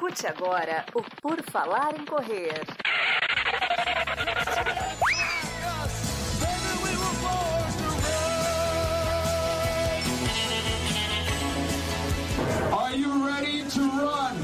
Escute 0.00 0.26
agora 0.26 0.86
o 0.94 1.02
Por 1.20 1.42
Falar 1.50 1.94
em 1.94 2.06
Correr. 2.06 2.64
Are 12.72 12.96
you 12.96 13.26
ready 13.26 13.62
to 13.64 13.80
run? 13.80 14.36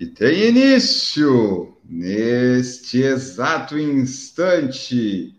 E 0.00 0.06
tem 0.08 0.48
início 0.48 1.78
neste 1.84 3.02
exato 3.02 3.78
instante. 3.78 5.32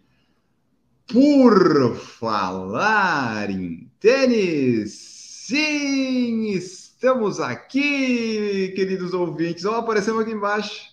Por 1.05 1.97
falar 1.97 3.49
em 3.49 3.88
tênis, 3.99 4.93
sim, 5.47 6.51
estamos 6.51 7.39
aqui, 7.39 8.71
queridos 8.75 9.13
ouvintes. 9.13 9.65
Ó, 9.65 9.75
aparecemos 9.75 10.21
aqui 10.21 10.31
embaixo. 10.31 10.89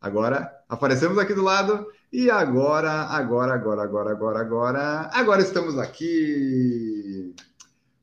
Agora 0.00 0.52
aparecemos 0.68 1.18
aqui 1.18 1.34
do 1.34 1.42
lado 1.42 1.86
e 2.12 2.30
agora, 2.30 2.92
agora, 3.08 3.54
agora, 3.54 3.82
agora, 3.82 4.10
agora, 4.12 4.40
agora, 4.40 5.10
agora 5.12 5.42
estamos 5.42 5.76
aqui. 5.78 7.34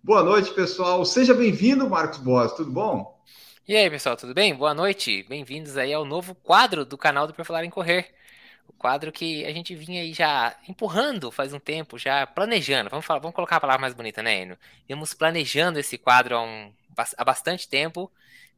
Boa 0.04 0.24
noite, 0.24 0.54
pessoal. 0.54 1.06
Seja 1.06 1.34
bem-vindo, 1.34 1.90
Marcos 1.90 2.18
Boas. 2.18 2.52
Tudo 2.54 2.72
bom? 2.72 3.22
E 3.66 3.76
aí, 3.76 3.90
pessoal, 3.90 4.18
tudo 4.18 4.34
bem? 4.34 4.54
Boa 4.54 4.74
noite. 4.74 5.24
Bem-vindos 5.30 5.78
aí 5.78 5.94
ao 5.94 6.04
novo 6.04 6.36
quadro 6.36 6.84
do 6.84 6.98
canal 6.98 7.26
do 7.26 7.34
Por 7.34 7.46
Falar 7.46 7.64
em 7.64 7.70
Correr. 7.70 8.12
O 8.72 8.74
quadro 8.82 9.12
que 9.12 9.46
a 9.46 9.52
gente 9.52 9.76
vinha 9.76 10.02
aí 10.02 10.14
já 10.14 10.56
empurrando 10.68 11.30
faz 11.30 11.54
um 11.54 11.60
tempo, 11.60 11.98
já 12.00 12.26
planejando. 12.26 12.90
Vamos, 12.90 13.06
falar, 13.06 13.20
vamos 13.20 13.36
colocar 13.36 13.58
a 13.58 13.60
palavra 13.60 13.82
mais 13.82 13.94
bonita, 13.94 14.24
né, 14.24 14.42
Enio? 14.42 14.58
Vimos 14.88 15.14
planejando 15.14 15.78
esse 15.78 15.98
quadro 15.98 16.38
há, 16.38 16.42
um, 16.42 16.74
há 17.18 17.24
bastante 17.26 17.68
tempo 17.68 18.10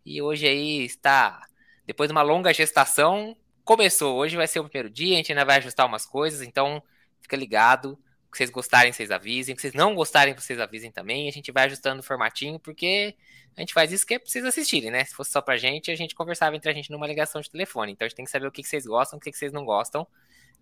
e 0.06 0.22
hoje 0.22 0.48
aí 0.48 0.86
está, 0.86 1.48
depois 1.86 2.08
de 2.08 2.12
uma 2.12 2.22
longa 2.22 2.54
gestação, 2.54 3.36
começou. 3.66 4.16
Hoje 4.16 4.38
vai 4.38 4.48
ser 4.48 4.60
o 4.60 4.70
primeiro 4.70 4.90
dia, 4.90 5.16
a 5.16 5.18
gente 5.18 5.32
ainda 5.32 5.44
vai 5.46 5.58
ajustar 5.58 5.88
umas 5.88 6.06
coisas, 6.06 6.42
então 6.42 6.82
fica 7.20 7.36
ligado. 7.36 7.98
Que 8.34 8.40
vocês 8.40 8.50
gostarem, 8.50 8.92
vocês 8.92 9.12
avisem. 9.12 9.56
Que 9.56 9.62
vocês 9.62 9.74
não 9.76 9.94
gostarem, 9.94 10.34
vocês 10.34 10.60
avisem 10.60 10.92
também. 10.92 11.30
A 11.30 11.32
gente 11.32 11.52
vai 11.52 11.66
ajustando 11.66 12.00
o 12.00 12.04
formatinho, 12.04 12.60
porque 12.60 13.16
a 13.56 13.62
gente 13.62 13.74
faz 13.74 13.92
isso 13.92 14.06
que 14.06 14.16
é 14.16 14.20
pra 14.20 14.28
vocês 14.28 14.44
assistirem, 14.44 14.90
né? 14.90 15.06
Se 15.06 15.14
fosse 15.14 15.32
só 15.32 15.40
pra 15.40 15.56
gente, 15.56 15.92
a 15.92 15.96
gente 15.96 16.16
conversava 16.16 16.56
entre 16.56 16.70
a 16.70 16.74
gente 16.74 16.92
numa 16.92 17.06
ligação 17.06 17.40
de 17.40 17.50
telefone. 17.50 17.92
Então 17.92 18.06
a 18.06 18.10
gente 18.10 18.16
tem 18.16 18.26
que 18.26 18.32
saber 18.32 18.48
o 18.48 18.52
que 18.52 18.64
vocês 18.64 18.86
gostam, 18.86 19.20
o 19.20 19.22
que 19.22 19.32
vocês 19.32 19.54
não 19.54 19.64
gostam. 19.64 20.08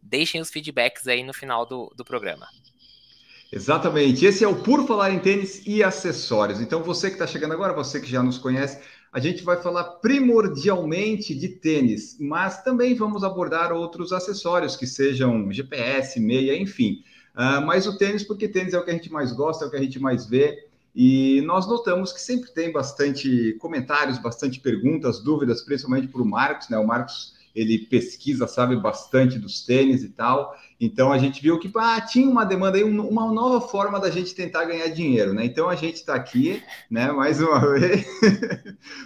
Deixem 0.01 0.41
os 0.41 0.49
feedbacks 0.49 1.07
aí 1.07 1.23
no 1.23 1.33
final 1.33 1.65
do, 1.65 1.91
do 1.95 2.03
programa. 2.03 2.47
Exatamente. 3.51 4.25
Esse 4.25 4.43
é 4.43 4.47
o 4.47 4.61
Por 4.63 4.85
Falar 4.87 5.11
em 5.11 5.19
Tênis 5.19 5.65
e 5.65 5.83
Acessórios. 5.83 6.61
Então, 6.61 6.83
você 6.83 7.07
que 7.07 7.15
está 7.15 7.27
chegando 7.27 7.53
agora, 7.53 7.73
você 7.73 7.99
que 7.99 8.09
já 8.09 8.23
nos 8.23 8.37
conhece, 8.37 8.81
a 9.11 9.19
gente 9.19 9.43
vai 9.43 9.61
falar 9.61 9.83
primordialmente 9.95 11.35
de 11.35 11.49
tênis, 11.49 12.17
mas 12.17 12.63
também 12.63 12.95
vamos 12.95 13.25
abordar 13.25 13.73
outros 13.73 14.13
acessórios 14.13 14.77
que 14.77 14.87
sejam 14.87 15.51
GPS, 15.51 16.17
meia, 16.17 16.55
enfim. 16.55 17.03
Uh, 17.35 17.65
mas 17.65 17.87
o 17.87 17.97
tênis, 17.97 18.23
porque 18.23 18.47
tênis 18.47 18.73
é 18.73 18.79
o 18.79 18.83
que 18.83 18.91
a 18.91 18.93
gente 18.93 19.11
mais 19.11 19.31
gosta, 19.31 19.65
é 19.65 19.67
o 19.67 19.71
que 19.71 19.77
a 19.77 19.81
gente 19.81 19.99
mais 19.99 20.25
vê. 20.25 20.67
E 20.93 21.41
nós 21.41 21.67
notamos 21.67 22.11
que 22.11 22.19
sempre 22.19 22.51
tem 22.51 22.71
bastante 22.71 23.53
comentários, 23.59 24.17
bastante 24.17 24.59
perguntas, 24.59 25.19
dúvidas, 25.19 25.61
principalmente 25.61 26.07
para 26.07 26.21
o 26.21 26.25
Marcos, 26.25 26.67
né? 26.69 26.77
O 26.77 26.85
Marcos 26.85 27.33
ele 27.55 27.79
pesquisa, 27.79 28.47
sabe 28.47 28.75
bastante 28.77 29.37
dos 29.37 29.65
tênis 29.65 30.03
e 30.03 30.09
tal. 30.09 30.55
Então 30.79 31.11
a 31.11 31.17
gente 31.17 31.41
viu 31.41 31.59
que 31.59 31.71
ah, 31.75 31.99
tinha 32.01 32.29
uma 32.29 32.45
demanda 32.45 32.77
aí, 32.77 32.83
uma 32.83 33.31
nova 33.31 33.61
forma 33.61 33.99
da 33.99 34.09
gente 34.09 34.33
tentar 34.33 34.65
ganhar 34.65 34.87
dinheiro, 34.87 35.33
né? 35.33 35.45
Então 35.45 35.69
a 35.69 35.75
gente 35.75 35.95
está 35.95 36.15
aqui, 36.15 36.61
né? 36.89 37.11
Mais 37.11 37.41
uma 37.41 37.59
vez, 37.77 38.05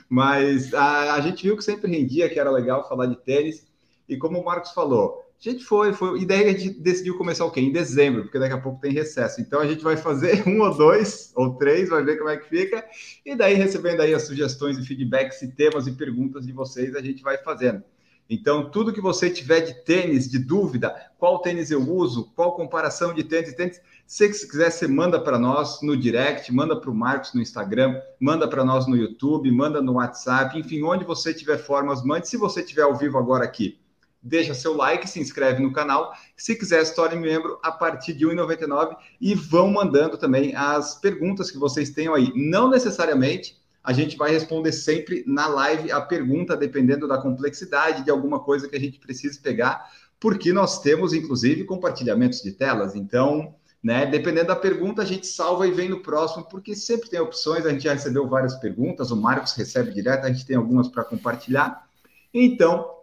mas 0.08 0.74
a, 0.74 1.16
a 1.16 1.22
gente 1.22 1.44
viu 1.44 1.58
que 1.58 1.64
sempre 1.64 1.90
rendia, 1.90 2.30
que 2.30 2.40
era 2.40 2.52
legal 2.52 2.88
falar 2.88 3.08
de 3.08 3.16
tênis. 3.16 3.66
E 4.08 4.18
como 4.18 4.40
o 4.40 4.46
Marcos 4.46 4.72
falou, 4.72 5.25
a 5.40 5.50
gente 5.50 5.64
foi, 5.64 5.94
foi. 5.94 6.22
E 6.22 6.26
daí 6.26 6.46
a 6.46 6.52
gente 6.58 6.80
decidiu 6.80 7.18
começar 7.18 7.46
o 7.46 7.52
quê? 7.52 7.60
Em 7.60 7.72
dezembro, 7.72 8.24
porque 8.24 8.40
daqui 8.40 8.54
a 8.54 8.62
pouco 8.62 8.82
tem 8.82 8.92
recesso. 8.92 9.42
Então 9.42 9.60
a 9.60 9.68
gente 9.68 9.84
vai 9.84 9.98
fazer 9.98 10.44
um 10.48 10.62
ou 10.62 10.76
dois 10.76 11.32
ou 11.36 11.56
três, 11.56 11.90
vai 11.90 12.04
ver 12.04 12.18
como 12.18 12.30
é 12.30 12.38
que 12.38 12.48
fica. 12.48 12.84
E 13.26 13.36
daí, 13.36 13.54
recebendo 13.54 14.02
aí 14.02 14.14
as 14.14 14.24
sugestões 14.24 14.78
e 14.78 14.86
feedbacks 14.86 15.42
e 15.42 15.52
temas 15.52 15.88
e 15.88 15.92
perguntas 15.92 16.46
de 16.46 16.54
vocês, 16.54 16.96
a 16.96 17.02
gente 17.02 17.22
vai 17.22 17.38
fazendo. 17.38 17.84
Então, 18.28 18.72
tudo 18.72 18.92
que 18.92 19.02
você 19.02 19.30
tiver 19.30 19.62
de 19.62 19.84
tênis, 19.84 20.28
de 20.30 20.40
dúvida, 20.40 20.96
qual 21.20 21.40
tênis 21.40 21.70
eu 21.70 21.82
uso, 21.88 22.32
qual 22.36 22.56
comparação 22.56 23.14
de 23.14 23.24
tênis 23.24 23.52
e 23.52 23.56
tênis, 23.56 23.80
se 24.08 24.28
você 24.28 24.48
quiser, 24.48 24.72
você 24.72 24.88
manda 24.88 25.20
para 25.20 25.38
nós 25.38 25.82
no 25.84 25.96
direct, 25.96 26.52
manda 26.52 26.80
para 26.80 26.90
o 26.90 26.96
Marcos 26.96 27.36
no 27.36 27.42
Instagram, 27.42 28.02
manda 28.20 28.48
para 28.48 28.66
nós 28.66 28.88
no 28.88 28.98
YouTube, 28.98 29.52
manda 29.52 29.80
no 29.80 29.94
WhatsApp, 29.94 30.58
enfim, 30.58 30.82
onde 30.82 31.06
você 31.06 31.36
tiver 31.36 31.60
formas, 31.60 32.04
mande. 32.04 32.28
Se 32.28 32.36
você 32.36 32.62
estiver 32.62 32.82
ao 32.82 32.96
vivo 32.96 33.20
agora 33.20 33.44
aqui, 33.44 33.80
deixa 34.26 34.56
seu 34.56 34.76
like, 34.76 35.08
se 35.08 35.20
inscreve 35.20 35.62
no 35.62 35.72
canal. 35.72 36.12
Se 36.36 36.56
quiser, 36.56 36.84
se 36.84 36.96
torne 36.96 37.16
membro 37.16 37.60
a 37.64 37.72
partir 37.72 38.14
de 38.14 38.26
R$ 38.26 38.36
1,99 38.36 38.98
e 39.22 39.36
vão 39.36 39.72
mandando 39.72 40.18
também 40.18 40.56
as 40.56 40.96
perguntas 40.96 41.52
que 41.52 41.60
vocês 41.60 41.92
tenham 41.92 42.16
aí. 42.16 42.34
Não 42.36 42.70
necessariamente 42.70 43.64
a 43.84 43.94
gente 43.94 44.18
vai 44.18 44.32
responder 44.32 44.72
sempre 44.72 45.24
na 45.28 45.48
live 45.48 45.92
a 45.92 46.02
pergunta, 46.02 46.58
dependendo 46.58 47.08
da 47.08 47.20
complexidade 47.20 48.04
de 48.04 48.10
alguma 48.10 48.40
coisa 48.40 48.68
que 48.68 48.76
a 48.76 48.80
gente 48.80 48.98
precise 48.98 49.40
pegar, 49.40 49.92
porque 50.20 50.52
nós 50.52 50.82
temos, 50.82 51.14
inclusive, 51.14 51.66
compartilhamentos 51.66 52.42
de 52.42 52.52
telas. 52.52 52.96
Então, 52.96 53.54
né, 53.84 54.08
dependendo 54.08 54.48
da 54.48 54.56
pergunta, 54.56 55.04
a 55.04 55.06
gente 55.06 55.28
salva 55.28 55.68
e 55.68 55.72
vem 55.72 55.88
no 55.88 56.02
próximo, 56.02 56.46
porque 56.50 56.76
sempre 56.76 57.08
tem 57.12 57.20
opções. 57.20 57.64
A 57.64 57.70
gente 57.70 57.84
já 57.84 57.94
recebeu 57.94 58.28
várias 58.28 58.56
perguntas, 58.56 59.12
o 59.12 59.16
Marcos 59.16 59.54
recebe 59.54 59.94
direto, 59.94 60.26
a 60.26 60.32
gente 60.32 60.48
tem 60.48 60.56
algumas 60.56 60.88
para 60.88 61.04
compartilhar. 61.04 61.88
Então, 62.34 62.95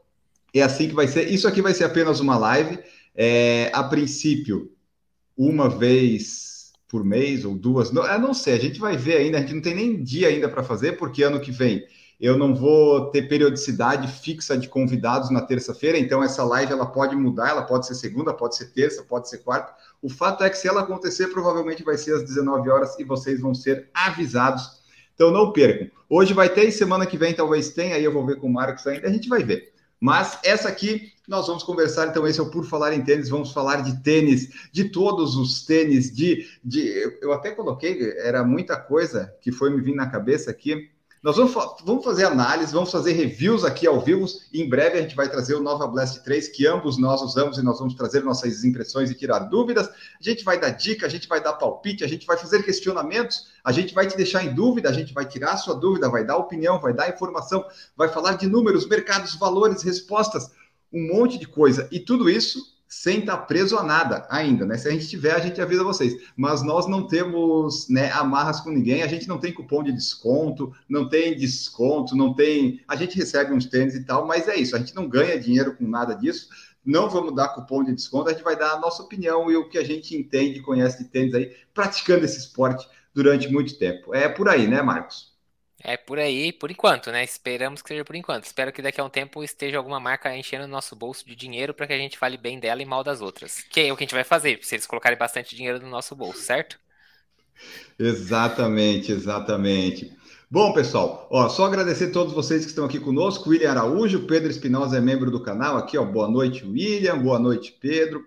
é 0.61 0.63
assim 0.63 0.89
que 0.89 0.95
vai 0.95 1.09
ser. 1.09 1.29
Isso 1.31 1.49
aqui 1.49 1.63
vai 1.63 1.75
ser 1.75 1.85
apenas 1.85 2.21
uma 2.21 2.37
live. 2.37 2.79
É, 3.15 3.71
a 3.75 3.83
princípio, 3.85 4.73
uma 5.37 5.69
vez 5.69 6.73
por 6.89 7.05
mês 7.05 7.45
ou 7.45 7.55
duas. 7.55 7.91
Não, 7.91 8.07
eu 8.07 8.19
não 8.19 8.35
sei, 8.35 8.55
a 8.55 8.61
gente 8.61 8.79
vai 8.79 8.97
ver 8.97 9.17
ainda, 9.17 9.39
a 9.39 9.41
gente 9.41 9.55
não 9.55 9.63
tem 9.63 9.75
nem 9.75 10.03
dia 10.03 10.29
ainda 10.29 10.49
para 10.49 10.63
fazer, 10.63 10.93
porque 10.99 11.23
ano 11.23 11.41
que 11.41 11.51
vem 11.51 11.85
eu 12.23 12.39
não 12.39 12.55
vou 12.55 13.11
ter 13.11 13.23
periodicidade 13.23 14.07
fixa 14.07 14.57
de 14.57 14.69
convidados 14.69 15.29
na 15.29 15.41
terça-feira, 15.41 15.99
então 15.99 16.23
essa 16.23 16.45
live 16.45 16.73
ela 16.73 16.87
pode 16.87 17.17
mudar, 17.17 17.49
ela 17.49 17.63
pode 17.63 17.85
ser 17.85 17.97
segunda, 17.97 18.33
pode 18.33 18.57
ser 18.57 18.67
terça, 18.67 19.03
pode 19.03 19.29
ser 19.29 19.39
quarta. 19.39 19.75
O 20.01 20.09
fato 20.09 20.45
é 20.45 20.49
que 20.49 20.57
se 20.57 20.69
ela 20.69 20.83
acontecer, 20.83 21.27
provavelmente 21.33 21.83
vai 21.83 21.99
ser 21.99 22.15
às 22.15 22.23
19 22.23 22.71
horas 22.71 22.97
e 22.97 23.03
vocês 23.03 23.41
vão 23.41 23.53
ser 23.53 23.89
avisados. 23.93 24.83
Então 25.17 25.33
não 25.33 25.53
percam. 25.53 25.91
Hoje 26.09 26.33
vai 26.33 26.49
ter 26.49 26.69
e 26.69 26.71
semana 26.71 27.07
que 27.07 27.19
vem 27.19 27.35
talvez 27.35 27.71
tenha, 27.71 27.97
aí 27.97 28.05
eu 28.05 28.13
vou 28.13 28.25
ver 28.25 28.37
com 28.37 28.47
o 28.47 28.53
Marcos 28.53 28.87
ainda, 28.87 29.09
a 29.09 29.13
gente 29.13 29.29
vai 29.29 29.43
ver. 29.43 29.72
Mas 30.03 30.37
essa 30.43 30.69
aqui 30.69 31.13
nós 31.29 31.47
vamos 31.47 31.63
conversar, 31.63 32.09
então 32.09 32.27
esse 32.27 32.41
é 32.41 32.43
o 32.43 32.51
Por 32.51 32.65
Falar 32.65 32.93
em 32.93 33.05
Tênis, 33.05 33.29
vamos 33.29 33.53
falar 33.53 33.83
de 33.83 34.03
tênis, 34.03 34.69
de 34.73 34.89
todos 34.89 35.37
os 35.37 35.65
tênis, 35.65 36.13
de, 36.13 36.45
de 36.65 37.19
eu 37.23 37.33
até 37.33 37.53
coloquei, 37.53 38.13
era 38.19 38.43
muita 38.43 38.77
coisa 38.77 39.33
que 39.41 39.53
foi 39.53 39.71
me 39.71 39.81
vir 39.81 39.95
na 39.95 40.11
cabeça 40.11 40.51
aqui, 40.51 40.91
nós 41.23 41.37
vamos, 41.37 41.55
vamos 41.85 42.05
fazer 42.05 42.25
análise, 42.25 42.73
vamos 42.73 42.91
fazer 42.91 43.13
reviews 43.13 43.65
aqui 43.65 43.87
ao 43.87 44.01
vivo. 44.01 44.27
Em 44.53 44.69
breve 44.69 44.99
a 44.99 45.03
gente 45.03 45.15
vai 45.15 45.31
trazer 45.31 45.55
o 45.55 45.63
Nova 45.63 45.87
Blast 45.87 46.25
3, 46.25 46.49
que 46.49 46.67
ambos 46.67 46.99
nós 46.99 47.23
usamos 47.23 47.59
e 47.59 47.63
nós 47.63 47.79
vamos 47.79 47.95
trazer 47.95 48.25
nossas 48.25 48.65
impressões 48.65 49.09
e 49.09 49.15
tirar 49.15 49.39
dúvidas. 49.39 49.89
A 49.89 49.93
gente 50.21 50.43
vai 50.43 50.59
dar 50.59 50.71
dica, 50.71 51.07
a 51.07 51.09
gente 51.09 51.29
vai 51.29 51.41
dar 51.41 51.53
palpite, 51.53 52.03
a 52.03 52.09
gente 52.09 52.27
vai 52.27 52.37
fazer 52.37 52.65
questionamentos, 52.65 53.53
a 53.63 53.71
gente 53.71 53.95
vai 53.95 54.09
te 54.09 54.17
deixar 54.17 54.45
em 54.45 54.53
dúvida, 54.53 54.89
a 54.89 54.93
gente 54.93 55.15
vai 55.15 55.25
tirar 55.25 55.53
a 55.53 55.57
sua 55.57 55.77
dúvida, 55.77 56.11
vai 56.11 56.27
dar 56.27 56.37
opinião, 56.39 56.81
vai 56.81 56.93
dar 56.93 57.09
informação, 57.09 57.65
vai 57.97 58.09
falar 58.09 58.33
de 58.33 58.49
números, 58.49 58.89
mercados, 58.89 59.37
valores, 59.37 59.83
respostas, 59.83 60.51
um 60.93 61.07
monte 61.07 61.39
de 61.39 61.47
coisa. 61.47 61.89
E 61.93 62.01
tudo 62.01 62.29
isso 62.29 62.59
sem 62.93 63.21
estar 63.21 63.39
tá 63.39 63.43
preso 63.43 63.79
a 63.79 63.83
nada 63.83 64.27
ainda, 64.29 64.67
né? 64.67 64.77
Se 64.77 64.87
a 64.87 64.91
gente 64.91 65.09
tiver, 65.09 65.33
a 65.33 65.39
gente 65.39 65.59
avisa 65.63 65.83
vocês. 65.83 66.15
Mas 66.37 66.63
nós 66.63 66.87
não 66.87 67.07
temos 67.07 67.89
né, 67.89 68.13
amarras 68.13 68.61
com 68.61 68.69
ninguém, 68.69 69.03
a 69.03 69.07
gente 69.07 69.27
não 69.27 69.39
tem 69.39 69.51
cupom 69.51 69.83
de 69.83 69.91
desconto, 69.91 70.71
não 70.87 71.09
tem 71.09 71.35
desconto, 71.35 72.15
não 72.15 72.35
tem. 72.35 72.83
A 72.87 72.95
gente 72.95 73.17
recebe 73.17 73.55
uns 73.55 73.65
tênis 73.65 73.95
e 73.95 74.05
tal, 74.05 74.27
mas 74.27 74.47
é 74.47 74.57
isso, 74.57 74.77
a 74.77 74.79
gente 74.79 74.95
não 74.95 75.09
ganha 75.09 75.41
dinheiro 75.41 75.75
com 75.75 75.89
nada 75.89 76.13
disso. 76.15 76.51
Não 76.85 77.09
vamos 77.09 77.35
dar 77.35 77.49
cupom 77.49 77.83
de 77.83 77.95
desconto, 77.95 78.29
a 78.29 78.35
gente 78.35 78.45
vai 78.45 78.59
dar 78.59 78.73
a 78.73 78.81
nossa 78.81 79.03
opinião 79.03 79.51
e 79.51 79.57
o 79.57 79.71
que 79.71 79.79
a 79.79 79.85
gente 79.85 80.15
entende 80.15 80.59
e 80.59 80.63
conhece 80.63 81.03
de 81.03 81.09
tênis 81.09 81.33
aí, 81.33 81.51
praticando 81.73 82.27
esse 82.27 82.41
esporte 82.41 82.87
durante 83.15 83.51
muito 83.51 83.79
tempo. 83.79 84.15
É 84.15 84.29
por 84.29 84.51
aí, 84.51 84.67
né, 84.67 84.83
Marcos? 84.83 85.32
É 85.85 85.97
por 85.97 86.19
aí, 86.19 86.53
por 86.53 86.71
enquanto, 86.71 87.11
né? 87.11 87.25
Esperamos 87.25 87.83
que 87.83 87.89
seja 87.89 88.05
por 88.05 88.15
enquanto. 88.15 88.45
Espero 88.45 88.73
que 88.73 88.81
daqui 88.81 89.01
a 89.01 89.05
um 89.05 89.11
tempo 89.11 89.43
esteja 89.43 89.79
alguma 89.79 89.99
marca 89.99 90.35
enchendo 90.37 90.65
o 90.65 90.69
nosso 90.69 90.95
bolso 90.95 91.27
de 91.27 91.35
dinheiro 91.35 91.75
para 91.75 91.87
que 91.87 91.93
a 91.93 91.99
gente 91.99 92.17
fale 92.17 92.37
bem 92.37 92.61
dela 92.61 92.81
e 92.81 92.87
mal 92.87 93.03
das 93.03 93.21
outras. 93.21 93.63
Que 93.63 93.81
é 93.81 93.93
o 93.93 93.97
que 93.97 94.05
a 94.05 94.07
gente 94.07 94.15
vai 94.15 94.25
fazer, 94.25 94.61
se 94.63 94.77
eles 94.77 94.87
colocarem 94.87 95.19
bastante 95.19 95.57
dinheiro 95.57 95.81
no 95.81 95.89
nosso 95.89 96.15
bolso, 96.15 96.41
certo? 96.41 96.79
Exatamente, 97.99 99.13
exatamente. 99.13 100.17
Bom, 100.51 100.73
pessoal, 100.73 101.27
ó, 101.31 101.49
só 101.49 101.65
agradecer 101.65 102.07
a 102.07 102.13
todos 102.13 102.35
vocês 102.35 102.63
que 102.63 102.69
estão 102.71 102.85
aqui 102.85 103.01
conosco. 103.01 103.51
William 103.51 103.71
Araújo, 103.71 104.27
Pedro 104.27 104.51
Espinosa 104.51 104.99
é 104.99 105.01
membro 105.01 105.31
do 105.31 105.43
canal 105.43 105.77
aqui, 105.77 105.97
ó. 105.97 106.05
Boa 106.05 106.29
noite, 106.29 106.65
William. 106.65 107.19
Boa 107.19 107.39
noite, 107.39 107.77
Pedro. 107.81 108.25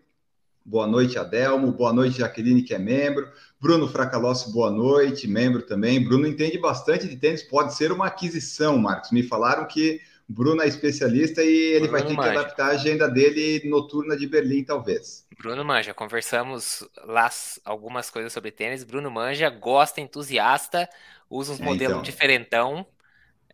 Boa 0.66 0.88
noite, 0.88 1.20
Adelmo, 1.20 1.72
boa 1.72 1.94
noite, 1.94 2.18
Jaqueline, 2.18 2.64
que 2.64 2.74
é 2.74 2.80
membro, 2.80 3.32
Bruno 3.62 3.88
Fracalossi, 3.88 4.52
boa 4.52 4.72
noite, 4.72 5.28
membro 5.28 5.62
também. 5.62 6.04
Bruno 6.04 6.28
entende 6.28 6.58
bastante 6.58 7.08
de 7.08 7.16
tênis, 7.16 7.44
pode 7.44 7.76
ser 7.76 7.92
uma 7.92 8.08
aquisição, 8.08 8.78
Marcos. 8.78 9.12
Me 9.12 9.22
falaram 9.22 9.68
que 9.68 10.02
Bruno 10.28 10.62
é 10.64 10.68
especialista 10.68 11.44
e 11.44 11.48
ele 11.48 11.88
Bruno 11.88 11.92
vai 11.92 12.02
ter 12.04 12.14
manja. 12.14 12.32
que 12.32 12.38
adaptar 12.38 12.66
a 12.66 12.72
agenda 12.72 13.08
dele 13.08 13.62
noturna 13.70 14.18
de 14.18 14.28
Berlim, 14.28 14.64
talvez. 14.64 15.28
Bruno 15.38 15.64
Manja, 15.64 15.94
conversamos 15.94 16.88
lá 17.04 17.30
algumas 17.64 18.10
coisas 18.10 18.34
sobre 18.34 18.52
tênis. 18.52 18.84
Bruno 18.84 19.12
Manja, 19.12 19.50
gosta, 19.50 20.02
entusiasta, 20.02 20.90
usa 21.30 21.54
uns 21.54 21.62
é, 21.62 21.64
modelos 21.64 21.98
então. 21.98 22.02
diferentão. 22.02 22.86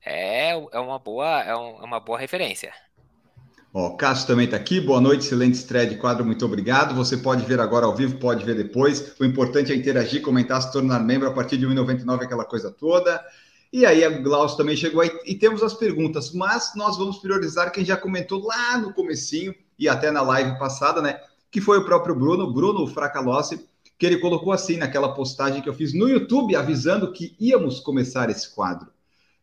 É, 0.03 0.51
é, 0.51 0.79
uma 0.79 0.97
boa, 0.97 1.43
é, 1.43 1.55
um, 1.55 1.81
é 1.81 1.83
uma 1.83 1.99
boa 1.99 2.17
referência. 2.17 2.73
Ó, 3.73 3.91
Cássio 3.91 4.27
também 4.27 4.45
está 4.45 4.57
aqui. 4.57 4.81
Boa 4.81 4.99
noite, 4.99 5.25
excelente 5.25 5.53
estreia 5.53 5.87
de 5.87 5.95
quadro, 5.95 6.25
muito 6.25 6.43
obrigado. 6.45 6.93
Você 6.93 7.15
pode 7.15 7.45
ver 7.45 7.61
agora 7.61 7.85
ao 7.85 7.95
vivo, 7.95 8.17
pode 8.17 8.43
ver 8.43 8.53
depois. 8.53 9.13
O 9.17 9.23
importante 9.23 9.71
é 9.71 9.75
interagir, 9.75 10.21
comentar, 10.21 10.61
se 10.61 10.73
tornar 10.73 10.99
membro 10.99 11.29
a 11.29 11.31
partir 11.31 11.57
de 11.57 11.65
1,99, 11.65 12.23
aquela 12.23 12.43
coisa 12.43 12.69
toda. 12.69 13.23
E 13.71 13.85
aí 13.85 14.03
a 14.03 14.09
Glaucio 14.09 14.57
também 14.57 14.75
chegou 14.75 14.99
aí 14.99 15.09
e 15.25 15.35
temos 15.35 15.63
as 15.63 15.73
perguntas, 15.73 16.33
mas 16.33 16.73
nós 16.75 16.97
vamos 16.97 17.19
priorizar 17.19 17.71
quem 17.71 17.85
já 17.85 17.95
comentou 17.95 18.45
lá 18.45 18.77
no 18.77 18.93
comecinho 18.93 19.55
e 19.79 19.87
até 19.87 20.11
na 20.11 20.21
live 20.21 20.59
passada, 20.59 21.01
né? 21.01 21.21
Que 21.49 21.61
foi 21.61 21.77
o 21.77 21.85
próprio 21.85 22.13
Bruno, 22.13 22.51
Bruno 22.51 22.85
Fracalossi, 22.87 23.65
que 23.97 24.05
ele 24.05 24.17
colocou 24.17 24.51
assim 24.51 24.75
naquela 24.75 25.13
postagem 25.13 25.61
que 25.61 25.69
eu 25.69 25.73
fiz 25.73 25.93
no 25.93 26.09
YouTube, 26.09 26.57
avisando 26.57 27.13
que 27.13 27.37
íamos 27.39 27.79
começar 27.79 28.29
esse 28.29 28.53
quadro. 28.53 28.89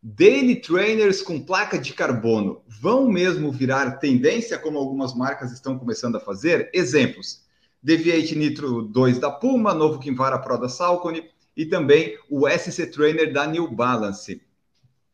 Daily 0.00 0.60
trainers 0.60 1.20
com 1.20 1.40
placa 1.40 1.76
de 1.76 1.92
carbono 1.92 2.62
vão 2.68 3.08
mesmo 3.08 3.50
virar 3.50 3.98
tendência, 3.98 4.56
como 4.56 4.78
algumas 4.78 5.12
marcas 5.12 5.50
estão 5.50 5.76
começando 5.76 6.16
a 6.16 6.20
fazer? 6.20 6.70
Exemplos: 6.72 7.42
Deviate 7.82 8.36
Nitro 8.36 8.82
2 8.82 9.18
da 9.18 9.28
Puma, 9.28 9.74
novo 9.74 9.98
Kinvara 9.98 10.38
Pro 10.38 10.56
da 10.56 10.68
Salcone 10.68 11.28
e 11.56 11.66
também 11.66 12.16
o 12.30 12.48
SC 12.48 12.86
Trainer 12.86 13.32
da 13.32 13.44
New 13.44 13.68
Balance. 13.72 14.40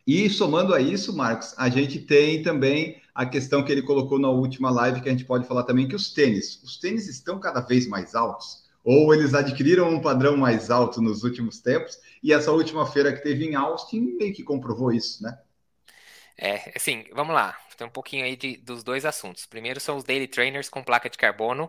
E 0.06 0.28
somando 0.28 0.74
a 0.74 0.80
isso, 0.82 1.16
Marcos, 1.16 1.54
a 1.56 1.70
gente 1.70 1.98
tem 2.00 2.42
também 2.42 3.00
a 3.14 3.24
questão 3.24 3.64
que 3.64 3.72
ele 3.72 3.80
colocou 3.80 4.18
na 4.18 4.28
última 4.28 4.70
live, 4.70 5.00
que 5.00 5.08
a 5.08 5.12
gente 5.12 5.24
pode 5.24 5.48
falar 5.48 5.62
também, 5.62 5.88
que 5.88 5.96
os 5.96 6.12
tênis, 6.12 6.62
os 6.62 6.76
tênis 6.76 7.08
estão 7.08 7.38
cada 7.38 7.60
vez 7.60 7.86
mais 7.86 8.14
altos, 8.14 8.63
ou 8.84 9.14
eles 9.14 9.32
adquiriram 9.32 9.88
um 9.88 10.00
padrão 10.00 10.36
mais 10.36 10.70
alto 10.70 11.00
nos 11.00 11.24
últimos 11.24 11.58
tempos, 11.58 11.98
e 12.22 12.32
essa 12.32 12.52
última 12.52 12.86
feira 12.86 13.12
que 13.12 13.22
teve 13.22 13.44
em 13.46 13.54
Austin 13.54 14.16
meio 14.18 14.34
que 14.34 14.42
comprovou 14.42 14.92
isso, 14.92 15.22
né? 15.22 15.38
É, 16.36 16.72
assim, 16.76 17.04
vamos 17.12 17.34
lá. 17.34 17.56
Tem 17.76 17.86
um 17.86 17.90
pouquinho 17.90 18.24
aí 18.24 18.36
de, 18.36 18.56
dos 18.58 18.84
dois 18.84 19.04
assuntos. 19.04 19.46
Primeiro 19.46 19.80
são 19.80 19.96
os 19.96 20.04
daily 20.04 20.28
trainers 20.28 20.68
com 20.68 20.82
placa 20.82 21.08
de 21.10 21.18
carbono, 21.18 21.68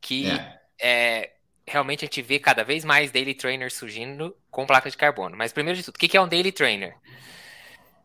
que 0.00 0.26
é. 0.28 0.60
É, 0.78 1.32
realmente 1.66 2.04
a 2.04 2.06
gente 2.06 2.22
vê 2.22 2.38
cada 2.38 2.64
vez 2.64 2.84
mais 2.84 3.10
daily 3.10 3.34
trainers 3.34 3.74
surgindo 3.74 4.36
com 4.50 4.66
placa 4.66 4.90
de 4.90 4.96
carbono. 4.96 5.36
Mas 5.36 5.52
primeiro 5.52 5.78
de 5.78 5.84
tudo, 5.84 5.96
o 5.96 5.98
que 5.98 6.16
é 6.16 6.20
um 6.20 6.28
daily 6.28 6.52
trainer? 6.52 6.96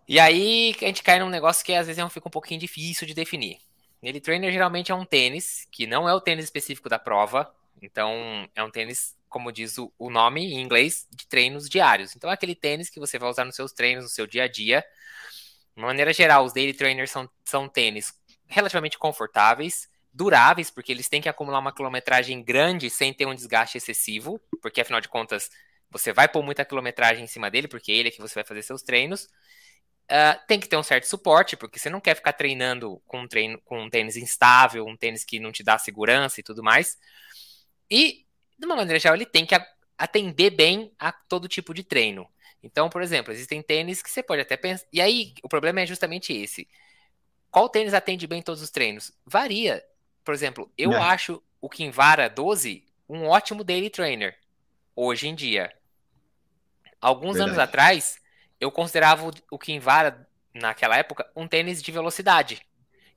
E 0.08 0.20
aí 0.20 0.76
a 0.82 0.86
gente 0.86 1.04
cai 1.04 1.20
num 1.20 1.30
negócio 1.30 1.64
que 1.64 1.74
às 1.74 1.88
vezes 1.88 2.04
fica 2.12 2.28
um 2.28 2.32
pouquinho 2.32 2.60
difícil 2.60 3.08
de 3.08 3.14
definir. 3.14 3.60
Daily 4.02 4.20
trainer 4.20 4.52
geralmente 4.52 4.92
é 4.92 4.96
um 4.96 5.06
tênis, 5.06 5.68
que 5.72 5.86
não 5.86 6.10
é 6.10 6.14
o 6.14 6.22
tênis 6.22 6.46
específico 6.46 6.90
da 6.90 6.98
prova, 6.98 7.54
então 7.82 8.48
é 8.56 8.64
um 8.64 8.72
tênis 8.72 9.16
como 9.32 9.50
diz 9.50 9.78
o, 9.78 9.92
o 9.98 10.10
nome 10.10 10.42
em 10.42 10.60
inglês, 10.62 11.08
de 11.10 11.26
treinos 11.26 11.70
diários. 11.70 12.14
Então, 12.16 12.30
é 12.30 12.34
aquele 12.34 12.54
tênis 12.54 12.90
que 12.90 13.00
você 13.00 13.18
vai 13.18 13.30
usar 13.30 13.46
nos 13.46 13.56
seus 13.56 13.72
treinos, 13.72 14.04
no 14.04 14.10
seu 14.10 14.28
dia 14.28 14.44
a 14.44 14.48
dia. 14.48 14.86
De 15.74 15.82
maneira 15.82 16.12
geral, 16.12 16.44
os 16.44 16.52
daily 16.52 16.74
trainers 16.74 17.10
são, 17.10 17.30
são 17.46 17.68
tênis 17.70 18.14
relativamente 18.46 19.00
confortáveis, 19.00 19.90
duráveis, 20.14 20.70
porque 20.70 20.92
eles 20.92 21.08
têm 21.08 21.22
que 21.22 21.30
acumular 21.30 21.60
uma 21.60 21.74
quilometragem 21.74 22.44
grande 22.44 22.90
sem 22.90 23.14
ter 23.14 23.26
um 23.26 23.34
desgaste 23.34 23.78
excessivo, 23.78 24.40
porque 24.62 24.82
afinal 24.82 25.00
de 25.00 25.08
contas 25.08 25.50
você 25.90 26.12
vai 26.12 26.28
pôr 26.28 26.44
muita 26.44 26.66
quilometragem 26.66 27.24
em 27.24 27.28
cima 27.28 27.50
dele, 27.50 27.70
porque 27.70 27.92
ele 27.92 28.10
é 28.10 28.12
que 28.12 28.22
você 28.22 28.36
vai 28.36 28.44
fazer 28.44 28.62
seus 28.64 28.82
treinos. 28.82 29.30
Uh, 30.12 30.36
tem 30.46 30.60
que 30.60 30.68
ter 30.68 30.76
um 30.76 30.84
certo 30.84 31.06
suporte, 31.06 31.56
porque 31.56 31.80
você 31.80 31.90
não 31.90 32.02
quer 32.02 32.16
ficar 32.16 32.34
treinando 32.34 33.02
com 33.08 33.22
um, 33.22 33.28
treino, 33.28 33.58
com 33.62 33.82
um 33.82 33.90
tênis 33.90 34.18
instável, 34.18 34.86
um 34.86 34.98
tênis 34.98 35.24
que 35.24 35.40
não 35.40 35.54
te 35.54 35.64
dá 35.64 35.78
segurança 35.78 36.42
e 36.42 36.44
tudo 36.44 36.62
mais. 36.62 36.98
E 37.92 38.26
de 38.58 38.66
uma 38.66 38.76
maneira 38.76 39.00
geral, 39.00 39.16
ele 39.16 39.26
tem 39.26 39.46
que 39.46 39.54
atender 39.98 40.52
bem 40.52 40.94
a 40.98 41.12
todo 41.12 41.48
tipo 41.48 41.74
de 41.74 41.84
treino. 41.84 42.28
Então, 42.64 42.90
por 42.90 43.02
exemplo, 43.02 43.34
existem 43.34 43.62
tênis 43.62 44.02
que 44.02 44.10
você 44.10 44.24
pode 44.24 44.42
até 44.42 44.56
pensar. 44.56 44.86
E 44.94 45.02
aí, 45.02 45.34
o 45.44 45.50
problema 45.50 45.82
é 45.82 45.86
justamente 45.86 46.32
esse. 46.32 46.68
Qual 47.50 47.68
tênis 47.68 47.94
atende 47.94 48.26
bem 48.26 48.42
todos 48.42 48.62
os 48.62 48.70
treinos? 48.70 49.12
Varia. 49.26 49.84
Por 50.24 50.34
exemplo, 50.34 50.72
eu 50.78 50.94
é. 50.94 50.98
acho 50.98 51.44
o 51.60 51.68
Kinvara 51.68 52.30
12 52.30 52.86
um 53.10 53.28
ótimo 53.28 53.64
daily 53.64 53.90
trainer 53.90 54.38
hoje 54.96 55.28
em 55.28 55.36
dia. 55.36 55.74
Alguns 57.02 57.34
Verdade. 57.34 57.50
anos 57.50 57.60
atrás, 57.60 58.22
eu 58.60 58.72
considerava 58.72 59.30
o 59.52 59.60
Kinvara, 59.60 60.26
naquela 60.54 60.96
época, 60.96 61.30
um 61.36 61.48
tênis 61.48 61.82
de 61.82 61.92
velocidade. 61.92 62.66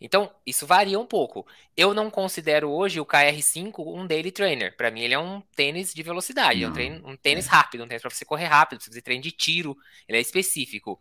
Então, 0.05 0.31
isso 0.45 0.67
varia 0.67 1.01
um 1.01 1.07
pouco. 1.07 1.47
Eu 1.75 1.95
não 1.95 2.11
considero 2.11 2.69
hoje 2.71 3.01
o 3.01 3.07
KR5 3.07 3.73
um 3.79 4.07
daily 4.07 4.31
trainer. 4.31 4.77
Para 4.77 4.91
mim, 4.91 5.01
ele 5.01 5.15
é 5.15 5.19
um 5.19 5.41
tênis 5.57 5.95
de 5.95 6.03
velocidade, 6.03 6.63
é 6.63 6.69
um, 6.69 6.73
treino, 6.75 7.09
um 7.09 7.17
tênis 7.17 7.47
é. 7.47 7.49
rápido, 7.49 7.85
um 7.85 7.89
tênis 7.89 8.03
para 8.03 8.11
você 8.11 8.23
correr 8.23 8.45
rápido, 8.45 8.77
para 8.77 8.85
você 8.85 8.91
fazer 8.91 9.01
treino 9.01 9.23
de 9.23 9.33
tiro. 9.33 9.75
Ele 10.07 10.19
é 10.19 10.21
específico. 10.21 11.01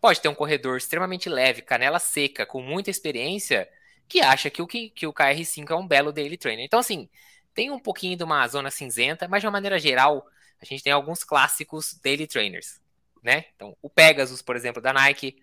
Pode 0.00 0.20
ter 0.20 0.28
um 0.28 0.34
corredor 0.34 0.76
extremamente 0.76 1.28
leve, 1.28 1.62
canela 1.62 2.00
seca, 2.00 2.44
com 2.44 2.60
muita 2.60 2.90
experiência, 2.90 3.68
que 4.08 4.20
acha 4.20 4.50
que 4.50 4.60
o, 4.60 4.66
que, 4.66 4.90
que 4.90 5.06
o 5.06 5.12
KR5 5.12 5.70
é 5.70 5.76
um 5.76 5.86
belo 5.86 6.10
daily 6.10 6.36
trainer. 6.36 6.64
Então, 6.64 6.80
assim, 6.80 7.08
tem 7.54 7.70
um 7.70 7.78
pouquinho 7.78 8.16
de 8.16 8.24
uma 8.24 8.48
zona 8.48 8.68
cinzenta, 8.68 9.28
mas 9.28 9.42
de 9.42 9.46
uma 9.46 9.52
maneira 9.52 9.78
geral, 9.78 10.26
a 10.60 10.64
gente 10.64 10.82
tem 10.82 10.92
alguns 10.92 11.22
clássicos 11.22 11.94
daily 12.02 12.26
trainers, 12.26 12.80
né? 13.22 13.44
Então, 13.54 13.76
o 13.80 13.88
Pegasus, 13.88 14.42
por 14.42 14.56
exemplo, 14.56 14.82
da 14.82 14.92
Nike, 14.92 15.36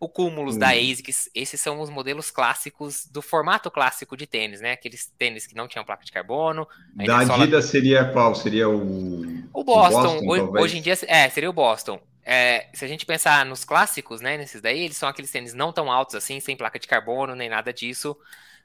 o 0.00 0.08
Cúmulos 0.08 0.56
hum. 0.56 0.58
da 0.58 0.70
ASICS, 0.70 1.28
esses 1.34 1.60
são 1.60 1.80
os 1.80 1.90
modelos 1.90 2.30
clássicos 2.30 3.06
do 3.06 3.20
formato 3.20 3.70
clássico 3.70 4.16
de 4.16 4.26
tênis, 4.26 4.60
né? 4.60 4.72
Aqueles 4.72 5.12
tênis 5.18 5.46
que 5.46 5.54
não 5.54 5.66
tinham 5.66 5.84
placa 5.84 6.04
de 6.04 6.12
carbono. 6.12 6.68
Da 6.94 7.18
Adidas 7.18 7.66
seria 7.66 8.04
qual? 8.04 8.34
Seria 8.34 8.68
o. 8.68 9.22
O 9.52 9.64
Boston. 9.64 10.18
O 10.18 10.24
Boston 10.24 10.28
hoje, 10.28 10.62
hoje, 10.62 10.78
em 10.78 10.82
dia, 10.82 10.96
é, 11.06 11.28
seria 11.28 11.50
o 11.50 11.52
Boston. 11.52 12.00
É, 12.22 12.68
se 12.74 12.84
a 12.84 12.88
gente 12.88 13.06
pensar 13.06 13.44
nos 13.44 13.64
clássicos, 13.64 14.20
né? 14.20 14.36
Nesses 14.36 14.60
daí, 14.60 14.80
eles 14.80 14.96
são 14.96 15.08
aqueles 15.08 15.30
tênis 15.30 15.52
não 15.52 15.72
tão 15.72 15.90
altos 15.90 16.14
assim, 16.14 16.38
sem 16.38 16.56
placa 16.56 16.78
de 16.78 16.86
carbono, 16.86 17.34
nem 17.34 17.48
nada 17.48 17.72
disso. 17.72 18.12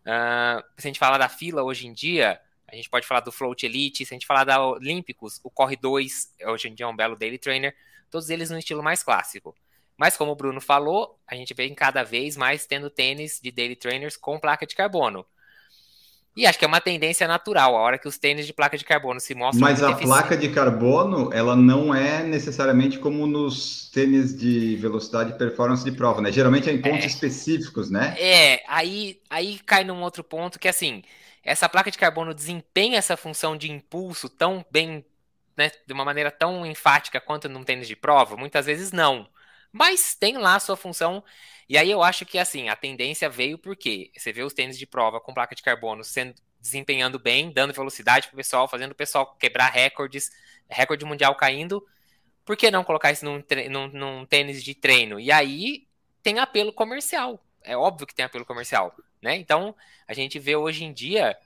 Uh, 0.01 0.61
se 0.77 0.87
a 0.87 0.89
gente 0.89 0.99
falar 0.99 1.17
da 1.17 1.29
fila 1.29 1.63
hoje 1.63 1.87
em 1.87 1.93
dia, 1.93 2.39
a 2.67 2.75
gente 2.75 2.89
pode 2.89 3.07
falar 3.07 3.21
do 3.21 3.31
Float 3.31 3.65
Elite, 3.65 4.05
se 4.05 4.13
a 4.13 4.15
gente 4.15 4.27
falar 4.27 4.43
da 4.43 4.63
Olímpicos, 4.63 5.39
o 5.43 5.49
Corre 5.49 5.77
2, 5.77 6.33
hoje 6.47 6.67
em 6.67 6.75
dia 6.75 6.85
é 6.85 6.89
um 6.89 6.95
belo 6.95 7.15
daily 7.15 7.37
trainer, 7.37 7.73
todos 8.11 8.29
eles 8.29 8.49
no 8.49 8.59
estilo 8.59 8.83
mais 8.83 9.01
clássico. 9.01 9.55
Mas 9.97 10.17
como 10.17 10.31
o 10.31 10.35
Bruno 10.35 10.59
falou, 10.59 11.19
a 11.27 11.35
gente 11.35 11.53
vem 11.53 11.73
cada 11.73 12.03
vez 12.03 12.35
mais 12.35 12.65
tendo 12.65 12.89
tênis 12.89 13.39
de 13.41 13.51
daily 13.51 13.75
trainers 13.75 14.17
com 14.17 14.39
placa 14.39 14.65
de 14.65 14.75
carbono. 14.75 15.25
E 16.35 16.47
acho 16.47 16.57
que 16.57 16.65
é 16.65 16.67
uma 16.67 16.81
tendência 16.81 17.27
natural, 17.27 17.75
a 17.75 17.79
hora 17.79 17.97
que 17.99 18.07
os 18.07 18.17
tênis 18.17 18.47
de 18.47 18.53
placa 18.53 18.75
de 18.75 18.83
carbono 18.83 19.19
se 19.19 19.35
mostram. 19.35 19.61
Mas 19.61 19.83
a 19.83 19.93
placa 19.93 20.35
de 20.35 20.49
carbono, 20.49 21.31
ela 21.31 21.55
não 21.55 21.93
é 21.93 22.23
necessariamente 22.23 22.97
como 22.97 23.27
nos 23.27 23.91
tênis 23.91 24.35
de 24.35 24.75
velocidade 24.77 25.31
e 25.31 25.37
performance 25.37 25.83
de 25.83 25.91
prova, 25.91 26.21
né? 26.21 26.31
Geralmente 26.31 26.67
é 26.67 26.73
em 26.73 26.81
pontos 26.81 27.03
é, 27.03 27.07
específicos, 27.07 27.91
né? 27.91 28.15
É, 28.17 28.63
aí, 28.67 29.21
aí 29.29 29.59
cai 29.59 29.83
num 29.83 30.01
outro 30.01 30.23
ponto 30.23 30.57
que 30.57 30.67
assim, 30.67 31.03
essa 31.43 31.69
placa 31.69 31.91
de 31.91 31.99
carbono 31.99 32.33
desempenha 32.33 32.97
essa 32.97 33.15
função 33.15 33.55
de 33.55 33.71
impulso 33.71 34.27
tão 34.27 34.65
bem, 34.71 35.05
né, 35.55 35.69
de 35.85 35.93
uma 35.93 36.03
maneira 36.03 36.31
tão 36.31 36.65
enfática 36.65 37.21
quanto 37.21 37.47
num 37.47 37.63
tênis 37.63 37.87
de 37.87 37.95
prova? 37.95 38.35
Muitas 38.35 38.65
vezes 38.65 38.91
não 38.91 39.27
mas 39.73 40.15
tem 40.15 40.37
lá 40.37 40.55
a 40.55 40.59
sua 40.59 40.77
função. 40.77 41.23
E 41.67 41.77
aí 41.77 41.89
eu 41.89 42.03
acho 42.03 42.25
que 42.25 42.37
assim, 42.37 42.69
a 42.69 42.75
tendência 42.75 43.29
veio 43.29 43.57
porque 43.57 44.11
você 44.15 44.31
vê 44.31 44.43
os 44.43 44.53
tênis 44.53 44.77
de 44.77 44.85
prova 44.85 45.19
com 45.19 45.33
placa 45.33 45.55
de 45.55 45.63
carbono 45.63 46.03
sendo 46.03 46.35
desempenhando 46.61 47.19
bem, 47.19 47.51
dando 47.51 47.73
velocidade 47.73 48.27
pro 48.27 48.37
pessoal, 48.37 48.69
fazendo 48.69 48.91
o 48.91 48.95
pessoal 48.95 49.35
quebrar 49.35 49.69
recordes, 49.69 50.31
recorde 50.69 51.03
mundial 51.03 51.35
caindo. 51.35 51.85
Por 52.45 52.55
que 52.55 52.71
não 52.71 52.83
colocar 52.83 53.11
isso 53.11 53.25
num, 53.25 53.43
num, 53.69 53.87
num 53.87 54.25
tênis 54.25 54.63
de 54.63 54.73
treino? 54.75 55.19
E 55.19 55.31
aí 55.31 55.87
tem 56.21 56.39
apelo 56.39 56.71
comercial. 56.71 57.43
É 57.63 57.75
óbvio 57.75 58.07
que 58.07 58.15
tem 58.15 58.23
apelo 58.23 58.45
comercial, 58.45 58.95
né? 59.21 59.35
Então, 59.35 59.75
a 60.07 60.13
gente 60.13 60.39
vê 60.39 60.55
hoje 60.55 60.85
em 60.85 60.93
dia 60.93 61.37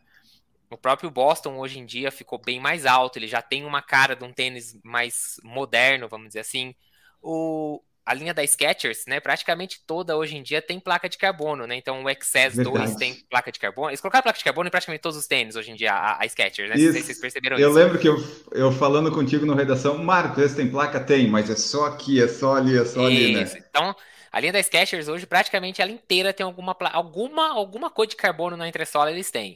o 0.69 0.77
próprio 0.77 1.09
Boston 1.09 1.57
hoje 1.57 1.79
em 1.79 1.85
dia 1.85 2.11
ficou 2.11 2.37
bem 2.37 2.59
mais 2.59 2.85
alto, 2.85 3.17
ele 3.17 3.27
já 3.27 3.41
tem 3.41 3.63
uma 3.65 3.81
cara 3.81 4.15
de 4.15 4.23
um 4.23 4.33
tênis 4.33 4.77
mais 4.83 5.39
moderno, 5.43 6.09
vamos 6.09 6.27
dizer 6.27 6.41
assim. 6.41 6.75
O, 7.21 7.81
a 8.07 8.13
linha 8.13 8.33
da 8.33 8.41
Skechers, 8.47 9.03
né, 9.05 9.19
praticamente 9.19 9.81
toda 9.85 10.15
hoje 10.15 10.37
em 10.37 10.41
dia 10.41 10.61
tem 10.61 10.79
placa 10.79 11.09
de 11.09 11.17
carbono, 11.17 11.67
né? 11.67 11.75
Então 11.75 12.05
o 12.05 12.07
XS 12.09 12.63
2 12.63 12.95
tem 12.95 13.15
placa 13.29 13.51
de 13.51 13.59
carbono. 13.59 13.89
Eles 13.89 13.99
colocaram 13.99 14.23
placa 14.23 14.37
de 14.37 14.45
carbono 14.45 14.69
em 14.69 14.71
praticamente 14.71 15.01
todos 15.01 15.17
os 15.17 15.27
tênis 15.27 15.57
hoje 15.57 15.71
em 15.71 15.75
dia, 15.75 15.91
a, 15.91 16.23
a 16.23 16.25
Skechers, 16.25 16.69
né? 16.69 16.77
Isso. 16.77 16.85
Não 16.85 16.93
sei 16.93 17.01
se 17.01 17.07
vocês 17.07 17.19
perceberam 17.19 17.57
eu 17.57 17.67
isso. 17.67 17.77
Eu 17.77 17.83
lembro 17.83 17.99
que 17.99 18.07
eu, 18.07 18.15
eu 18.53 18.71
falando 18.71 19.11
contigo 19.11 19.45
na 19.45 19.53
redação, 19.53 19.97
Marco, 19.97 20.39
esse 20.39 20.55
tem 20.55 20.71
placa? 20.71 21.01
Tem, 21.01 21.27
mas 21.27 21.49
é 21.49 21.55
só 21.57 21.87
aqui, 21.87 22.23
é 22.23 22.29
só 22.29 22.55
ali, 22.55 22.77
é 22.77 22.85
só 22.85 23.09
isso. 23.09 23.25
ali, 23.25 23.35
né? 23.35 23.63
Então, 23.69 23.93
a 24.31 24.39
linha 24.39 24.53
da 24.53 24.63
Skechers 24.63 25.09
hoje, 25.09 25.25
praticamente 25.25 25.81
ela 25.81 25.91
inteira 25.91 26.31
tem 26.31 26.45
alguma, 26.45 26.77
alguma, 26.93 27.49
alguma 27.49 27.89
cor 27.89 28.07
de 28.07 28.15
carbono 28.15 28.55
na 28.55 28.69
entressola, 28.69 29.11
eles 29.11 29.29
têm. 29.29 29.55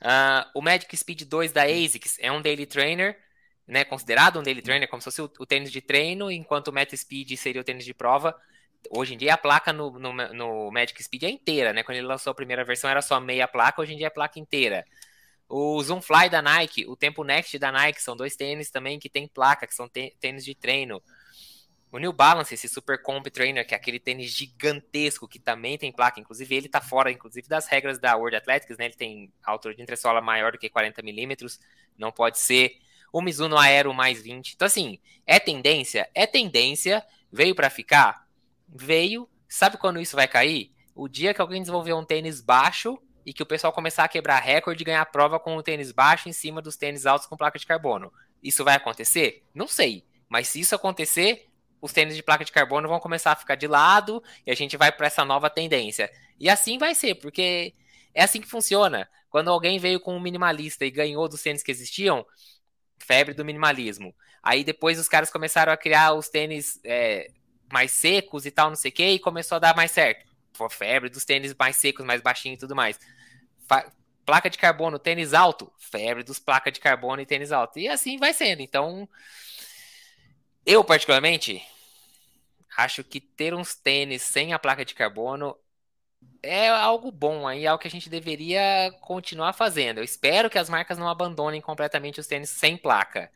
Uh, 0.00 0.58
o 0.58 0.60
Magic 0.60 0.96
Speed 0.96 1.22
2 1.22 1.52
da 1.52 1.62
ASICS 1.62 2.18
é 2.18 2.32
um 2.32 2.42
daily 2.42 2.66
trainer, 2.66 3.16
né, 3.66 3.84
considerado 3.84 4.38
um 4.38 4.42
daily 4.42 4.62
trainer, 4.62 4.88
como 4.88 5.00
se 5.00 5.04
fosse 5.04 5.22
o, 5.22 5.30
o 5.38 5.46
tênis 5.46 5.70
de 5.70 5.80
treino, 5.80 6.30
enquanto 6.30 6.68
o 6.68 6.72
Meta 6.72 6.96
Speed 6.96 7.36
seria 7.36 7.60
o 7.60 7.64
tênis 7.64 7.84
de 7.84 7.94
prova. 7.94 8.36
Hoje 8.90 9.14
em 9.14 9.16
dia 9.16 9.34
a 9.34 9.38
placa 9.38 9.72
no, 9.72 9.98
no, 9.98 10.12
no, 10.12 10.70
Magic 10.70 11.02
Speed 11.02 11.22
é 11.22 11.30
inteira, 11.30 11.72
né? 11.72 11.82
Quando 11.82 11.98
ele 11.98 12.06
lançou 12.06 12.32
a 12.32 12.34
primeira 12.34 12.64
versão 12.64 12.90
era 12.90 13.00
só 13.00 13.20
meia 13.20 13.46
placa, 13.46 13.80
hoje 13.80 13.94
em 13.94 13.96
dia 13.96 14.08
é 14.08 14.10
placa 14.10 14.40
inteira. 14.40 14.84
O 15.48 15.80
Zoom 15.82 16.00
Fly 16.00 16.28
da 16.30 16.42
Nike, 16.42 16.86
o 16.86 16.96
Tempo 16.96 17.22
Next 17.22 17.58
da 17.58 17.70
Nike, 17.70 18.02
são 18.02 18.16
dois 18.16 18.34
tênis 18.34 18.70
também 18.70 18.98
que 18.98 19.08
tem 19.08 19.28
placa, 19.28 19.66
que 19.66 19.74
são 19.74 19.88
tênis 19.88 20.44
de 20.44 20.54
treino. 20.54 21.02
O 21.92 21.98
New 21.98 22.12
Balance, 22.12 22.54
esse 22.54 22.66
Super 22.68 23.02
Comp 23.02 23.26
Trainer, 23.26 23.66
que 23.66 23.74
é 23.74 23.76
aquele 23.76 24.00
tênis 24.00 24.30
gigantesco 24.30 25.28
que 25.28 25.38
também 25.38 25.76
tem 25.76 25.92
placa, 25.92 26.18
inclusive 26.18 26.54
ele 26.54 26.68
tá 26.68 26.80
fora, 26.80 27.12
inclusive 27.12 27.46
das 27.46 27.66
regras 27.66 27.98
da 27.98 28.16
World 28.16 28.36
Athletics, 28.36 28.78
né? 28.78 28.86
Ele 28.86 28.94
tem 28.94 29.32
altura 29.44 29.74
de 29.74 29.82
entressola 29.82 30.22
maior 30.22 30.52
do 30.52 30.58
que 30.58 30.70
40 30.70 31.02
milímetros, 31.02 31.60
não 31.98 32.10
pode 32.10 32.38
ser. 32.38 32.78
O 33.12 33.20
Mizuno 33.20 33.58
Aero 33.58 33.92
mais 33.92 34.22
20. 34.22 34.54
Então 34.54 34.66
assim, 34.66 34.98
é 35.26 35.38
tendência, 35.38 36.08
é 36.14 36.26
tendência, 36.26 37.04
veio 37.30 37.54
para 37.54 37.70
ficar, 37.70 38.26
veio. 38.68 39.28
Sabe 39.48 39.76
quando 39.76 40.00
isso 40.00 40.16
vai 40.16 40.26
cair? 40.26 40.72
O 40.94 41.06
dia 41.06 41.34
que 41.34 41.40
alguém 41.40 41.60
desenvolver 41.60 41.92
um 41.92 42.04
tênis 42.04 42.40
baixo 42.40 42.98
e 43.24 43.32
que 43.32 43.42
o 43.42 43.46
pessoal 43.46 43.72
começar 43.72 44.04
a 44.04 44.08
quebrar 44.08 44.40
recorde 44.40 44.82
e 44.82 44.86
ganhar 44.86 45.04
prova 45.06 45.38
com 45.38 45.56
o 45.56 45.62
tênis 45.62 45.92
baixo 45.92 46.28
em 46.28 46.32
cima 46.32 46.60
dos 46.60 46.76
tênis 46.76 47.06
altos 47.06 47.26
com 47.26 47.36
placa 47.36 47.58
de 47.58 47.66
carbono. 47.66 48.12
Isso 48.42 48.64
vai 48.64 48.74
acontecer? 48.74 49.44
Não 49.54 49.68
sei. 49.68 50.04
Mas 50.28 50.48
se 50.48 50.60
isso 50.60 50.74
acontecer, 50.74 51.48
os 51.80 51.92
tênis 51.92 52.16
de 52.16 52.22
placa 52.22 52.44
de 52.44 52.52
carbono 52.52 52.88
vão 52.88 52.98
começar 52.98 53.32
a 53.32 53.36
ficar 53.36 53.54
de 53.54 53.66
lado 53.66 54.22
e 54.46 54.50
a 54.50 54.54
gente 54.54 54.76
vai 54.76 54.90
para 54.90 55.06
essa 55.06 55.24
nova 55.24 55.50
tendência. 55.50 56.10
E 56.38 56.48
assim 56.48 56.78
vai 56.78 56.94
ser, 56.94 57.16
porque 57.16 57.74
é 58.14 58.22
assim 58.22 58.40
que 58.40 58.48
funciona. 58.48 59.08
Quando 59.30 59.50
alguém 59.50 59.78
veio 59.78 60.00
com 60.00 60.16
um 60.16 60.20
minimalista 60.20 60.84
e 60.84 60.90
ganhou 60.90 61.28
dos 61.28 61.42
tênis 61.42 61.62
que 61.62 61.70
existiam, 61.70 62.26
febre 63.02 63.34
do 63.34 63.44
minimalismo. 63.44 64.14
Aí 64.42 64.64
depois 64.64 64.98
os 64.98 65.08
caras 65.08 65.30
começaram 65.30 65.72
a 65.72 65.76
criar 65.76 66.14
os 66.14 66.28
tênis 66.28 66.80
é, 66.84 67.30
mais 67.72 67.90
secos 67.90 68.46
e 68.46 68.50
tal, 68.50 68.68
não 68.68 68.76
sei 68.76 68.90
o 68.90 68.94
que, 68.94 69.06
e 69.06 69.18
começou 69.18 69.56
a 69.56 69.58
dar 69.58 69.76
mais 69.76 69.90
certo. 69.90 70.26
Pô, 70.52 70.68
febre 70.68 71.08
dos 71.08 71.24
tênis 71.24 71.54
mais 71.54 71.76
secos, 71.76 72.04
mais 72.04 72.20
baixinhos 72.20 72.56
e 72.56 72.60
tudo 72.60 72.74
mais. 72.76 72.98
Fa 73.68 73.90
placa 74.24 74.48
de 74.48 74.56
carbono, 74.56 75.00
tênis 75.00 75.34
alto, 75.34 75.72
febre 75.78 76.22
dos 76.22 76.38
placas 76.38 76.72
de 76.72 76.80
carbono 76.80 77.20
e 77.20 77.26
tênis 77.26 77.50
alto. 77.50 77.78
E 77.78 77.88
assim 77.88 78.18
vai 78.18 78.32
sendo. 78.32 78.62
Então, 78.62 79.08
eu, 80.64 80.84
particularmente, 80.84 81.60
acho 82.76 83.02
que 83.02 83.20
ter 83.20 83.52
uns 83.52 83.74
tênis 83.74 84.22
sem 84.22 84.52
a 84.52 84.58
placa 84.58 84.84
de 84.84 84.94
carbono 84.94 85.56
é 86.42 86.68
algo 86.68 87.10
bom 87.10 87.46
aí, 87.46 87.64
é 87.64 87.68
algo 87.68 87.80
que 87.80 87.88
a 87.88 87.90
gente 87.90 88.10
deveria 88.10 88.92
continuar 89.00 89.52
fazendo. 89.52 89.98
Eu 89.98 90.04
espero 90.04 90.50
que 90.50 90.58
as 90.58 90.68
marcas 90.68 90.98
não 90.98 91.08
abandonem 91.08 91.60
completamente 91.60 92.20
os 92.20 92.26
tênis 92.26 92.50
sem 92.50 92.76
placa. 92.76 93.30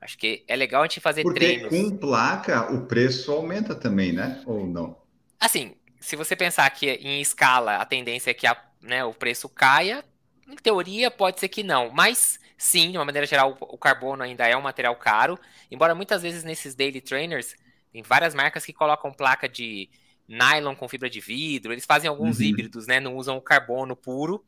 Acho 0.00 0.16
que 0.16 0.44
é 0.46 0.54
legal 0.54 0.82
a 0.82 0.86
gente 0.86 1.00
fazer 1.00 1.22
Porque 1.22 1.40
treinos. 1.40 1.70
com 1.70 1.96
placa 1.96 2.72
o 2.72 2.86
preço 2.86 3.32
aumenta 3.32 3.74
também, 3.74 4.12
né? 4.12 4.42
Ou 4.46 4.66
não? 4.66 4.96
Assim, 5.40 5.74
se 6.00 6.16
você 6.16 6.36
pensar 6.36 6.68
que 6.70 6.90
em 6.90 7.20
escala 7.20 7.76
a 7.76 7.84
tendência 7.84 8.30
é 8.30 8.34
que 8.34 8.46
a, 8.46 8.56
né, 8.80 9.04
o 9.04 9.12
preço 9.12 9.48
caia, 9.48 10.04
em 10.48 10.56
teoria 10.56 11.10
pode 11.10 11.40
ser 11.40 11.48
que 11.48 11.62
não, 11.62 11.90
mas 11.90 12.38
Sim, 12.58 12.90
de 12.90 12.98
uma 12.98 13.04
maneira 13.04 13.24
geral, 13.24 13.56
o 13.60 13.78
carbono 13.78 14.24
ainda 14.24 14.44
é 14.48 14.56
um 14.56 14.60
material 14.60 14.96
caro, 14.96 15.38
embora 15.70 15.94
muitas 15.94 16.22
vezes 16.22 16.42
nesses 16.42 16.74
daily 16.74 17.00
trainers 17.00 17.54
tem 17.92 18.02
várias 18.02 18.34
marcas 18.34 18.66
que 18.66 18.72
colocam 18.72 19.12
placa 19.12 19.48
de 19.48 19.88
nylon 20.28 20.74
com 20.74 20.88
fibra 20.88 21.08
de 21.08 21.20
vidro, 21.20 21.72
eles 21.72 21.86
fazem 21.86 22.08
alguns 22.08 22.38
uhum. 22.38 22.44
híbridos, 22.44 22.86
né? 22.86 23.00
Não 23.00 23.16
usam 23.16 23.36
o 23.36 23.42
carbono 23.42 23.96
puro. 23.96 24.44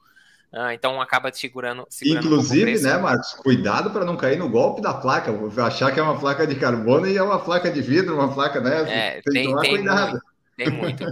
Uh, 0.53 0.73
então 0.73 1.01
acaba 1.01 1.33
segurando. 1.33 1.87
segurando 1.89 2.27
Inclusive, 2.27 2.77
um 2.79 2.83
né, 2.83 2.99
Marcos? 2.99 3.35
Cuidado 3.35 3.91
para 3.91 4.05
não 4.05 4.17
cair 4.17 4.37
no 4.37 4.49
golpe 4.49 4.83
da 4.83 4.93
placa. 4.93 5.33
Achar 5.65 5.93
que 5.93 6.01
é 6.01 6.03
uma 6.03 6.19
placa 6.19 6.47
de 6.47 6.57
carbono 6.57 7.07
e 7.07 7.17
é 7.17 7.23
uma 7.23 7.39
placa 7.39 7.71
de 7.71 7.81
vidro, 7.81 8.17
uma 8.17 8.35
placa, 8.35 8.61
né? 8.61 8.83
É, 8.93 9.23
tem, 9.23 9.33
tem, 9.33 9.57
tem 9.57 9.77
cuidado. 9.77 10.11
Muito, 10.11 10.25
tem 10.57 10.71
muito. 10.71 11.05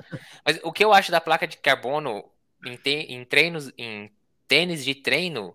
Mas 0.45 0.59
o 0.65 0.73
que 0.73 0.85
eu 0.85 0.93
acho 0.93 1.13
da 1.13 1.21
placa 1.21 1.47
de 1.47 1.57
carbono 1.57 2.25
em, 2.67 2.77
te, 2.77 2.91
em 2.91 3.25
treinos, 3.25 3.73
em 3.79 4.11
tênis 4.49 4.85
de 4.85 4.97
treino, 4.97 5.55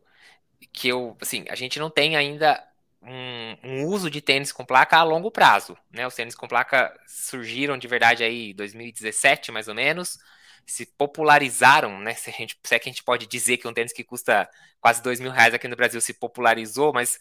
que 0.71 0.87
eu, 0.87 1.17
assim, 1.19 1.43
a 1.49 1.55
gente 1.55 1.77
não 1.77 1.89
tem 1.89 2.15
ainda 2.15 2.63
um, 3.05 3.57
um, 3.63 3.85
uso 3.85 4.09
de 4.09 4.21
tênis 4.21 4.51
com 4.51 4.65
placa 4.65 4.97
a 4.97 5.03
longo 5.03 5.29
prazo, 5.31 5.77
né? 5.91 6.07
Os 6.07 6.15
tênis 6.15 6.35
com 6.35 6.47
placa 6.47 6.93
surgiram 7.07 7.77
de 7.77 7.87
verdade 7.87 8.23
aí 8.23 8.51
em 8.51 8.55
2017, 8.55 9.51
mais 9.51 9.67
ou 9.67 9.75
menos, 9.75 10.17
se 10.65 10.85
popularizaram, 10.85 11.99
né? 11.99 12.13
Se, 12.13 12.29
a 12.29 12.33
gente, 12.33 12.57
se 12.63 12.75
é 12.75 12.79
que 12.79 12.89
a 12.89 12.91
gente 12.91 13.03
pode 13.03 13.27
dizer 13.27 13.57
que 13.57 13.67
um 13.67 13.73
tênis 13.73 13.93
que 13.93 14.03
custa 14.03 14.49
quase 14.79 15.01
dois 15.01 15.19
mil 15.19 15.31
reais 15.31 15.53
aqui 15.53 15.67
no 15.67 15.75
Brasil 15.75 15.99
se 16.01 16.13
popularizou, 16.13 16.93
mas 16.93 17.19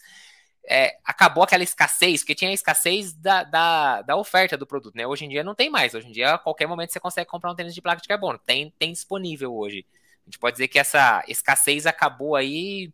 é, 0.65 0.97
acabou 1.03 1.43
aquela 1.43 1.63
escassez, 1.63 2.21
porque 2.21 2.35
tinha 2.35 2.51
a 2.51 2.53
escassez 2.53 3.13
da, 3.13 3.43
da, 3.43 4.01
da, 4.01 4.15
oferta 4.15 4.57
do 4.57 4.65
produto, 4.65 4.95
né? 4.95 5.05
Hoje 5.05 5.25
em 5.25 5.29
dia 5.29 5.43
não 5.43 5.55
tem 5.55 5.69
mais. 5.69 5.93
Hoje 5.93 6.07
em 6.07 6.11
dia, 6.11 6.33
a 6.33 6.37
qualquer 6.37 6.67
momento, 6.67 6.93
você 6.93 6.99
consegue 6.99 7.29
comprar 7.29 7.51
um 7.51 7.55
tênis 7.55 7.75
de 7.75 7.81
placa 7.81 8.01
de 8.01 8.07
carbono. 8.07 8.39
Tem, 8.39 8.73
tem 8.79 8.91
disponível 8.91 9.53
hoje. 9.53 9.85
A 10.21 10.25
gente 10.25 10.39
pode 10.39 10.55
dizer 10.55 10.69
que 10.69 10.79
essa 10.79 11.23
escassez 11.27 11.85
acabou 11.85 12.35
aí 12.35 12.93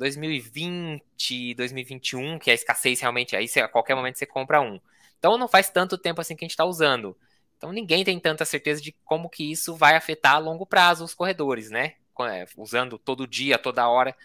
2020, 0.00 1.54
2021, 1.54 2.38
que 2.38 2.50
a 2.50 2.54
escassez 2.54 3.00
realmente, 3.00 3.36
aí 3.36 3.46
você, 3.46 3.60
a 3.60 3.68
qualquer 3.68 3.94
momento 3.94 4.18
você 4.18 4.24
compra 4.24 4.60
um. 4.60 4.80
Então 5.18 5.36
não 5.36 5.46
faz 5.46 5.68
tanto 5.68 5.98
tempo 5.98 6.22
assim 6.22 6.34
que 6.34 6.42
a 6.42 6.46
gente 6.46 6.52
está 6.52 6.64
usando. 6.64 7.14
Então 7.58 7.70
ninguém 7.70 8.02
tem 8.02 8.18
tanta 8.18 8.46
certeza 8.46 8.80
de 8.80 8.92
como 9.04 9.28
que 9.28 9.52
isso 9.52 9.76
vai 9.76 9.94
afetar 9.94 10.36
a 10.36 10.38
longo 10.38 10.64
prazo 10.64 11.04
os 11.04 11.12
corredores, 11.12 11.70
né? 11.70 11.94
É, 12.32 12.46
usando 12.56 12.98
todo 12.98 13.26
dia, 13.26 13.58
toda 13.58 13.88
hora. 13.88 14.16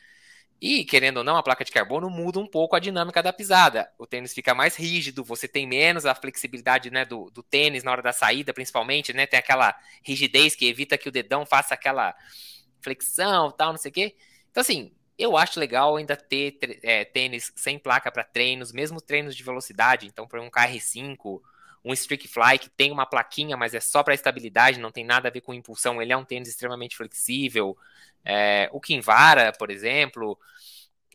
E, 0.61 0.85
querendo 0.85 1.17
ou 1.17 1.23
não, 1.23 1.35
a 1.35 1.43
placa 1.43 1.65
de 1.65 1.71
carbono 1.71 2.09
muda 2.09 2.39
um 2.39 2.47
pouco 2.47 2.75
a 2.75 2.79
dinâmica 2.79 3.21
da 3.21 3.33
pisada. 3.33 3.91
O 3.97 4.07
tênis 4.07 4.33
fica 4.33 4.53
mais 4.53 4.75
rígido, 4.77 5.23
você 5.23 5.47
tem 5.47 5.67
menos 5.67 6.05
a 6.05 6.15
flexibilidade 6.15 6.89
né, 6.89 7.03
do, 7.05 7.29
do 7.29 7.43
tênis 7.43 7.83
na 7.83 7.91
hora 7.91 8.01
da 8.01 8.13
saída, 8.13 8.53
principalmente, 8.53 9.13
né? 9.13 9.27
Tem 9.27 9.39
aquela 9.39 9.77
rigidez 10.03 10.55
que 10.55 10.67
evita 10.67 10.97
que 10.97 11.09
o 11.09 11.11
dedão 11.11 11.45
faça 11.45 11.73
aquela 11.73 12.15
flexão 12.81 13.51
tal, 13.51 13.71
não 13.71 13.77
sei 13.77 13.91
o 13.91 13.93
quê. 13.93 14.15
Então, 14.51 14.61
assim, 14.61 14.93
eu 15.17 15.37
acho 15.37 15.59
legal 15.59 15.95
ainda 15.95 16.15
ter 16.15 16.57
é, 16.83 17.05
tênis 17.05 17.51
sem 17.55 17.79
placa 17.79 18.11
para 18.11 18.23
treinos, 18.23 18.71
mesmo 18.71 18.99
treinos 18.99 19.35
de 19.35 19.43
velocidade. 19.43 20.07
Então, 20.07 20.27
para 20.27 20.41
um 20.41 20.49
KR5, 20.49 21.41
um 21.83 21.93
Streak 21.93 22.27
Fly 22.27 22.59
que 22.59 22.69
tem 22.69 22.91
uma 22.91 23.05
plaquinha, 23.05 23.55
mas 23.55 23.73
é 23.73 23.79
só 23.79 24.03
para 24.03 24.13
estabilidade, 24.13 24.79
não 24.79 24.91
tem 24.91 25.05
nada 25.05 25.29
a 25.29 25.31
ver 25.31 25.41
com 25.41 25.53
impulsão. 25.53 26.01
Ele 26.01 26.11
é 26.11 26.17
um 26.17 26.25
tênis 26.25 26.49
extremamente 26.49 26.97
flexível. 26.97 27.77
É, 28.23 28.69
o 28.73 28.81
Kinvara, 28.81 29.53
por 29.53 29.69
exemplo, 29.69 30.37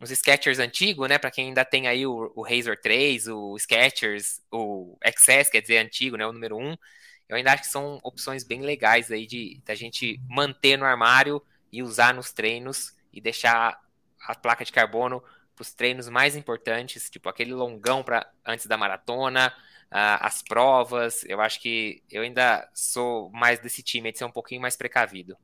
os 0.00 0.11
Skechers 0.11 0.59
antigos, 0.59 1.09
né? 1.09 1.19
Para 1.19 1.30
quem 1.30 1.49
ainda 1.49 1.64
tem 1.64 1.87
aí 1.87 2.07
o, 2.07 2.33
o 2.35 2.42
Razor 2.42 2.76
3, 2.78 3.28
o 3.28 3.59
Skechers, 3.59 4.40
o 4.50 4.97
XS, 5.04 5.50
quer 5.50 5.61
dizer, 5.61 5.78
antigo, 5.78 6.16
né? 6.16 6.26
O 6.26 6.33
número 6.33 6.57
1. 6.57 6.76
Eu 7.28 7.37
ainda 7.37 7.52
acho 7.52 7.64
que 7.64 7.69
são 7.69 8.00
opções 8.02 8.45
bem 8.45 8.62
legais 8.62 9.11
aí 9.11 9.26
de 9.26 9.61
da 9.64 9.75
gente 9.75 10.21
manter 10.28 10.76
no 10.76 10.85
armário 10.85 11.42
e 11.71 11.83
usar 11.83 12.14
nos 12.14 12.33
treinos 12.33 12.95
e 13.12 13.21
deixar 13.21 13.78
a 14.27 14.35
placa 14.35 14.65
de 14.65 14.73
carbono 14.73 15.23
para 15.55 15.62
os 15.62 15.75
treinos 15.75 16.09
mais 16.09 16.37
importantes, 16.37 17.11
tipo 17.11 17.29
aquele 17.29 17.53
longão 17.53 18.03
para 18.03 18.27
antes 18.47 18.67
da 18.67 18.77
maratona, 18.77 19.49
uh, 19.91 20.21
as 20.21 20.43
provas. 20.43 21.25
Eu 21.25 21.41
acho 21.41 21.61
que 21.61 22.03
eu 22.11 22.23
ainda 22.23 22.69
sou 22.73 23.31
mais 23.31 23.59
desse 23.59 23.83
time 23.83 24.12
de 24.12 24.19
ser 24.19 24.25
um 24.25 24.31
pouquinho 24.31 24.62
mais 24.62 24.77
precavido. 24.77 25.37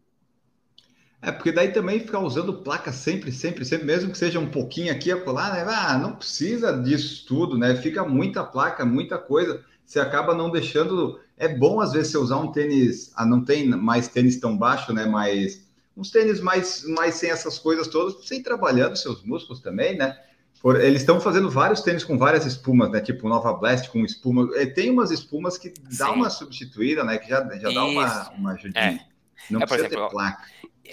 É, 1.21 1.33
porque 1.33 1.51
daí 1.51 1.73
também 1.73 2.01
ficar 2.01 2.21
usando 2.21 2.63
placa 2.63 2.93
sempre, 2.93 3.33
sempre, 3.33 3.65
sempre, 3.65 3.87
mesmo 3.87 4.13
que 4.13 4.19
seja 4.19 4.39
um 4.39 4.51
pouquinho 4.51 4.93
aqui 4.93 5.11
a 5.11 5.21
colar, 5.21 5.53
né? 5.53 5.65
Ah, 5.67 5.99
não 5.99 6.15
precisa 6.15 6.73
disso 6.83 7.25
tudo, 7.27 7.59
né? 7.59 7.75
Fica 7.77 8.05
muita 8.05 8.45
placa, 8.45 8.85
muita 8.85 9.19
coisa. 9.19 9.65
Você 9.85 9.99
acaba 9.99 10.35
não 10.35 10.51
deixando. 10.51 11.19
É 11.37 11.49
bom 11.49 11.81
às 11.81 11.93
vezes 11.93 12.13
você 12.13 12.19
usar 12.19 12.37
um 12.39 12.53
tênis. 12.53 13.13
Ah, 13.17 13.27
não 13.27 13.43
tem 13.45 13.67
mais 13.69 14.09
tênis 14.09 14.39
tão 14.39 14.57
baixo, 14.57 14.93
né? 14.93 15.07
Mas 15.07 15.66
uns 15.97 16.11
tênis 16.11 16.41
mais, 16.41 16.85
mais 16.85 17.15
sem 17.15 17.31
essas 17.31 17.59
coisas 17.59 17.89
todas, 17.89 18.27
sem 18.27 18.43
trabalhando 18.43 18.97
seus 18.97 19.23
músculos 19.23 19.61
também, 19.61 19.97
né? 19.97 20.19
Por, 20.61 20.81
eles 20.81 21.03
estão 21.03 21.21
fazendo 21.21 21.51
vários 21.51 21.81
tênis 21.81 22.05
com 22.05 22.19
várias 22.19 22.45
espumas, 22.45 22.91
né? 22.91 23.01
Tipo 23.01 23.29
Nova 23.29 23.53
Blast 23.53 23.89
com 23.91 24.05
espuma. 24.05 24.49
Tem 24.75 24.91
umas 24.91 25.11
espumas 25.11 25.57
que 25.57 25.71
dá 25.71 26.07
Sim. 26.07 26.13
uma 26.13 26.31
substituída, 26.31 27.05
né? 27.05 27.19
Que 27.19 27.29
já, 27.29 27.43
já 27.59 27.71
dá 27.71 27.85
uma, 27.85 28.31
uma 28.31 28.53
ajudinha. 28.53 29.01
É. 29.03 29.17
Não 29.51 29.61
é, 29.61 29.67
precisa 29.67 29.87
exemplo, 29.87 30.07
ter 30.07 30.11
placa. 30.11 30.45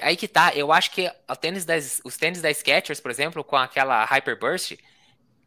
Aí 0.02 0.16
que 0.16 0.28
tá, 0.28 0.54
eu 0.56 0.72
acho 0.72 0.92
que 0.92 1.10
o 1.30 1.36
tênis 1.36 1.66
das, 1.66 2.02
os 2.04 2.18
tênis 2.18 2.42
da 2.42 2.52
Skechers, 2.54 3.00
por 3.00 3.12
exemplo, 3.12 3.44
com 3.44 3.56
aquela 3.56 4.04
Hyperburst, 4.06 4.78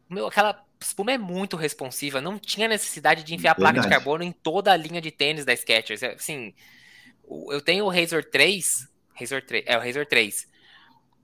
meu, 0.09 0.27
aquela 0.27 0.63
espuma 0.79 1.11
é 1.11 1.17
muito 1.17 1.57
responsiva, 1.57 2.21
não 2.21 2.39
tinha 2.39 2.67
necessidade 2.67 3.23
de 3.23 3.35
enfiar 3.35 3.55
Verdade. 3.55 3.75
placa 3.75 3.87
de 3.87 3.93
carbono 3.93 4.23
em 4.23 4.31
toda 4.31 4.71
a 4.71 4.77
linha 4.77 5.01
de 5.01 5.11
tênis 5.11 5.43
da 5.43 5.55
Skechers. 5.55 6.01
É, 6.01 6.13
assim, 6.13 6.53
eu 7.49 7.61
tenho 7.61 7.85
o 7.85 7.89
Razor 7.89 8.23
3, 8.23 8.87
Razor 9.19 9.41
3. 9.41 9.63
É, 9.67 9.77
o 9.77 9.81
Razor 9.81 10.05
3. 10.05 10.47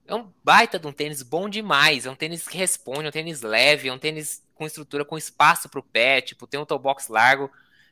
É 0.05 0.15
um 0.15 0.31
baita 0.43 0.77
de 0.77 0.87
um 0.87 0.91
tênis 0.91 1.21
bom 1.21 1.47
demais. 1.47 2.05
É 2.05 2.11
um 2.11 2.15
tênis 2.15 2.47
que 2.47 2.57
responde, 2.57 3.05
é 3.05 3.09
um 3.09 3.11
tênis 3.11 3.41
leve, 3.41 3.89
é 3.89 3.93
um 3.93 3.99
tênis 3.99 4.43
com 4.53 4.65
estrutura, 4.65 5.05
com 5.05 5.17
espaço 5.17 5.69
para 5.69 5.79
o 5.79 5.83
pé, 5.83 6.21
tipo, 6.21 6.45
tem 6.47 6.59
um 6.59 6.65
toe 6.65 6.79
box 6.79 7.09
largo. 7.09 7.49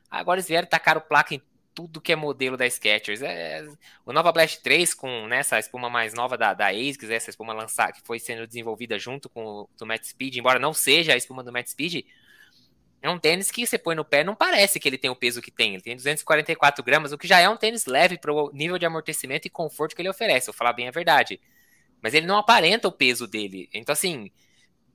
Agora 0.09 0.39
eles 0.39 0.47
vieram 0.47 0.67
tacar 0.67 0.97
o 0.97 1.01
placa 1.01 1.33
em 1.33 1.41
tudo 1.73 2.01
que 2.01 2.11
é 2.11 2.15
modelo 2.15 2.57
da 2.57 2.69
Skechers. 2.69 3.21
É, 3.21 3.65
o 4.05 4.11
Nova 4.11 4.31
Blast 4.31 4.61
3, 4.61 4.93
com 4.93 5.27
né, 5.27 5.37
essa 5.37 5.57
espuma 5.57 5.89
mais 5.89 6.13
nova 6.13 6.37
da, 6.37 6.53
da 6.53 6.67
ASICS, 6.67 7.09
essa 7.09 7.29
espuma 7.29 7.53
lançada, 7.53 7.93
que 7.93 8.01
foi 8.01 8.19
sendo 8.19 8.45
desenvolvida 8.45 8.99
junto 8.99 9.29
com 9.29 9.45
o 9.45 9.69
do 9.77 9.85
Matt 9.85 10.05
Speed, 10.05 10.35
embora 10.35 10.59
não 10.59 10.73
seja 10.73 11.13
a 11.13 11.17
espuma 11.17 11.43
do 11.43 11.51
Matt 11.51 11.67
Speed, 11.69 12.05
é 13.01 13.09
um 13.09 13.17
tênis 13.17 13.49
que 13.49 13.65
você 13.65 13.77
põe 13.77 13.95
no 13.95 14.05
pé, 14.05 14.23
não 14.23 14.35
parece 14.35 14.79
que 14.79 14.87
ele 14.87 14.97
tem 14.97 15.09
o 15.09 15.15
peso 15.15 15.41
que 15.41 15.49
tem. 15.49 15.73
Ele 15.73 15.81
tem 15.81 15.95
244 15.95 16.83
gramas, 16.83 17.11
o 17.11 17.17
que 17.17 17.27
já 17.27 17.39
é 17.39 17.49
um 17.49 17.57
tênis 17.57 17.85
leve 17.85 18.17
para 18.17 18.31
o 18.31 18.51
nível 18.51 18.77
de 18.77 18.85
amortecimento 18.85 19.47
e 19.47 19.49
conforto 19.49 19.95
que 19.95 20.01
ele 20.01 20.09
oferece, 20.09 20.47
vou 20.47 20.53
falar 20.53 20.73
bem 20.73 20.87
a 20.87 20.91
verdade. 20.91 21.39
Mas 22.01 22.13
ele 22.13 22.27
não 22.27 22.37
aparenta 22.37 22.87
o 22.87 22.91
peso 22.91 23.27
dele. 23.27 23.69
Então, 23.73 23.93
assim, 23.93 24.31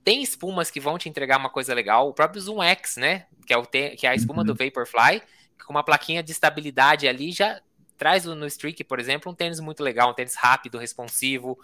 tem 0.03 0.23
espumas 0.23 0.71
que 0.71 0.79
vão 0.79 0.97
te 0.97 1.09
entregar 1.09 1.37
uma 1.37 1.49
coisa 1.49 1.73
legal. 1.73 2.07
O 2.07 2.13
próprio 2.13 2.41
Zoom 2.41 2.63
X, 2.63 2.95
né? 2.95 3.25
Que 3.45 3.53
é, 3.53 3.57
o 3.57 3.65
que 3.65 4.07
é 4.07 4.09
a 4.09 4.15
espuma 4.15 4.39
uhum. 4.39 4.45
do 4.45 4.55
Vaporfly, 4.55 5.21
com 5.65 5.73
uma 5.73 5.83
plaquinha 5.83 6.23
de 6.23 6.31
estabilidade 6.31 7.07
ali, 7.07 7.31
já 7.33 7.61
traz 7.97 8.23
no 8.23 8.45
Streak, 8.47 8.83
por 8.85 8.99
exemplo, 8.99 9.31
um 9.31 9.35
tênis 9.35 9.59
muito 9.59 9.83
legal, 9.83 10.11
um 10.11 10.13
tênis 10.13 10.35
rápido, 10.35 10.77
responsivo, 10.77 11.57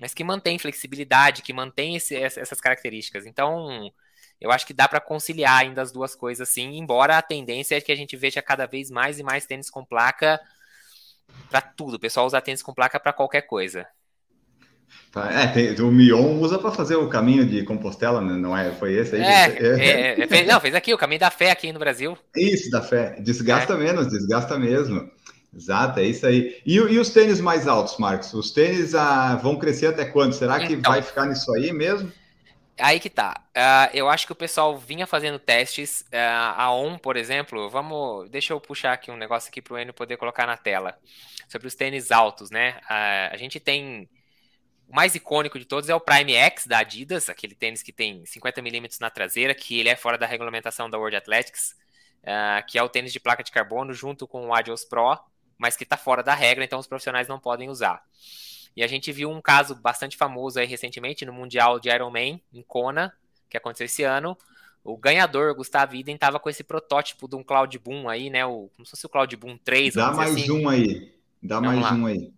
mas 0.00 0.12
que 0.12 0.24
mantém 0.24 0.58
flexibilidade, 0.58 1.42
que 1.42 1.52
mantém 1.52 1.94
esse, 1.94 2.16
essas 2.16 2.60
características. 2.60 3.26
Então, 3.26 3.92
eu 4.42 4.50
acho 4.50 4.66
que 4.66 4.74
dá 4.74 4.88
para 4.88 5.00
conciliar 5.00 5.60
ainda 5.60 5.80
as 5.80 5.92
duas 5.92 6.16
coisas, 6.16 6.48
sim, 6.48 6.76
embora 6.76 7.16
a 7.16 7.22
tendência 7.22 7.76
é 7.76 7.80
que 7.80 7.92
a 7.92 7.96
gente 7.96 8.16
veja 8.16 8.42
cada 8.42 8.66
vez 8.66 8.90
mais 8.90 9.20
e 9.20 9.22
mais 9.22 9.46
tênis 9.46 9.70
com 9.70 9.84
placa 9.84 10.40
para 11.48 11.60
tudo. 11.60 11.94
O 11.94 12.00
pessoal 12.00 12.26
usa 12.26 12.40
tênis 12.40 12.62
com 12.62 12.74
placa 12.74 12.98
para 12.98 13.12
qualquer 13.12 13.42
coisa. 13.42 13.86
Tá, 15.12 15.30
é, 15.30 15.46
tem, 15.46 15.80
o 15.80 15.92
Mion 15.92 16.40
usa 16.40 16.58
para 16.58 16.72
fazer 16.72 16.96
o 16.96 17.08
caminho 17.08 17.46
de 17.46 17.62
Compostela, 17.62 18.20
né? 18.20 18.32
não 18.32 18.56
é? 18.56 18.72
Foi 18.72 18.92
esse 18.94 19.14
aí? 19.14 19.22
É, 19.22 19.44
é, 19.46 20.20
é, 20.22 20.26
fez, 20.26 20.46
não, 20.46 20.60
fez 20.60 20.74
aqui 20.74 20.92
o 20.92 20.98
caminho 20.98 21.20
da 21.20 21.30
fé 21.30 21.50
aqui 21.50 21.72
no 21.72 21.78
Brasil. 21.78 22.18
Isso, 22.36 22.68
da 22.68 22.82
fé. 22.82 23.16
Desgasta 23.20 23.74
é. 23.74 23.76
menos, 23.76 24.08
desgasta 24.08 24.58
mesmo. 24.58 25.08
Exato, 25.54 26.00
é 26.00 26.04
isso 26.04 26.26
aí. 26.26 26.56
E, 26.66 26.76
e, 26.76 26.98
os 26.98 27.10
tênis 27.10 27.40
mais 27.40 27.68
altos, 27.68 27.98
Marcos? 27.98 28.32
Os 28.34 28.50
tênis 28.50 28.94
ah, 28.94 29.36
vão 29.36 29.56
crescer 29.56 29.86
até 29.86 30.04
quando? 30.06 30.32
Será 30.32 30.66
que 30.66 30.72
então, 30.72 30.90
vai 30.90 31.02
ficar 31.02 31.26
nisso 31.26 31.54
aí 31.54 31.72
mesmo? 31.72 32.10
Aí 32.82 32.98
que 32.98 33.08
tá. 33.08 33.40
Uh, 33.50 33.96
eu 33.96 34.08
acho 34.08 34.26
que 34.26 34.32
o 34.32 34.36
pessoal 34.36 34.76
vinha 34.76 35.06
fazendo 35.06 35.38
testes. 35.38 36.00
Uh, 36.12 36.56
a 36.56 36.74
ON, 36.74 36.98
por 36.98 37.16
exemplo, 37.16 37.70
vamos. 37.70 38.28
Deixa 38.28 38.52
eu 38.52 38.60
puxar 38.60 38.92
aqui 38.92 39.08
um 39.08 39.16
negócio 39.16 39.48
aqui 39.48 39.62
para 39.62 39.74
o 39.74 39.78
Enio 39.78 39.94
poder 39.94 40.16
colocar 40.16 40.48
na 40.48 40.56
tela. 40.56 40.98
Sobre 41.48 41.68
os 41.68 41.76
tênis 41.76 42.10
altos, 42.10 42.50
né? 42.50 42.80
Uh, 42.90 43.34
a 43.34 43.36
gente 43.36 43.60
tem 43.60 44.08
o 44.88 44.96
mais 44.96 45.14
icônico 45.14 45.60
de 45.60 45.64
todos 45.64 45.88
é 45.88 45.94
o 45.94 46.00
Prime 46.00 46.34
X 46.34 46.66
da 46.66 46.78
Adidas, 46.78 47.28
aquele 47.28 47.54
tênis 47.54 47.84
que 47.84 47.92
tem 47.92 48.24
50mm 48.24 49.00
na 49.00 49.10
traseira, 49.10 49.54
que 49.54 49.78
ele 49.78 49.88
é 49.88 49.94
fora 49.94 50.18
da 50.18 50.26
regulamentação 50.26 50.90
da 50.90 50.98
World 50.98 51.16
Athletics, 51.16 51.76
que 52.68 52.78
é 52.78 52.82
o 52.82 52.88
tênis 52.88 53.12
de 53.12 53.20
placa 53.20 53.42
de 53.42 53.50
carbono 53.50 53.94
junto 53.94 54.26
com 54.26 54.48
o 54.48 54.54
Adios 54.54 54.84
Pro, 54.84 55.18
mas 55.56 55.76
que 55.76 55.84
está 55.84 55.96
fora 55.96 56.22
da 56.22 56.34
regra, 56.34 56.64
então 56.64 56.78
os 56.78 56.86
profissionais 56.86 57.26
não 57.26 57.38
podem 57.38 57.70
usar. 57.70 58.02
E 58.76 58.82
a 58.82 58.86
gente 58.86 59.12
viu 59.12 59.30
um 59.30 59.40
caso 59.40 59.74
bastante 59.74 60.16
famoso 60.16 60.58
aí 60.58 60.66
recentemente 60.66 61.24
no 61.24 61.32
Mundial 61.32 61.78
de 61.78 61.90
Ironman, 61.90 62.40
em 62.52 62.62
Kona, 62.62 63.12
que 63.48 63.56
aconteceu 63.56 63.84
esse 63.84 64.02
ano. 64.02 64.36
O 64.84 64.96
ganhador, 64.96 65.54
Gustavo 65.54 65.94
Iden, 65.94 66.16
estava 66.16 66.40
com 66.40 66.50
esse 66.50 66.64
protótipo 66.64 67.28
de 67.28 67.36
um 67.36 67.44
Cloud 67.44 67.78
Boom 67.78 68.08
aí, 68.08 68.30
né? 68.30 68.44
O, 68.44 68.68
como 68.74 68.84
se 68.84 68.90
fosse 68.90 69.06
o 69.06 69.08
Cloud 69.08 69.36
Boom 69.36 69.56
3. 69.58 69.94
Dá 69.94 70.12
mais 70.12 70.34
assim. 70.34 70.50
um 70.50 70.68
aí. 70.68 71.14
Dá 71.42 71.60
Vamos 71.60 71.74
mais 71.74 71.82
lá. 71.82 71.92
um 71.92 72.06
aí. 72.06 72.32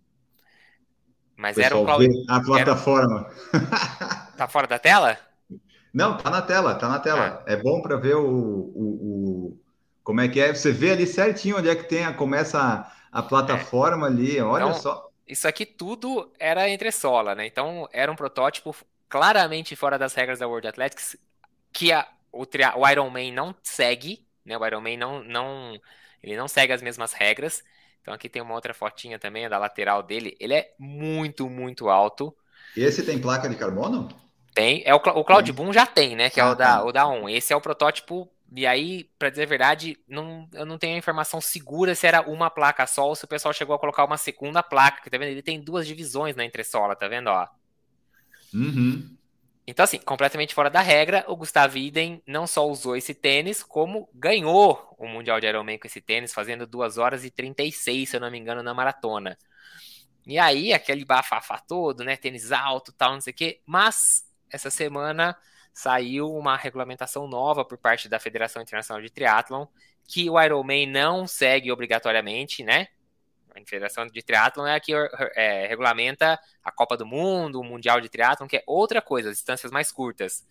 Mas 1.37 1.59
era 1.59 1.77
um 1.77 1.85
Cloud... 1.85 2.07
A 2.29 2.41
plataforma. 2.41 3.31
Era... 3.53 4.25
Tá 4.37 4.49
fora 4.49 4.67
da 4.67 4.81
tela? 4.81 5.17
Não, 5.93 6.17
tá 6.17 6.29
na 6.29 6.43
tela, 6.43 6.75
tá 6.75 6.89
na 6.89 6.99
tela. 6.99 7.45
Ah. 7.47 7.53
É 7.53 7.57
bom 7.57 7.81
para 7.81 7.97
ver 7.97 8.17
o, 8.17 8.27
o, 8.27 8.83
o, 9.55 9.61
como 10.03 10.21
é 10.21 10.29
que 10.29 10.41
é. 10.41 10.53
Você 10.53 10.73
vê 10.73 10.91
ali 10.91 11.07
certinho 11.07 11.59
onde 11.59 11.69
é 11.69 11.77
que 11.77 11.89
tem 11.89 12.05
a, 12.05 12.13
começa 12.13 12.61
a, 12.61 12.93
a 13.13 13.23
plataforma 13.23 14.09
é. 14.09 14.11
ali. 14.11 14.41
Olha 14.41 14.65
então, 14.65 14.75
só. 14.75 15.04
Isso 15.27 15.49
aqui 15.49 15.65
tudo 15.65 16.33
era 16.39 16.69
entressola, 16.69 17.35
né? 17.35 17.47
Então 17.47 17.89
era 17.93 18.11
um 18.11 18.17
protótipo 18.17 18.75
claramente 19.09 19.75
fora 19.77 19.99
das 19.99 20.15
regras 20.15 20.39
da 20.39 20.47
World 20.47 20.69
Athletics 20.69 21.17
que 21.73 21.93
a, 21.93 22.07
o, 22.31 22.43
o 22.43 22.89
Iron 22.89 23.11
Man 23.11 23.33
não 23.33 23.55
segue, 23.63 24.27
né? 24.45 24.57
O 24.57 24.67
Iron 24.67 24.81
Man 24.81 24.97
não, 24.97 25.25
não, 25.25 25.81
ele 26.23 26.37
não 26.37 26.49
segue 26.49 26.73
as 26.73 26.83
mesmas 26.83 27.13
regras. 27.13 27.63
Então 28.03 28.13
aqui 28.13 28.29
tem 28.29 28.43
uma 28.43 28.55
outra 28.55 28.75
fotinha 28.75 29.19
também, 29.19 29.49
da 29.49 29.59
lateral 29.59 30.03
dele. 30.03 30.37
Ele 30.39 30.55
é 30.55 30.75
muito, 30.79 31.49
muito 31.49 31.89
alto. 31.89 32.37
Esse 32.77 33.03
tem 33.03 33.19
placa 33.19 33.49
de 33.49 33.57
carbono? 33.57 34.09
Tem. 34.55 34.83
É 34.85 34.95
o, 34.95 34.99
o 34.99 35.25
Cloud 35.25 35.53
Boom 35.53 35.73
já 35.73 35.87
tem, 35.87 36.15
né? 36.15 36.29
Que 36.29 36.41
é 36.41 36.45
o 36.45 36.55
da, 36.55 36.85
o 36.85 36.93
da 36.93 37.07
ON. 37.07 37.29
Esse 37.29 37.53
é 37.53 37.57
o 37.57 37.61
protótipo. 37.61 38.31
E 38.57 38.67
aí, 38.67 39.11
para 39.19 39.31
dizer 39.31 39.43
a 39.43 39.47
verdade, 39.47 39.99
não, 40.07 40.49
eu 40.53 40.65
não 40.65 40.79
tenho 40.79 40.95
a 40.95 40.99
informação 40.99 41.41
segura 41.41 41.95
se 41.95 42.07
era 42.07 42.23
uma 42.23 42.49
placa 42.49 42.87
só 42.87 43.09
ou 43.09 43.17
se 43.17 43.25
o 43.25 43.29
pessoal 43.29 43.53
chegou 43.53 43.75
a 43.75 43.79
colocar 43.79 44.05
uma 44.05 44.17
segunda 44.17 44.63
placa. 44.63 45.11
Tá 45.11 45.19
vendo? 45.19 45.31
Ele 45.31 45.43
tem 45.43 45.61
duas 45.61 45.87
divisões 45.87 46.37
na 46.37 46.45
entressola, 46.45 46.95
tá 46.95 47.09
vendo? 47.09 47.27
Ó. 47.29 47.49
Uhum. 48.55 49.17
Então, 49.67 49.83
assim, 49.83 49.99
completamente 49.99 50.55
fora 50.55 50.71
da 50.71 50.81
regra, 50.81 51.25
o 51.27 51.35
Gustavo 51.35 51.77
Iden 51.77 52.23
não 52.27 52.47
só 52.47 52.69
usou 52.69 52.95
esse 52.97 53.13
tênis, 53.15 53.63
como 53.63 54.09
ganhou 54.15 54.95
o 54.99 55.09
Mundial 55.09 55.41
de 55.41 55.47
Ironman 55.47 55.79
com 55.79 55.87
esse 55.87 56.01
tênis, 56.01 56.33
fazendo 56.33 56.67
2 56.67 56.97
horas 56.99 57.25
e 57.25 57.31
36, 57.31 58.11
se 58.11 58.17
eu 58.17 58.21
não 58.21 58.31
me 58.31 58.39
engano, 58.39 58.63
na 58.63 58.75
maratona. 58.75 59.37
E 60.27 60.39
aí, 60.39 60.73
aquele 60.73 61.05
bafafá 61.05 61.59
todo, 61.59 62.05
né? 62.05 62.17
Tênis 62.17 62.53
alto, 62.53 62.93
tal, 62.93 63.15
não 63.15 63.21
sei 63.21 63.33
o 63.33 63.37
quê. 63.37 63.61
Mas, 63.67 64.25
essa 64.49 64.71
semana 64.71 65.37
saiu 65.75 66.33
uma 66.33 66.57
regulamentação 66.57 67.27
nova 67.27 67.65
por 67.65 67.77
parte 67.77 68.09
da 68.09 68.21
Federação 68.21 68.63
Internacional 68.63 69.03
de 69.03 69.11
Triatlon, 69.11 69.67
que 70.07 70.31
o 70.31 70.41
Ironman 70.41 70.87
não 70.87 71.27
segue 71.27 71.73
obrigatoriamente, 71.73 72.63
né? 72.63 72.87
A 73.51 73.61
Federação 73.67 74.07
de 74.07 74.23
Triatlon 74.23 74.67
é 74.67 74.75
a 74.75 74.81
que 74.81 74.93
é, 75.35 75.67
regulamenta 75.67 76.39
a 76.63 76.71
Copa 76.71 76.97
do 76.97 77.05
Mundo, 77.05 77.61
o 77.61 77.65
Mundial 77.65 78.01
de 78.01 78.09
Triatlon, 78.09 78.47
que 78.47 78.57
é 78.57 78.65
outra 78.67 79.03
coisa, 79.03 79.31
as 79.31 79.37
distâncias 79.37 79.73
mais 79.73 79.91
curtas. 79.91 80.47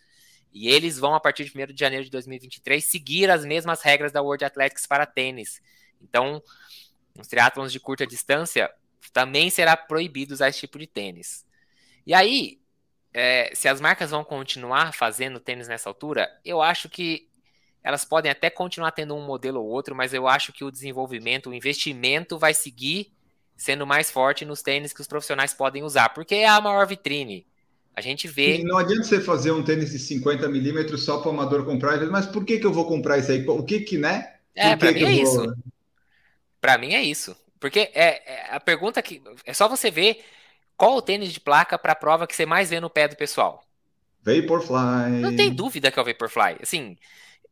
E 0.51 0.69
eles 0.69 0.99
vão, 0.99 1.15
a 1.15 1.19
partir 1.19 1.45
de 1.45 1.57
1 1.57 1.73
de 1.73 1.79
janeiro 1.79 2.05
de 2.05 2.11
2023, 2.11 2.83
seguir 2.83 3.31
as 3.31 3.43
mesmas 3.43 3.81
regras 3.81 4.11
da 4.11 4.21
World 4.21 4.45
Athletics 4.45 4.85
para 4.85 5.05
tênis. 5.05 5.61
Então, 6.01 6.41
os 7.17 7.27
triatlons 7.27 7.71
de 7.71 7.79
curta 7.79 8.05
distância 8.05 8.71
também 9.11 9.49
será 9.49 9.75
proibido 9.75 10.33
usar 10.33 10.49
esse 10.49 10.59
tipo 10.59 10.77
de 10.77 10.87
tênis. 10.87 11.45
E 12.05 12.13
aí, 12.13 12.62
é, 13.13 13.51
se 13.53 13.67
as 13.67 13.79
marcas 13.79 14.11
vão 14.11 14.23
continuar 14.23 14.93
fazendo 14.93 15.39
tênis 15.39 15.67
nessa 15.67 15.89
altura, 15.89 16.29
eu 16.43 16.61
acho 16.61 16.89
que 16.89 17.27
elas 17.83 18.03
podem 18.05 18.31
até 18.31 18.49
continuar 18.49 18.91
tendo 18.91 19.13
um 19.15 19.25
modelo 19.25 19.61
ou 19.61 19.67
outro, 19.67 19.93
mas 19.93 20.13
eu 20.13 20.27
acho 20.27 20.53
que 20.53 20.63
o 20.63 20.71
desenvolvimento, 20.71 21.49
o 21.49 21.53
investimento 21.53 22.39
vai 22.39 22.53
seguir 22.53 23.11
sendo 23.55 23.85
mais 23.85 24.09
forte 24.09 24.45
nos 24.45 24.61
tênis 24.61 24.93
que 24.93 25.01
os 25.01 25.07
profissionais 25.07 25.53
podem 25.53 25.83
usar, 25.83 26.09
porque 26.09 26.35
é 26.35 26.47
a 26.47 26.59
maior 26.59 26.87
vitrine. 26.87 27.45
A 27.95 28.01
gente 28.01 28.27
vê. 28.27 28.57
E 28.57 28.63
não 28.63 28.77
adianta 28.77 29.03
você 29.03 29.21
fazer 29.21 29.51
um 29.51 29.63
tênis 29.63 29.91
de 29.91 29.99
50 29.99 30.49
milímetros 30.49 31.03
só 31.03 31.19
para 31.19 31.29
o 31.29 31.33
amador 31.33 31.63
comprar, 31.63 32.03
mas 32.07 32.25
por 32.25 32.43
que, 32.43 32.57
que 32.57 32.65
eu 32.65 32.73
vou 32.73 32.87
comprar 32.87 33.19
isso 33.19 33.31
aí? 33.31 33.45
O 33.47 33.63
que 33.63 33.81
que, 33.81 33.97
né? 33.97 34.33
É, 34.55 34.75
para 34.75 34.91
mim 34.91 35.03
é 35.03 35.11
vou... 35.11 35.23
isso. 35.23 35.55
Para 36.59 36.77
mim 36.79 36.93
é 36.93 37.03
isso. 37.03 37.35
Porque 37.59 37.91
é, 37.93 38.23
é, 38.25 38.47
a 38.49 38.59
pergunta 38.59 39.01
que. 39.01 39.21
É 39.45 39.53
só 39.53 39.67
você 39.67 39.91
ver 39.91 40.23
qual 40.77 40.95
o 40.95 41.01
tênis 41.01 41.31
de 41.31 41.39
placa 41.39 41.77
para 41.77 41.93
a 41.93 41.95
prova 41.95 42.27
que 42.27 42.35
você 42.35 42.45
mais 42.45 42.69
vê 42.69 42.79
no 42.79 42.89
pé 42.89 43.07
do 43.07 43.15
pessoal. 43.15 43.63
Vaporfly. 44.23 45.21
Não 45.21 45.35
tem 45.35 45.53
dúvida 45.53 45.91
que 45.91 45.99
é 45.99 46.01
o 46.01 46.05
Vaporfly. 46.05 46.57
Assim, 46.61 46.97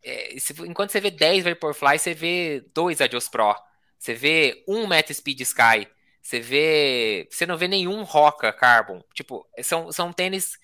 é, 0.03 0.35
se, 0.39 0.53
enquanto 0.65 0.91
você 0.91 0.99
vê 0.99 1.11
10 1.11 1.43
Vaporfly, 1.43 1.99
você 1.99 2.13
vê 2.13 2.65
2 2.73 3.01
Adios 3.01 3.27
Pro. 3.27 3.55
Você 3.99 4.13
vê 4.13 4.63
um 4.67 4.87
Meta 4.87 5.13
Speed 5.13 5.41
Sky. 5.41 5.87
Você 6.21 6.39
vê. 6.39 7.27
Você 7.29 7.45
não 7.45 7.57
vê 7.57 7.67
nenhum 7.67 8.03
Roca 8.03 8.51
Carbon. 8.53 9.03
Tipo, 9.13 9.47
são, 9.61 9.91
são 9.91 10.13
tênis 10.13 10.57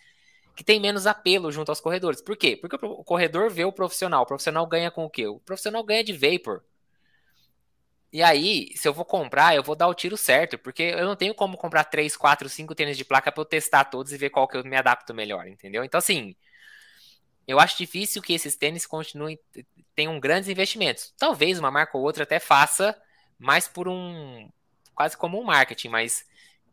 que 0.56 0.64
tem 0.64 0.80
menos 0.80 1.06
apelo 1.06 1.52
junto 1.52 1.70
aos 1.70 1.80
corredores. 1.80 2.22
Por 2.22 2.36
quê? 2.36 2.56
Porque 2.56 2.78
o 2.84 3.04
corredor 3.04 3.50
vê 3.50 3.64
o 3.64 3.72
profissional. 3.72 4.24
O 4.24 4.26
profissional 4.26 4.66
ganha 4.66 4.90
com 4.90 5.06
o 5.06 5.10
quê? 5.10 5.28
O 5.28 5.40
profissional 5.40 5.84
ganha 5.84 6.04
de 6.04 6.14
Vapor. 6.14 6.64
E 8.18 8.24
aí, 8.24 8.72
se 8.76 8.88
eu 8.88 8.96
vou 8.96 9.06
comprar, 9.06 9.56
eu 9.56 9.62
vou 9.62 9.76
dar 9.76 9.88
o 9.88 9.94
tiro 9.94 10.18
certo, 10.18 10.58
porque 10.58 10.82
eu 10.82 11.06
não 11.06 11.16
tenho 11.16 11.36
como 11.36 11.56
comprar 11.56 11.84
3, 11.84 12.18
4, 12.18 12.50
5 12.50 12.74
tênis 12.74 12.98
de 12.98 13.06
placa 13.06 13.32
para 13.32 13.42
eu 13.42 13.46
testar 13.46 13.86
todos 13.86 14.12
e 14.12 14.18
ver 14.18 14.32
qual 14.32 14.48
que 14.48 14.58
eu 14.58 14.64
me 14.64 14.76
adapto 14.76 15.14
melhor, 15.14 15.48
entendeu? 15.48 15.84
Então, 15.84 16.00
assim, 16.00 16.36
eu 17.48 17.60
acho 17.60 17.78
difícil 17.78 18.20
que 18.20 18.34
esses 18.34 18.56
tênis 18.56 18.88
continuem, 18.88 19.38
tenham 19.94 20.20
grandes 20.20 20.50
investimentos. 20.50 21.14
Talvez 21.16 21.60
uma 21.60 21.70
marca 21.70 21.96
ou 21.96 22.04
outra 22.04 22.24
até 22.24 22.40
faça, 22.40 23.00
mais 23.38 23.68
por 23.68 23.88
um, 23.88 24.50
quase 24.96 25.16
como 25.16 25.40
um 25.40 25.44
marketing, 25.44 25.90
mas 25.90 26.26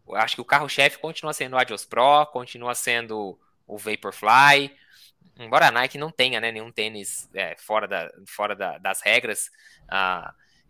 eu 0.09 0.17
acho 0.17 0.37
que 0.37 0.41
o 0.41 0.47
carro-chefe 0.47 0.97
continua 0.99 1.35
sendo 1.35 1.57
o 1.57 1.59
Adios 1.59 1.85
Pro, 1.85 2.25
continua 2.33 2.75
sendo 2.75 3.39
o 3.67 3.77
Vaporfly, 3.77 4.75
embora 5.39 5.69
a 5.69 5.71
Nike 5.71 5.99
não 5.99 6.11
tenha 6.11 6.41
né, 6.41 6.51
nenhum 6.51 6.73
tênis 6.73 7.29
é, 7.35 7.55
fora, 7.59 7.87
da, 7.87 8.11
fora 8.27 8.57
da, 8.57 8.79
das 8.79 9.03
regras, 9.03 9.51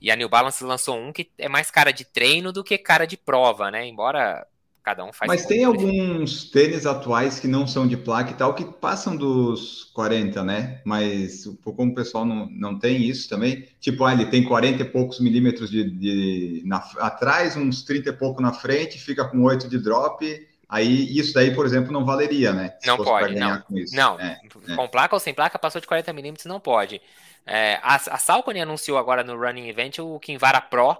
e 0.05 0.11
a 0.11 0.17
New 0.17 0.29
Balance 0.29 0.63
lançou 0.63 0.97
um 0.97 1.13
que 1.13 1.31
é 1.39 1.49
mais 1.49 1.71
cara 1.71 1.93
de 1.93 2.05
treino 2.05 2.53
do 2.53 2.63
que 2.63 2.77
cara 2.77 3.07
de 3.07 3.17
prova, 3.17 3.71
né? 3.71 3.87
Embora 3.87 4.47
Cada 4.85 5.03
um 5.03 5.15
faz. 5.15 5.27
Mas 5.27 5.47
tem 5.47 5.65
alguns 5.65 6.45
tênis 6.51 6.85
atuais 6.85 7.41
que 7.41 7.49
não 7.49 7.67
são 7.67 7.89
de 7.89 7.97
placa 7.97 8.33
e 8.33 8.35
tal, 8.35 8.55
que 8.55 8.67
passam 8.67 9.17
dos 9.17 9.85
40, 9.95 10.45
né? 10.45 10.83
Mas 10.85 11.47
como 11.65 11.93
o 11.93 11.95
pessoal 11.95 12.27
não, 12.27 12.47
não 12.51 12.79
tem 12.79 13.03
isso 13.03 13.27
também, 13.27 13.67
tipo, 13.81 14.05
ah, 14.05 14.13
ele 14.13 14.27
tem 14.27 14.45
40 14.45 14.83
e 14.83 14.85
poucos 14.85 15.21
milímetros 15.21 15.71
de, 15.71 15.91
de 15.91 16.63
na, 16.67 16.87
atrás, 16.99 17.57
uns 17.57 17.83
30 17.83 18.11
e 18.11 18.13
pouco 18.13 18.43
na 18.43 18.53
frente, 18.53 19.01
fica 19.01 19.25
com 19.25 19.43
8 19.43 19.71
de 19.71 19.79
drop. 19.79 20.49
Aí 20.69 21.19
isso 21.19 21.33
daí, 21.33 21.55
por 21.55 21.65
exemplo, 21.65 21.91
não 21.91 22.05
valeria, 22.05 22.53
né? 22.53 22.75
Se 22.79 22.87
não 22.87 22.99
pode, 22.99 23.35
não. 23.37 23.63
Com 23.63 23.75
não, 23.93 24.21
é, 24.21 24.39
é. 24.69 24.75
com 24.77 24.87
placa 24.87 25.17
ou 25.17 25.21
sem 25.21 25.33
placa, 25.33 25.59
passou 25.59 25.81
de 25.81 25.87
40 25.87 26.13
milímetros, 26.13 26.45
não 26.45 26.61
pode. 26.61 27.01
É, 27.47 27.79
a, 27.83 27.97
a 27.97 28.19
Salcone 28.19 28.61
anunciou 28.61 28.97
agora 28.97 29.23
no 29.23 29.37
Running 29.37 29.69
Event 29.69 29.99
o 29.99 30.19
Kinvara 30.19 30.61
Pro, 30.61 30.95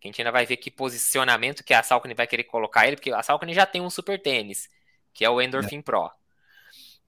que 0.00 0.06
a 0.06 0.08
gente 0.08 0.20
ainda 0.20 0.30
vai 0.30 0.46
ver 0.46 0.56
que 0.56 0.70
posicionamento 0.70 1.64
que 1.64 1.74
a 1.74 1.82
Salcone 1.82 2.14
vai 2.14 2.26
querer 2.26 2.44
colocar 2.44 2.86
ele, 2.86 2.96
porque 2.96 3.10
a 3.10 3.22
Salcone 3.22 3.52
já 3.52 3.66
tem 3.66 3.80
um 3.80 3.90
super 3.90 4.20
tênis, 4.20 4.68
que 5.12 5.24
é 5.24 5.30
o 5.30 5.40
Endorphin 5.40 5.78
é. 5.78 5.82
Pro. 5.82 6.10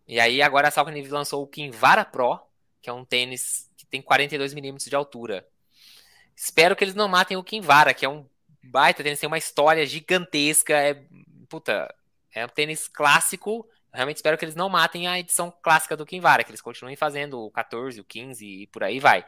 E 0.08 0.18
aí 0.18 0.42
agora 0.42 0.68
a 0.68 0.70
Salcone 0.70 1.06
lançou 1.08 1.42
o 1.42 1.46
Kinvara 1.46 2.04
Pro, 2.04 2.40
que 2.82 2.90
é 2.90 2.92
um 2.92 3.04
tênis 3.04 3.70
que 3.76 3.86
tem 3.86 4.02
42 4.02 4.54
milímetros 4.54 4.88
de 4.88 4.96
altura. 4.96 5.46
Espero 6.34 6.74
que 6.74 6.82
eles 6.82 6.94
não 6.94 7.06
matem 7.06 7.36
o 7.36 7.44
Kinvara, 7.44 7.94
que 7.94 8.04
é 8.04 8.08
um 8.08 8.26
baita 8.62 9.02
tênis, 9.02 9.20
tem 9.20 9.28
uma 9.28 9.38
história 9.38 9.86
gigantesca, 9.86 10.74
é 10.74 11.04
puta, 11.48 11.94
é 12.34 12.44
um 12.44 12.48
tênis 12.48 12.88
clássico. 12.88 13.68
Realmente 13.92 14.16
espero 14.16 14.38
que 14.38 14.44
eles 14.44 14.54
não 14.54 14.68
matem 14.68 15.08
a 15.08 15.18
edição 15.18 15.52
clássica 15.62 15.96
do 15.96 16.06
Kinvara, 16.06 16.44
que 16.44 16.50
eles 16.50 16.60
continuem 16.60 16.96
fazendo 16.96 17.40
o 17.40 17.50
14, 17.50 18.00
o 18.00 18.04
15 18.04 18.46
e 18.46 18.66
por 18.68 18.84
aí 18.84 19.00
vai. 19.00 19.24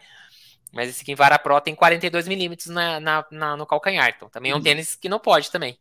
Mas 0.72 0.88
esse 0.88 1.04
Kinvara 1.04 1.38
Pro 1.38 1.60
tem 1.60 1.74
42 1.74 2.26
milímetros 2.28 2.68
na, 2.68 2.98
na, 2.98 3.26
na, 3.30 3.56
no 3.56 3.66
calcanhar. 3.66 4.12
Então 4.16 4.28
também 4.28 4.52
é 4.52 4.54
um 4.54 4.58
uhum. 4.58 4.62
tênis 4.62 4.94
que 4.94 5.08
não 5.08 5.18
pode 5.18 5.50
também. 5.50 5.76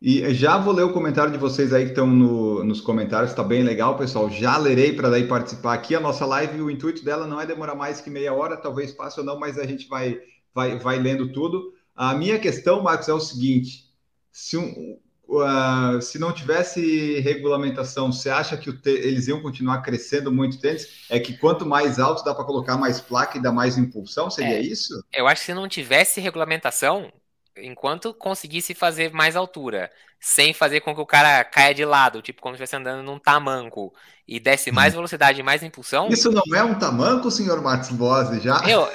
E 0.00 0.32
já 0.32 0.56
vou 0.56 0.72
ler 0.72 0.84
o 0.84 0.94
comentário 0.94 1.30
de 1.30 1.36
vocês 1.36 1.74
aí 1.74 1.84
que 1.84 1.90
estão 1.90 2.06
no, 2.06 2.64
nos 2.64 2.80
comentários, 2.80 3.32
está 3.32 3.42
bem 3.42 3.62
legal, 3.62 3.98
pessoal. 3.98 4.30
Já 4.30 4.56
lerei 4.56 4.94
para 4.94 5.10
daí 5.10 5.28
participar 5.28 5.74
aqui. 5.74 5.94
A 5.94 6.00
nossa 6.00 6.24
live, 6.24 6.62
o 6.62 6.70
intuito 6.70 7.04
dela 7.04 7.26
não 7.26 7.38
é 7.38 7.44
demorar 7.44 7.74
mais 7.74 8.00
que 8.00 8.08
meia 8.08 8.32
hora, 8.32 8.56
talvez 8.56 8.92
passe 8.92 9.20
ou 9.20 9.26
não, 9.26 9.38
mas 9.38 9.58
a 9.58 9.66
gente 9.66 9.86
vai, 9.88 10.18
vai, 10.54 10.78
vai 10.78 10.98
lendo 10.98 11.30
tudo. 11.32 11.74
A 11.94 12.14
minha 12.14 12.38
questão, 12.38 12.82
Marcos, 12.82 13.10
é 13.10 13.12
o 13.12 13.20
seguinte: 13.20 13.90
se 14.32 14.56
um, 14.56 14.98
uh, 15.30 16.02
se 16.02 16.18
não 16.18 16.32
tivesse 16.32 17.20
regulamentação, 17.20 18.12
você 18.12 18.28
acha 18.28 18.56
que 18.56 18.70
eles 18.84 19.28
iam 19.28 19.40
continuar 19.40 19.82
crescendo 19.82 20.32
muito 20.32 20.58
tênis? 20.58 21.04
É 21.08 21.20
que 21.20 21.36
quanto 21.36 21.64
mais 21.64 21.98
alto 21.98 22.24
dá 22.24 22.34
para 22.34 22.44
colocar 22.44 22.76
mais 22.76 23.00
placa 23.00 23.38
e 23.38 23.42
dá 23.42 23.52
mais 23.52 23.78
impulsão? 23.78 24.30
Seria 24.30 24.56
é, 24.56 24.60
isso? 24.60 24.92
Eu 25.12 25.28
acho 25.28 25.42
que 25.42 25.46
se 25.46 25.54
não 25.54 25.68
tivesse 25.68 26.20
regulamentação, 26.20 27.12
enquanto 27.56 28.12
conseguisse 28.12 28.74
fazer 28.74 29.12
mais 29.12 29.36
altura, 29.36 29.90
sem 30.18 30.52
fazer 30.52 30.80
com 30.80 30.94
que 30.94 31.00
o 31.00 31.06
cara 31.06 31.42
caia 31.44 31.74
de 31.74 31.84
lado, 31.84 32.20
tipo 32.20 32.42
como 32.42 32.54
se 32.54 32.62
estivesse 32.62 32.76
andando 32.76 33.02
num 33.02 33.18
tamanco, 33.18 33.94
e 34.26 34.38
desse 34.38 34.70
mais 34.70 34.94
velocidade 34.94 35.40
e 35.40 35.42
mais 35.42 35.62
impulsão. 35.62 36.08
Isso 36.08 36.30
não 36.30 36.44
é 36.54 36.62
um 36.62 36.78
tamanco, 36.78 37.30
senhor 37.30 37.60
Max 37.60 37.88
Bose, 37.90 38.38
já? 38.40 38.62
Eu, 38.68 38.88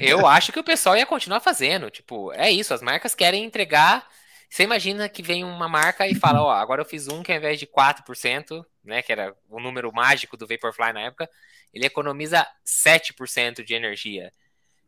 eu 0.00 0.26
acho 0.26 0.50
que 0.50 0.58
o 0.58 0.64
pessoal 0.64 0.96
ia 0.96 1.06
continuar 1.06 1.38
fazendo. 1.38 1.90
Tipo, 1.90 2.32
é 2.32 2.50
isso, 2.50 2.74
as 2.74 2.82
marcas 2.82 3.14
querem 3.14 3.44
entregar 3.44 4.04
você 4.50 4.64
imagina 4.64 5.08
que 5.08 5.22
vem 5.22 5.44
uma 5.44 5.68
marca 5.68 6.08
e 6.08 6.14
fala, 6.14 6.42
ó, 6.42 6.50
agora 6.50 6.82
eu 6.82 6.84
fiz 6.84 7.06
um 7.06 7.22
que 7.22 7.30
ao 7.30 7.38
invés 7.38 7.58
de 7.60 7.68
4%, 7.68 8.66
né, 8.82 9.00
que 9.00 9.12
era 9.12 9.32
o 9.48 9.60
número 9.60 9.92
mágico 9.92 10.36
do 10.36 10.44
Vaporfly 10.44 10.92
na 10.92 11.02
época, 11.02 11.30
ele 11.72 11.86
economiza 11.86 12.44
7% 12.66 13.64
de 13.64 13.74
energia. 13.74 14.32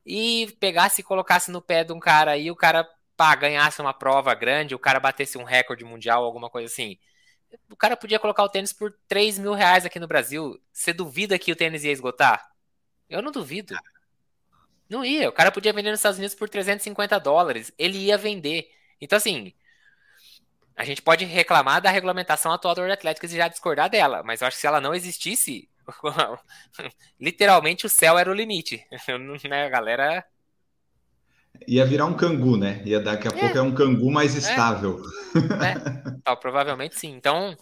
E 0.05 0.53
pegasse 0.59 1.01
e 1.01 1.05
colocasse 1.05 1.53
no 1.53 1.63
pé 1.63 1.85
de 1.85 1.93
um 1.93 2.01
cara 2.01 2.33
aí, 2.33 2.51
o 2.51 2.57
cara 2.57 2.85
pá, 3.17 3.37
ganhasse 3.37 3.81
uma 3.81 3.95
prova 3.95 4.35
grande, 4.35 4.75
o 4.75 4.81
cara 4.81 4.99
batesse 4.99 5.39
um 5.39 5.45
recorde 5.45 5.85
mundial, 5.85 6.25
alguma 6.25 6.51
coisa 6.51 6.67
assim. 6.67 6.99
O 7.71 7.77
cara 7.77 7.97
podia 7.97 8.19
colocar 8.19 8.43
o 8.43 8.49
tênis 8.49 8.73
por 8.73 8.93
3 9.07 9.39
mil 9.39 9.53
reais 9.53 9.87
aqui 9.87 10.01
no 10.01 10.09
Brasil. 10.09 10.61
Você 10.73 10.93
duvida 10.93 11.39
que 11.39 11.53
o 11.53 11.57
tênis 11.57 11.85
ia 11.85 11.93
esgotar? 11.93 12.45
Eu 13.09 13.23
não 13.23 13.31
duvido. 13.31 13.77
Não 14.89 15.05
ia. 15.05 15.29
O 15.29 15.33
cara 15.33 15.53
podia 15.53 15.73
vender 15.73 15.91
nos 15.91 16.01
Estados 16.01 16.19
Unidos 16.19 16.35
por 16.35 16.49
350 16.49 17.21
dólares. 17.21 17.73
Ele 17.79 17.99
ia 17.99 18.19
vender. 18.19 18.69
Então, 19.03 19.17
assim, 19.17 19.53
a 20.77 20.85
gente 20.85 21.03
pode 21.03 21.25
reclamar 21.25 21.83
da 21.83 21.91
regulamentação 21.91 22.53
atual 22.53 22.73
do 22.75 22.79
World 22.79 22.95
Athletics 22.95 23.33
e 23.33 23.37
já 23.37 23.49
discordar 23.49 23.91
dela, 23.91 24.23
mas 24.23 24.41
eu 24.41 24.47
acho 24.47 24.57
que 24.57 24.61
se 24.61 24.67
ela 24.67 24.81
não 24.81 24.95
existisse, 24.95 25.69
literalmente 27.21 27.85
o 27.85 27.89
céu 27.89 28.17
era 28.17 28.31
o 28.31 28.35
limite. 28.35 28.87
né, 29.51 29.69
galera? 29.69 30.25
Ia 31.67 31.85
virar 31.85 32.07
um 32.07 32.15
cangu, 32.15 32.57
né? 32.57 32.81
Ia 32.85 33.01
daqui 33.01 33.27
a 33.27 33.33
é. 33.33 33.41
pouco 33.41 33.59
é 33.59 33.63
um 33.63 33.75
cangu 33.75 34.11
mais 34.11 34.37
é. 34.37 34.39
estável. 34.39 35.03
É. 35.35 36.13
Então, 36.19 36.37
provavelmente 36.37 36.99
sim. 36.99 37.11
Então, 37.11 37.57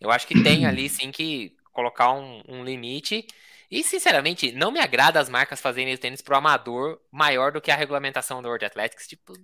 eu 0.00 0.10
acho 0.10 0.26
que 0.26 0.42
tem 0.42 0.64
ali 0.64 0.88
sim 0.88 1.12
que 1.12 1.54
colocar 1.70 2.12
um, 2.12 2.42
um 2.48 2.64
limite. 2.64 3.26
E, 3.70 3.84
sinceramente, 3.84 4.50
não 4.52 4.72
me 4.72 4.80
agrada 4.80 5.20
as 5.20 5.28
marcas 5.28 5.60
fazerem 5.60 5.92
o 5.92 5.98
tênis 5.98 6.22
pro 6.22 6.36
amador 6.36 6.98
maior 7.12 7.52
do 7.52 7.60
que 7.60 7.70
a 7.70 7.76
regulamentação 7.76 8.40
do 8.40 8.48
World 8.48 8.64
Athletics. 8.64 9.06
Tipo, 9.06 9.34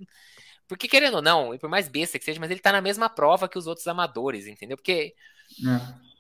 porque, 0.66 0.88
querendo 0.88 1.16
ou 1.16 1.22
não, 1.22 1.54
e 1.54 1.58
por 1.58 1.68
mais 1.68 1.88
besta 1.88 2.18
que 2.18 2.24
seja, 2.24 2.40
mas 2.40 2.50
ele 2.50 2.60
tá 2.60 2.72
na 2.72 2.80
mesma 2.80 3.08
prova 3.08 3.48
que 3.48 3.58
os 3.58 3.66
outros 3.66 3.86
amadores, 3.86 4.46
entendeu? 4.46 4.76
Porque 4.76 5.14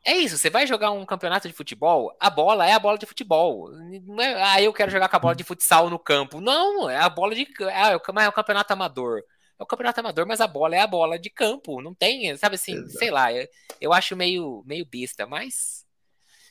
é, 0.04 0.12
é 0.12 0.16
isso, 0.18 0.36
você 0.36 0.50
vai 0.50 0.66
jogar 0.66 0.90
um 0.90 1.06
campeonato 1.06 1.48
de 1.48 1.54
futebol, 1.54 2.14
a 2.20 2.28
bola 2.28 2.66
é 2.66 2.72
a 2.72 2.78
bola 2.78 2.98
de 2.98 3.06
futebol. 3.06 3.70
Não 4.02 4.22
é, 4.22 4.42
ah, 4.42 4.62
eu 4.62 4.72
quero 4.72 4.90
jogar 4.90 5.08
com 5.08 5.16
a 5.16 5.18
bola 5.18 5.34
de 5.34 5.44
futsal 5.44 5.88
no 5.88 5.98
campo. 5.98 6.40
Não, 6.42 6.90
é 6.90 6.98
a 6.98 7.08
bola 7.08 7.34
de. 7.34 7.48
É, 7.62 7.92
é 7.92 7.96
o 7.96 8.32
campeonato 8.32 8.72
amador. 8.72 9.22
É 9.58 9.62
o 9.62 9.66
campeonato 9.66 10.00
amador, 10.00 10.26
mas 10.26 10.40
a 10.40 10.46
bola 10.46 10.76
é 10.76 10.80
a 10.80 10.86
bola 10.86 11.18
de 11.18 11.30
campo. 11.30 11.80
Não 11.80 11.94
tem, 11.94 12.36
sabe 12.36 12.56
assim, 12.56 12.74
Exato. 12.74 12.98
sei 12.98 13.10
lá, 13.10 13.28
eu 13.80 13.92
acho 13.92 14.14
meio, 14.14 14.62
meio 14.66 14.84
besta, 14.84 15.26
mas. 15.26 15.84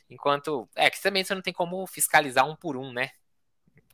Enquanto. 0.09 0.67
É 0.75 0.89
que 0.89 1.01
também 1.01 1.23
você 1.23 1.35
não 1.35 1.41
tem 1.41 1.53
como 1.53 1.85
fiscalizar 1.85 2.49
um 2.49 2.55
por 2.55 2.75
um, 2.75 2.91
né? 2.91 3.11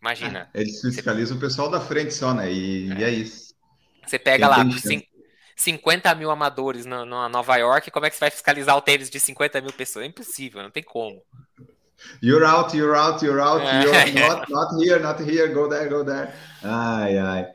Imagina. 0.02 0.50
É, 0.54 0.62
eles 0.62 0.80
fiscalizam 0.80 1.38
você... 1.38 1.46
o 1.46 1.48
pessoal 1.50 1.70
da 1.70 1.82
frente 1.82 2.14
só, 2.14 2.34
né? 2.34 2.50
E 2.50 2.92
é, 2.94 3.00
e 3.00 3.04
é 3.04 3.10
isso. 3.10 3.49
Você 4.10 4.18
pega 4.18 4.48
lá 4.48 4.66
50 5.56 6.16
mil 6.16 6.32
amadores 6.32 6.86
na, 6.86 7.06
na, 7.06 7.30
Nova 7.30 7.56
York, 7.58 7.92
como 7.92 8.06
é 8.06 8.10
que 8.10 8.16
você 8.16 8.22
vai 8.22 8.32
fiscalizar 8.32 8.76
o 8.76 8.82
tênis 8.82 9.10
de 9.10 9.20
50 9.20 9.62
mil 9.62 9.72
pessoas? 9.72 10.06
É 10.06 10.08
impossível, 10.08 10.64
não 10.64 10.72
tem 10.72 10.82
como. 10.82 11.22
You're 12.24 12.46
out, 12.46 12.76
you're 12.76 12.98
out, 12.98 13.24
you're 13.24 13.42
out, 13.42 13.62
é. 13.62 13.82
you're 13.84 14.28
not, 14.28 14.52
not 14.52 14.84
here, 14.84 15.00
not 15.00 15.22
here, 15.22 15.54
go 15.54 15.68
there, 15.68 15.90
go 15.90 16.04
there. 16.04 16.32
Ai, 16.64 17.18
ai. 17.18 17.48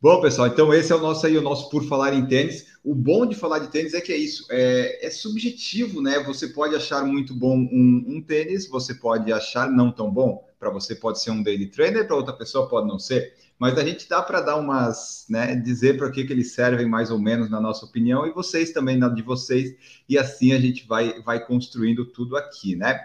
Bom, 0.00 0.20
pessoal, 0.20 0.48
então 0.48 0.72
esse 0.72 0.92
é 0.92 0.94
o 0.94 1.00
nosso 1.00 1.26
aí, 1.26 1.36
o 1.36 1.42
nosso 1.42 1.70
por 1.70 1.82
falar 1.88 2.12
em 2.12 2.26
tênis. 2.26 2.66
O 2.84 2.94
bom 2.94 3.26
de 3.26 3.34
falar 3.34 3.58
de 3.58 3.68
tênis 3.68 3.94
é 3.94 4.00
que 4.00 4.12
é 4.12 4.16
isso, 4.16 4.46
é, 4.50 5.06
é 5.06 5.10
subjetivo, 5.10 6.00
né? 6.00 6.22
Você 6.24 6.48
pode 6.48 6.76
achar 6.76 7.04
muito 7.04 7.34
bom 7.34 7.56
um, 7.56 8.04
um 8.06 8.22
tênis, 8.22 8.68
você 8.68 8.94
pode 8.94 9.32
achar 9.32 9.68
não 9.68 9.90
tão 9.90 10.08
bom. 10.08 10.46
Para 10.58 10.70
você 10.70 10.94
pode 10.94 11.20
ser 11.20 11.30
um 11.30 11.42
daily 11.42 11.66
trainer, 11.66 12.06
para 12.06 12.14
outra 12.14 12.34
pessoa 12.34 12.68
pode 12.68 12.86
não 12.86 12.98
ser 12.98 13.34
mas 13.58 13.78
a 13.78 13.84
gente 13.84 14.08
dá 14.08 14.20
para 14.22 14.40
dar 14.40 14.56
umas, 14.56 15.24
né, 15.28 15.56
dizer 15.56 15.96
para 15.96 16.10
que, 16.10 16.24
que 16.24 16.32
eles 16.32 16.52
servem 16.52 16.86
mais 16.86 17.10
ou 17.10 17.18
menos 17.18 17.48
na 17.50 17.60
nossa 17.60 17.86
opinião 17.86 18.26
e 18.26 18.32
vocês 18.32 18.72
também 18.72 18.96
na 18.96 19.08
de 19.08 19.22
vocês 19.22 19.74
e 20.08 20.18
assim 20.18 20.52
a 20.52 20.60
gente 20.60 20.86
vai 20.86 21.22
vai 21.22 21.44
construindo 21.44 22.04
tudo 22.04 22.36
aqui, 22.36 22.76
né? 22.76 23.00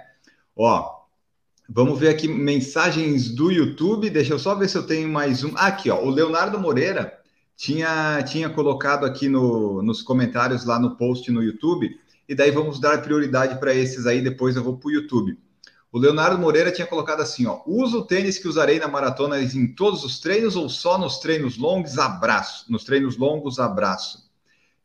Ó, 0.55 1.01
vamos 1.69 1.97
ver 1.97 2.09
aqui 2.09 2.27
mensagens 2.27 3.29
do 3.29 3.51
YouTube. 3.51 4.09
Deixa 4.09 4.33
eu 4.33 4.39
só 4.39 4.53
ver 4.55 4.67
se 4.67 4.77
eu 4.77 4.85
tenho 4.85 5.07
mais 5.09 5.43
um. 5.43 5.51
Ah, 5.55 5.67
aqui, 5.67 5.89
ó, 5.89 6.03
o 6.03 6.09
Leonardo 6.09 6.59
Moreira 6.59 7.17
tinha 7.55 8.21
tinha 8.23 8.49
colocado 8.49 9.05
aqui 9.05 9.29
no, 9.29 9.81
nos 9.81 10.01
comentários 10.01 10.65
lá 10.65 10.77
no 10.79 10.97
post 10.97 11.31
no 11.31 11.41
YouTube 11.41 11.97
e 12.27 12.35
daí 12.35 12.51
vamos 12.51 12.79
dar 12.79 13.01
prioridade 13.01 13.59
para 13.59 13.73
esses 13.73 14.05
aí. 14.05 14.21
Depois 14.21 14.55
eu 14.55 14.63
vou 14.63 14.77
para 14.77 14.87
o 14.89 14.91
YouTube. 14.91 15.37
O 15.91 15.99
Leonardo 15.99 16.37
Moreira 16.37 16.71
tinha 16.71 16.87
colocado 16.87 17.21
assim, 17.21 17.45
ó, 17.45 17.61
uso 17.65 17.99
o 17.99 18.05
tênis 18.05 18.37
que 18.37 18.47
usarei 18.47 18.79
na 18.79 18.87
maratona 18.87 19.41
em 19.41 19.67
todos 19.67 20.05
os 20.05 20.19
treinos 20.19 20.55
ou 20.55 20.69
só 20.69 20.97
nos 20.97 21.19
treinos 21.19 21.57
longos, 21.57 21.99
abraço. 21.99 22.71
Nos 22.71 22.85
treinos 22.85 23.17
longos, 23.17 23.59
abraço. 23.59 24.31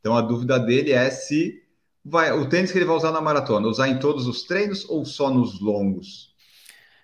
Então 0.01 0.16
a 0.16 0.21
dúvida 0.21 0.59
dele 0.59 0.92
é 0.92 1.09
se 1.11 1.62
vai 2.05 2.33
o 2.33 2.49
tênis 2.49 2.73
que 2.73 2.79
ele 2.79 2.85
vai 2.85 2.97
usar 2.97 3.12
na 3.12 3.21
maratona, 3.21 3.69
usar 3.69 3.88
em 3.88 3.99
todos 3.99 4.27
os 4.27 4.42
treinos 4.42 4.88
ou 4.88 5.05
só 5.05 5.31
nos 5.31 5.61
longos? 5.61 6.35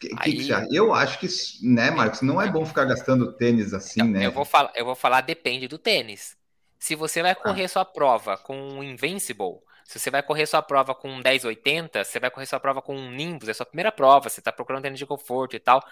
Que, 0.00 0.10
Aí... 0.18 0.36
que, 0.36 0.76
eu 0.76 0.92
acho 0.92 1.20
que, 1.20 1.28
né, 1.62 1.92
Marcos, 1.92 2.22
não 2.22 2.42
é 2.42 2.50
bom 2.50 2.66
ficar 2.66 2.84
gastando 2.84 3.32
tênis 3.32 3.72
assim, 3.72 4.00
eu, 4.00 4.06
né? 4.06 4.26
Eu 4.26 4.32
vou 4.32 4.44
falar, 4.44 4.72
eu 4.74 4.84
vou 4.84 4.96
falar 4.96 5.20
depende 5.20 5.68
do 5.68 5.78
tênis. 5.78 6.36
Se 6.76 6.96
você 6.96 7.22
vai 7.22 7.36
correr 7.36 7.64
ah. 7.64 7.68
sua 7.68 7.84
prova 7.84 8.36
com 8.36 8.56
um 8.56 8.82
Invincible, 8.82 9.60
se 9.84 9.98
você 9.98 10.10
vai 10.10 10.22
correr 10.22 10.46
sua 10.46 10.62
prova 10.62 10.94
com 10.94 11.08
um 11.10 11.16
1080, 11.22 12.04
você 12.04 12.20
vai 12.20 12.30
correr 12.30 12.46
sua 12.46 12.60
prova 12.60 12.80
com 12.82 12.96
um 12.96 13.10
Nimbus, 13.10 13.48
é 13.48 13.54
sua 13.54 13.66
primeira 13.66 13.92
prova, 13.92 14.28
você 14.28 14.40
está 14.40 14.52
procurando 14.52 14.82
tênis 14.82 14.98
de 14.98 15.06
conforto 15.06 15.56
e 15.56 15.60
tal. 15.60 15.82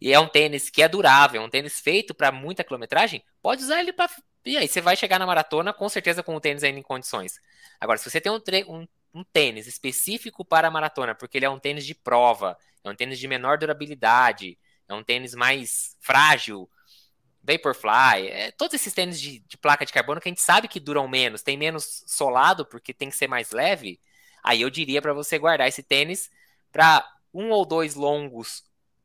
E 0.00 0.12
é 0.12 0.18
um 0.18 0.28
tênis 0.28 0.70
que 0.70 0.82
é 0.82 0.88
durável, 0.88 1.40
é 1.42 1.44
um 1.44 1.48
tênis 1.48 1.80
feito 1.80 2.14
para 2.14 2.32
muita 2.32 2.64
quilometragem, 2.64 3.22
pode 3.40 3.62
usar 3.62 3.80
ele 3.80 3.92
para. 3.92 4.10
E 4.44 4.56
aí, 4.56 4.68
você 4.68 4.80
vai 4.80 4.96
chegar 4.96 5.18
na 5.18 5.26
maratona 5.26 5.72
com 5.72 5.88
certeza 5.88 6.22
com 6.22 6.34
o 6.36 6.40
tênis 6.40 6.62
ainda 6.64 6.78
em 6.78 6.82
condições. 6.82 7.40
Agora, 7.80 7.98
se 7.98 8.10
você 8.10 8.20
tem 8.20 8.30
um, 8.30 8.40
um, 8.68 8.86
um 9.14 9.24
tênis 9.24 9.66
específico 9.66 10.44
para 10.44 10.68
a 10.68 10.70
maratona, 10.70 11.14
porque 11.14 11.38
ele 11.38 11.46
é 11.46 11.50
um 11.50 11.58
tênis 11.58 11.86
de 11.86 11.94
prova, 11.94 12.56
é 12.82 12.90
um 12.90 12.94
tênis 12.94 13.18
de 13.18 13.26
menor 13.26 13.56
durabilidade, 13.56 14.58
é 14.88 14.94
um 14.94 15.02
tênis 15.02 15.34
mais 15.34 15.96
frágil, 16.00 16.68
Vaporfly, 17.46 18.28
é, 18.28 18.50
todos 18.52 18.74
esses 18.74 18.94
tênis 18.94 19.20
de, 19.20 19.40
de, 19.40 19.58
placa 19.58 19.84
de 19.84 19.92
carbono 19.92 20.20
que 20.20 20.28
a 20.28 20.30
gente 20.30 20.40
sabe 20.40 20.66
que 20.66 20.80
duram 20.80 21.06
menos, 21.06 21.42
tem 21.42 21.56
menos 21.58 22.02
solado 22.06 22.64
porque 22.64 22.94
tem 22.94 23.10
que 23.10 23.16
ser 23.16 23.28
mais 23.28 23.50
leve. 23.50 24.00
Aí 24.42 24.62
eu 24.62 24.70
diria 24.70 25.02
para 25.02 25.12
você 25.12 25.38
guardar 25.38 25.68
esse 25.68 25.82
tênis 25.82 26.30
para 26.72 27.06
um 27.32 27.50
ou 27.50 27.66
dois 27.66 27.94
longos 27.94 28.64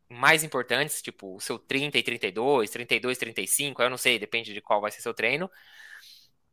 mais 0.10 0.44
importantes, 0.44 1.02
tipo 1.02 1.36
o 1.36 1.40
seu 1.42 1.60
30 1.60 1.98
e 1.98 2.04
32, 2.04 2.70
32 2.70 3.18
e 3.18 3.20
35, 3.20 3.82
eu 3.82 3.90
não 3.90 3.98
sei, 3.98 4.18
depende 4.18 4.54
de 4.54 4.62
qual 4.62 4.82
vai 4.82 4.92
ser 4.92 5.02
seu 5.02 5.14
treino. 5.14 5.50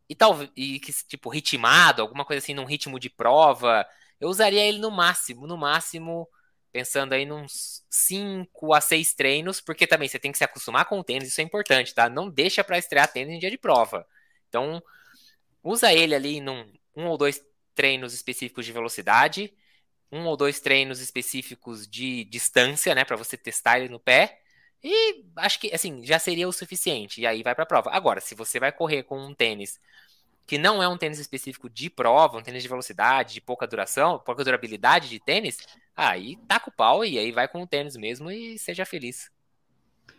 E 0.08 0.14
talvez 0.14 0.50
e 0.56 0.80
que 0.80 0.92
tipo 0.92 1.28
ritmado, 1.28 2.02
alguma 2.02 2.24
coisa 2.24 2.42
assim 2.42 2.54
num 2.54 2.64
ritmo 2.64 2.98
de 2.98 3.10
prova, 3.10 3.86
eu 4.20 4.28
usaria 4.28 4.64
ele 4.64 4.78
no 4.78 4.90
máximo, 4.90 5.46
no 5.46 5.56
máximo 5.56 6.28
pensando 6.76 7.14
aí 7.14 7.24
nos 7.24 7.82
5 7.88 8.74
a 8.74 8.82
6 8.82 9.14
treinos, 9.14 9.62
porque 9.62 9.86
também 9.86 10.06
você 10.06 10.18
tem 10.18 10.30
que 10.30 10.36
se 10.36 10.44
acostumar 10.44 10.84
com 10.84 11.00
o 11.00 11.02
tênis, 11.02 11.28
isso 11.28 11.40
é 11.40 11.44
importante, 11.44 11.94
tá? 11.94 12.06
Não 12.06 12.28
deixa 12.28 12.62
para 12.62 12.76
estrear 12.76 13.10
tênis 13.10 13.34
em 13.34 13.38
dia 13.38 13.50
de 13.50 13.56
prova. 13.56 14.06
Então, 14.46 14.82
usa 15.64 15.90
ele 15.90 16.14
ali 16.14 16.38
num 16.38 16.70
um 16.94 17.06
ou 17.06 17.16
dois 17.16 17.42
treinos 17.74 18.12
específicos 18.12 18.66
de 18.66 18.72
velocidade, 18.72 19.54
um 20.12 20.26
ou 20.26 20.36
dois 20.36 20.60
treinos 20.60 21.00
específicos 21.00 21.88
de 21.88 22.24
distância, 22.24 22.94
né, 22.94 23.06
para 23.06 23.16
você 23.16 23.38
testar 23.38 23.80
ele 23.80 23.88
no 23.88 23.98
pé. 23.98 24.38
E 24.84 25.24
acho 25.36 25.58
que 25.58 25.74
assim, 25.74 26.04
já 26.04 26.18
seria 26.18 26.46
o 26.46 26.52
suficiente. 26.52 27.22
E 27.22 27.26
aí 27.26 27.42
vai 27.42 27.54
para 27.54 27.64
a 27.64 27.66
prova. 27.66 27.90
Agora, 27.90 28.20
se 28.20 28.34
você 28.34 28.60
vai 28.60 28.70
correr 28.70 29.02
com 29.04 29.18
um 29.18 29.34
tênis 29.34 29.80
que 30.46 30.58
não 30.58 30.82
é 30.82 30.88
um 30.88 30.98
tênis 30.98 31.18
específico 31.18 31.70
de 31.70 31.88
prova, 31.88 32.36
um 32.36 32.42
tênis 32.42 32.62
de 32.62 32.68
velocidade, 32.68 33.34
de 33.34 33.40
pouca 33.40 33.66
duração, 33.66 34.18
pouca 34.18 34.44
durabilidade 34.44 35.08
de 35.08 35.18
tênis, 35.18 35.58
aí 35.96 36.36
taca 36.46 36.68
o 36.68 36.72
pau 36.72 37.04
e 37.04 37.18
aí 37.18 37.32
vai 37.32 37.48
com 37.48 37.62
o 37.62 37.66
tênis 37.66 37.96
mesmo 37.96 38.30
e 38.30 38.58
seja 38.58 38.84
feliz. 38.84 39.30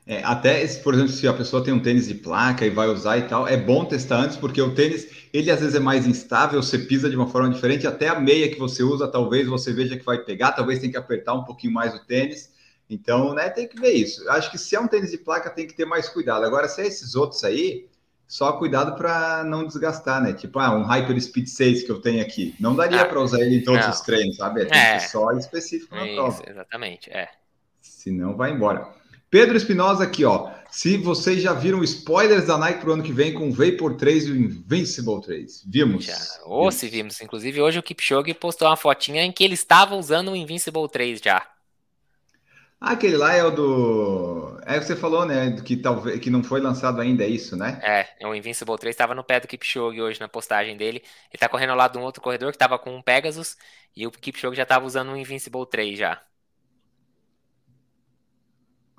É, 0.06 0.24
até, 0.24 0.66
por 0.78 0.94
exemplo, 0.94 1.12
se 1.12 1.28
a 1.28 1.34
pessoa 1.34 1.62
tem 1.62 1.74
um 1.74 1.82
tênis 1.82 2.08
de 2.08 2.16
placa 2.16 2.66
e 2.66 2.70
vai 2.70 2.88
usar 2.88 3.18
e 3.18 3.24
tal, 3.24 3.46
é 3.46 3.58
bom 3.58 3.84
testar 3.84 4.22
antes, 4.22 4.38
porque 4.38 4.62
o 4.62 4.74
tênis, 4.74 5.06
ele 5.34 5.52
às 5.52 5.60
vezes 5.60 5.76
é 5.76 5.82
mais 5.82 6.08
instável, 6.08 6.64
você 6.64 6.80
pisa 6.80 7.10
de 7.10 7.16
uma 7.18 7.28
forma 7.28 7.50
diferente, 7.50 7.86
até 7.86 8.08
a 8.08 8.18
meia 8.18 8.50
que 8.50 8.58
você 8.58 8.82
usa, 8.84 9.06
talvez 9.10 9.48
você 9.48 9.74
veja 9.74 9.98
que 9.98 10.06
vai 10.06 10.20
pegar, 10.20 10.54
talvez 10.54 10.80
tem 10.80 10.90
que 10.90 10.96
apertar 10.96 11.34
um 11.34 11.44
pouquinho 11.44 11.74
mais 11.74 11.94
o 11.94 12.06
tênis. 12.06 12.54
Então, 12.90 13.34
né, 13.34 13.50
tem 13.50 13.68
que 13.68 13.78
ver 13.78 13.92
isso. 13.92 14.28
Acho 14.30 14.50
que 14.50 14.58
se 14.58 14.78
é 14.78 14.80
um 14.80 14.88
tênis 14.88 15.12
de 15.12 15.18
placa, 15.18 15.50
tem 15.50 15.68
que 15.68 15.76
ter 15.76 15.86
mais 15.86 16.08
cuidado. 16.08 16.46
Agora, 16.46 16.70
se 16.70 16.82
é 16.82 16.88
esses 16.88 17.14
outros 17.14 17.44
aí, 17.44 17.86
só 18.28 18.52
cuidado 18.54 18.98
para 18.98 19.44
não 19.46 19.66
desgastar, 19.66 20.22
né? 20.22 20.34
Tipo, 20.34 20.60
ah, 20.60 20.76
um 20.76 20.84
Hyper 20.84 21.20
Speed 21.22 21.48
6 21.48 21.84
que 21.84 21.92
eu 21.92 22.02
tenho 22.02 22.22
aqui. 22.22 22.54
Não 22.60 22.76
daria 22.76 23.02
ah, 23.02 23.06
para 23.06 23.22
usar 23.22 23.40
ele 23.40 23.56
em 23.56 23.64
todos 23.64 23.86
não. 23.86 23.92
os 23.92 24.02
treinos, 24.02 24.36
sabe? 24.36 24.64
É, 24.64 24.66
tem 24.66 24.78
é, 24.78 24.98
que 24.98 25.10
só 25.10 25.32
específico 25.32 25.96
na 25.96 26.06
isso, 26.06 26.16
prova. 26.16 26.44
Exatamente, 26.46 27.10
é. 27.10 27.30
Senão 27.80 28.36
vai 28.36 28.52
embora. 28.52 28.88
Pedro 29.30 29.56
Espinosa 29.56 30.04
aqui, 30.04 30.26
ó. 30.26 30.52
Se 30.70 30.98
vocês 30.98 31.42
já 31.42 31.54
viram 31.54 31.84
spoilers 31.84 32.46
da 32.46 32.58
Nike 32.58 32.82
pro 32.82 32.94
ano 32.94 33.04
que 33.04 33.14
vem 33.14 33.34
com 33.34 33.50
o 33.50 33.52
Vapor 33.52 33.96
3 33.96 34.28
e 34.28 34.32
o 34.32 34.36
Invincible 34.36 35.22
3. 35.22 35.64
Vimos? 35.66 36.06
Já. 36.06 36.18
Ou 36.46 36.64
vimos. 36.64 36.76
se 36.76 36.90
vimos. 36.90 37.22
Inclusive, 37.22 37.62
hoje 37.62 37.80
o 37.80 37.84
Kipchoge 37.84 38.34
postou 38.34 38.68
uma 38.68 38.78
fotinha 38.78 39.24
em 39.24 39.32
que 39.32 39.44
ele 39.44 39.54
estava 39.54 39.96
usando 39.96 40.32
o 40.32 40.36
Invincible 40.36 40.88
3 40.90 41.22
já. 41.22 41.46
Ah, 42.80 42.92
aquele 42.92 43.18
lá 43.18 43.34
é 43.34 43.44
o 43.44 43.52
do. 43.52 44.37
É, 44.68 44.82
você 44.82 44.98
falou, 44.98 45.26
né? 45.26 45.62
Que 45.62 45.78
talvez 45.78 46.20
que 46.20 46.30
não 46.30 46.44
foi 46.44 46.60
lançado 46.60 47.00
ainda, 47.00 47.24
é 47.24 47.28
isso, 47.30 47.56
né? 47.56 47.82
É, 47.82 48.08
o 48.28 48.36
Invincible 48.36 48.78
3 48.78 48.94
estava 48.94 49.16
no 49.16 49.24
pé 49.24 49.40
do 49.40 49.48
Kipchoge 49.48 50.02
hoje 50.02 50.20
na 50.20 50.28
postagem 50.28 50.76
dele. 50.76 51.02
Ele 51.32 51.40
tá 51.40 51.48
correndo 51.50 51.70
ao 51.72 51.78
lado 51.78 51.94
de 51.94 51.98
um 52.00 52.02
outro 52.04 52.22
corredor 52.22 52.52
que 52.52 52.56
estava 52.56 52.78
com 52.80 52.96
um 52.96 53.02
Pegasus 53.02 53.56
e 53.96 54.06
o 54.06 54.12
Kipchoge 54.12 54.58
já 54.58 54.64
estava 54.64 54.86
usando 54.86 55.12
o 55.12 55.18
Invincible 55.18 55.66
3 55.70 55.98
já. 55.98 56.22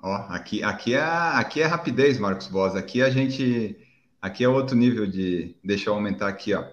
Ó, 0.01 0.13
aqui, 0.29 0.63
aqui, 0.63 0.93
é, 0.95 0.99
aqui 1.01 1.61
é 1.61 1.65
rapidez, 1.65 2.17
Marcos 2.19 2.47
Boas. 2.47 2.75
Aqui 2.75 3.01
a 3.01 3.09
gente. 3.09 3.77
Aqui 4.21 4.43
é 4.43 4.49
outro 4.49 4.75
nível 4.75 5.05
de. 5.07 5.57
Deixa 5.63 5.89
eu 5.89 5.93
aumentar 5.93 6.27
aqui, 6.29 6.53
ó. 6.53 6.65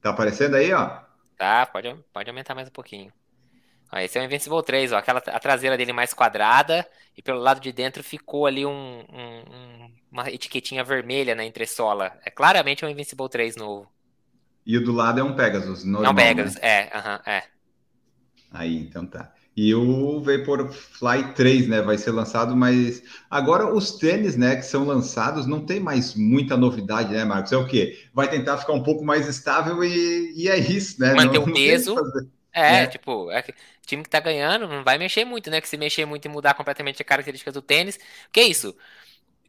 Tá 0.00 0.10
aparecendo 0.10 0.56
aí, 0.56 0.72
ó? 0.72 1.00
Tá, 1.36 1.66
pode, 1.66 1.94
pode 2.12 2.28
aumentar 2.30 2.54
mais 2.54 2.68
um 2.68 2.72
pouquinho. 2.72 3.12
Ó, 3.90 3.98
esse 3.98 4.18
é 4.18 4.20
o 4.20 4.24
Invincible 4.24 4.62
3, 4.62 4.92
ó, 4.92 4.96
aquela, 4.98 5.18
a 5.18 5.40
traseira 5.40 5.76
dele 5.76 5.92
mais 5.92 6.12
quadrada 6.12 6.86
e 7.16 7.22
pelo 7.22 7.40
lado 7.40 7.60
de 7.60 7.72
dentro 7.72 8.02
ficou 8.04 8.46
ali 8.46 8.66
um, 8.66 9.00
um, 9.00 9.90
uma 10.12 10.30
etiquetinha 10.30 10.84
vermelha 10.84 11.34
na 11.34 11.44
entressola. 11.44 12.12
É 12.24 12.30
claramente 12.30 12.84
um 12.84 12.88
Invincible 12.88 13.28
3 13.28 13.56
novo. 13.56 13.90
E 14.66 14.76
o 14.76 14.84
do 14.84 14.92
lado 14.92 15.20
é 15.20 15.22
um 15.22 15.34
Pegasus, 15.34 15.84
normal, 15.84 16.12
Não 16.12 16.14
Pegasus, 16.14 16.54
né? 16.56 16.60
é, 16.62 16.92
uh 16.94 17.00
-huh, 17.00 17.22
é. 17.26 17.42
Aí, 18.52 18.76
então 18.76 19.06
tá. 19.06 19.32
E 19.56 19.74
o 19.74 20.20
Vaporfly 20.20 21.34
3, 21.34 21.66
né, 21.66 21.82
vai 21.82 21.98
ser 21.98 22.12
lançado, 22.12 22.56
mas 22.56 23.02
agora 23.28 23.74
os 23.74 23.98
tênis, 23.98 24.36
né, 24.36 24.54
que 24.54 24.62
são 24.62 24.84
lançados, 24.84 25.46
não 25.46 25.66
tem 25.66 25.80
mais 25.80 26.14
muita 26.14 26.56
novidade, 26.56 27.12
né, 27.12 27.24
Marcos? 27.24 27.50
É 27.50 27.56
o 27.56 27.66
quê? 27.66 27.98
Vai 28.14 28.30
tentar 28.30 28.58
ficar 28.58 28.74
um 28.74 28.84
pouco 28.84 29.04
mais 29.04 29.26
estável 29.26 29.82
e, 29.82 30.32
e 30.36 30.48
é 30.48 30.56
isso, 30.56 31.00
né? 31.00 31.12
Manter 31.12 31.40
não, 31.40 31.46
o 31.46 31.52
peso. 31.52 31.96
É, 32.58 32.82
é, 32.84 32.86
tipo, 32.86 33.30
é, 33.30 33.44
time 33.86 34.02
que 34.02 34.10
tá 34.10 34.20
ganhando 34.20 34.68
não 34.68 34.84
vai 34.84 34.98
mexer 34.98 35.24
muito, 35.24 35.50
né? 35.50 35.60
Que 35.60 35.68
se 35.68 35.76
mexer 35.76 36.04
muito 36.04 36.24
e 36.26 36.28
mudar 36.28 36.54
completamente 36.54 37.00
a 37.02 37.04
característica 37.04 37.52
do 37.52 37.62
tênis. 37.62 37.98
Que 38.32 38.40
é 38.40 38.44
isso? 38.44 38.76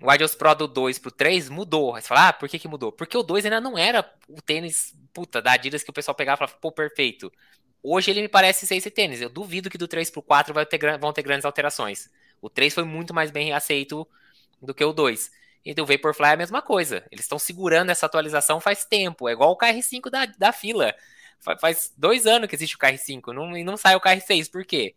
O 0.01 0.09
Adios 0.09 0.33
Pro 0.35 0.55
do 0.55 0.67
2 0.67 0.97
pro 0.99 1.11
3 1.11 1.49
mudou. 1.49 1.95
Aí 1.95 2.01
você 2.01 2.07
fala, 2.07 2.29
ah, 2.29 2.33
por 2.33 2.47
que 2.47 2.57
que 2.57 2.67
mudou? 2.67 2.91
Porque 2.91 3.17
o 3.17 3.23
2 3.23 3.45
ainda 3.45 3.59
não 3.59 3.77
era 3.77 4.09
o 4.29 4.41
tênis, 4.41 4.95
puta, 5.13 5.41
da 5.41 5.53
Adidas 5.53 5.83
que 5.83 5.89
o 5.89 5.93
pessoal 5.93 6.15
pegava 6.15 6.37
e 6.37 6.39
falava, 6.39 6.57
pô, 6.61 6.71
perfeito. 6.71 7.31
Hoje 7.83 8.11
ele 8.11 8.21
me 8.21 8.29
parece 8.29 8.65
ser 8.65 8.75
esse 8.75 8.89
tênis. 8.89 9.21
Eu 9.21 9.29
duvido 9.29 9.69
que 9.69 9.77
do 9.77 9.87
3 9.87 10.09
pro 10.09 10.21
4 10.21 10.53
vai 10.53 10.65
ter, 10.65 10.97
vão 10.99 11.11
ter 11.13 11.21
grandes 11.21 11.45
alterações. 11.45 12.09
O 12.41 12.49
3 12.49 12.73
foi 12.73 12.83
muito 12.83 13.13
mais 13.13 13.31
bem 13.31 13.53
aceito 13.53 14.07
do 14.61 14.73
que 14.73 14.83
o 14.83 14.93
2. 14.93 15.31
E 15.65 15.73
do 15.73 15.85
Vaporfly 15.85 16.27
é 16.29 16.33
a 16.33 16.37
mesma 16.37 16.61
coisa. 16.61 17.05
Eles 17.11 17.25
estão 17.25 17.37
segurando 17.39 17.89
essa 17.89 18.05
atualização 18.05 18.59
faz 18.61 18.85
tempo. 18.85 19.27
É 19.27 19.33
igual 19.33 19.51
o 19.51 19.57
KR5 19.57 20.09
da, 20.09 20.25
da 20.25 20.51
fila. 20.53 20.95
Faz 21.39 21.93
dois 21.97 22.25
anos 22.25 22.49
que 22.49 22.55
existe 22.55 22.75
o 22.75 22.79
KR5 22.79 23.33
não, 23.33 23.57
e 23.57 23.63
não 23.63 23.77
sai 23.77 23.95
o 23.95 24.01
KR6. 24.01 24.51
Por 24.51 24.65
quê? 24.65 24.95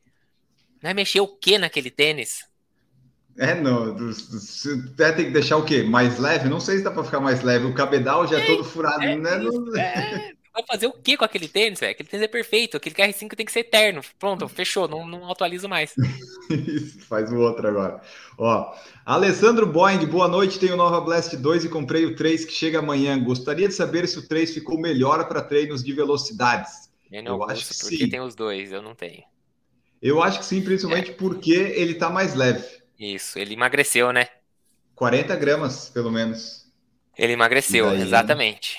Não 0.83 0.91
é 0.91 0.95
mexer 0.95 1.21
o 1.21 1.29
que 1.29 1.59
naquele 1.59 1.91
tênis? 1.91 2.45
É, 3.39 3.55
não. 3.55 3.97
Até 4.93 5.13
tem 5.13 5.27
que 5.27 5.31
deixar 5.31 5.57
o 5.57 5.65
quê? 5.65 5.83
Mais 5.83 6.19
leve? 6.19 6.49
Não 6.49 6.61
sei 6.61 6.79
se 6.79 6.85
dá 6.85 6.91
para 6.91 7.05
ficar 7.05 7.21
mais 7.21 7.43
leve. 7.43 7.67
O 7.67 7.75
cabedal 7.75 8.27
já 8.27 8.39
é, 8.39 8.43
é 8.43 8.47
todo 8.47 8.65
furado, 8.65 9.05
é, 9.05 9.17
né? 9.17 9.31
É, 9.79 10.33
vai 10.53 10.63
fazer 10.67 10.87
o 10.87 10.93
que 10.93 11.17
com 11.17 11.25
aquele 11.25 11.49
tênis, 11.49 11.81
velho? 11.81 11.93
Aquele 11.93 12.09
tênis 12.09 12.25
é 12.25 12.29
perfeito. 12.29 12.77
Aquele 12.77 12.95
KR5 12.95 13.35
tem 13.35 13.47
que 13.47 13.53
ser 13.53 13.61
eterno. 13.61 14.03
Pronto, 14.19 14.49
fechou. 14.49 14.87
Não, 14.87 15.07
não 15.07 15.31
atualizo 15.31 15.69
mais. 15.69 15.95
Isso, 16.51 17.01
faz 17.01 17.33
o 17.33 17.39
outro 17.39 17.67
agora. 17.67 18.01
Ó, 18.39 18.75
Alessandro 19.07 19.67
Boeing, 19.67 20.05
boa 20.07 20.29
noite. 20.29 20.59
Tenho 20.59 20.75
o 20.75 20.77
Nova 20.77 21.01
Blast 21.01 21.37
2 21.37 21.65
e 21.65 21.69
comprei 21.69 22.05
o 22.05 22.15
3 22.15 22.45
que 22.45 22.53
chega 22.53 22.81
amanhã. 22.81 23.19
Gostaria 23.23 23.69
de 23.69 23.75
saber 23.75 24.07
se 24.07 24.19
o 24.19 24.29
3 24.29 24.53
ficou 24.53 24.79
melhor 24.79 25.27
para 25.27 25.43
treinos 25.43 25.83
de 25.83 25.93
velocidades. 25.93 26.91
Eu 27.11 27.23
não 27.23 27.37
eu 27.37 27.45
acho 27.45 27.69
que 27.69 27.79
porque 27.79 27.97
sim. 27.97 28.09
tem 28.09 28.21
os 28.21 28.35
dois, 28.35 28.73
eu 28.73 28.83
não 28.83 28.95
tenho. 28.95 29.23
Eu 30.01 30.23
acho 30.23 30.41
que 30.41 30.45
sim, 30.45 30.63
principalmente 30.63 31.11
é. 31.11 31.15
porque 31.15 31.53
ele 31.53 31.95
tá 31.95 32.11
mais 32.11 32.35
leve. 32.35 32.65
Isso, 32.99 33.39
ele 33.39 33.55
emagreceu, 33.55 34.13
né? 34.13 34.29
40 34.95 35.35
gramas, 35.37 35.91
pelo 35.91 36.11
menos. 36.11 36.67
Ele 37.17 37.33
emagreceu, 37.33 37.87
daí, 37.87 38.01
exatamente. 38.01 38.79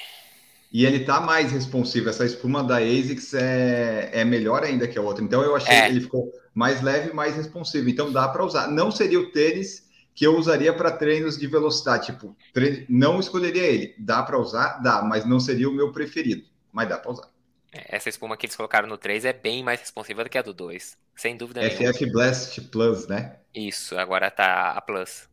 E 0.73 0.87
ele 0.87 1.05
tá 1.05 1.21
mais 1.21 1.51
responsivo. 1.51 2.09
Essa 2.09 2.25
espuma 2.25 2.63
da 2.63 2.77
ASICS 2.77 3.35
é, 3.35 4.09
é 4.11 4.25
melhor 4.25 4.63
ainda 4.63 4.87
que 4.87 4.97
a 4.97 5.01
outra. 5.03 5.23
Então 5.23 5.43
eu 5.43 5.55
achei 5.55 5.71
é. 5.71 5.85
que 5.85 5.91
ele 5.91 6.01
ficou 6.01 6.33
mais 6.51 6.81
leve 6.81 7.11
e 7.11 7.13
mais 7.13 7.35
responsivo. 7.35 7.87
Então 7.87 8.11
dá 8.11 8.27
para 8.27 8.43
usar. 8.43 8.67
Não 8.69 8.89
seria 8.89 9.19
o 9.19 9.31
tênis 9.31 9.87
que 10.15 10.25
eu 10.25 10.35
usaria 10.35 10.73
para 10.73 10.91
treinos 10.91 11.37
de 11.37 11.45
velocidade. 11.45 12.07
Tipo, 12.07 12.35
tre... 12.51 12.87
não 12.89 13.19
escolheria 13.19 13.61
ele. 13.61 13.93
Dá 13.99 14.23
para 14.23 14.39
usar? 14.39 14.81
Dá, 14.81 15.03
mas 15.03 15.25
não 15.25 15.39
seria 15.39 15.69
o 15.69 15.73
meu 15.73 15.91
preferido. 15.91 16.43
Mas 16.71 16.89
dá 16.89 16.97
para 16.97 17.11
usar. 17.11 17.29
É, 17.71 17.95
essa 17.95 18.09
espuma 18.09 18.35
que 18.35 18.47
eles 18.47 18.55
colocaram 18.55 18.87
no 18.87 18.97
3 18.97 19.25
é 19.25 19.33
bem 19.33 19.63
mais 19.63 19.79
responsiva 19.79 20.23
do 20.23 20.29
que 20.29 20.39
a 20.39 20.41
do 20.41 20.55
2. 20.55 20.97
Sem 21.15 21.37
dúvida 21.37 21.61
FF 21.61 21.79
nenhuma. 21.79 21.93
FF 21.93 22.05
Blast 22.11 22.61
Plus, 22.61 23.07
né? 23.07 23.35
Isso, 23.53 23.95
agora 23.95 24.31
tá 24.31 24.71
a 24.71 24.81
Plus. 24.81 25.27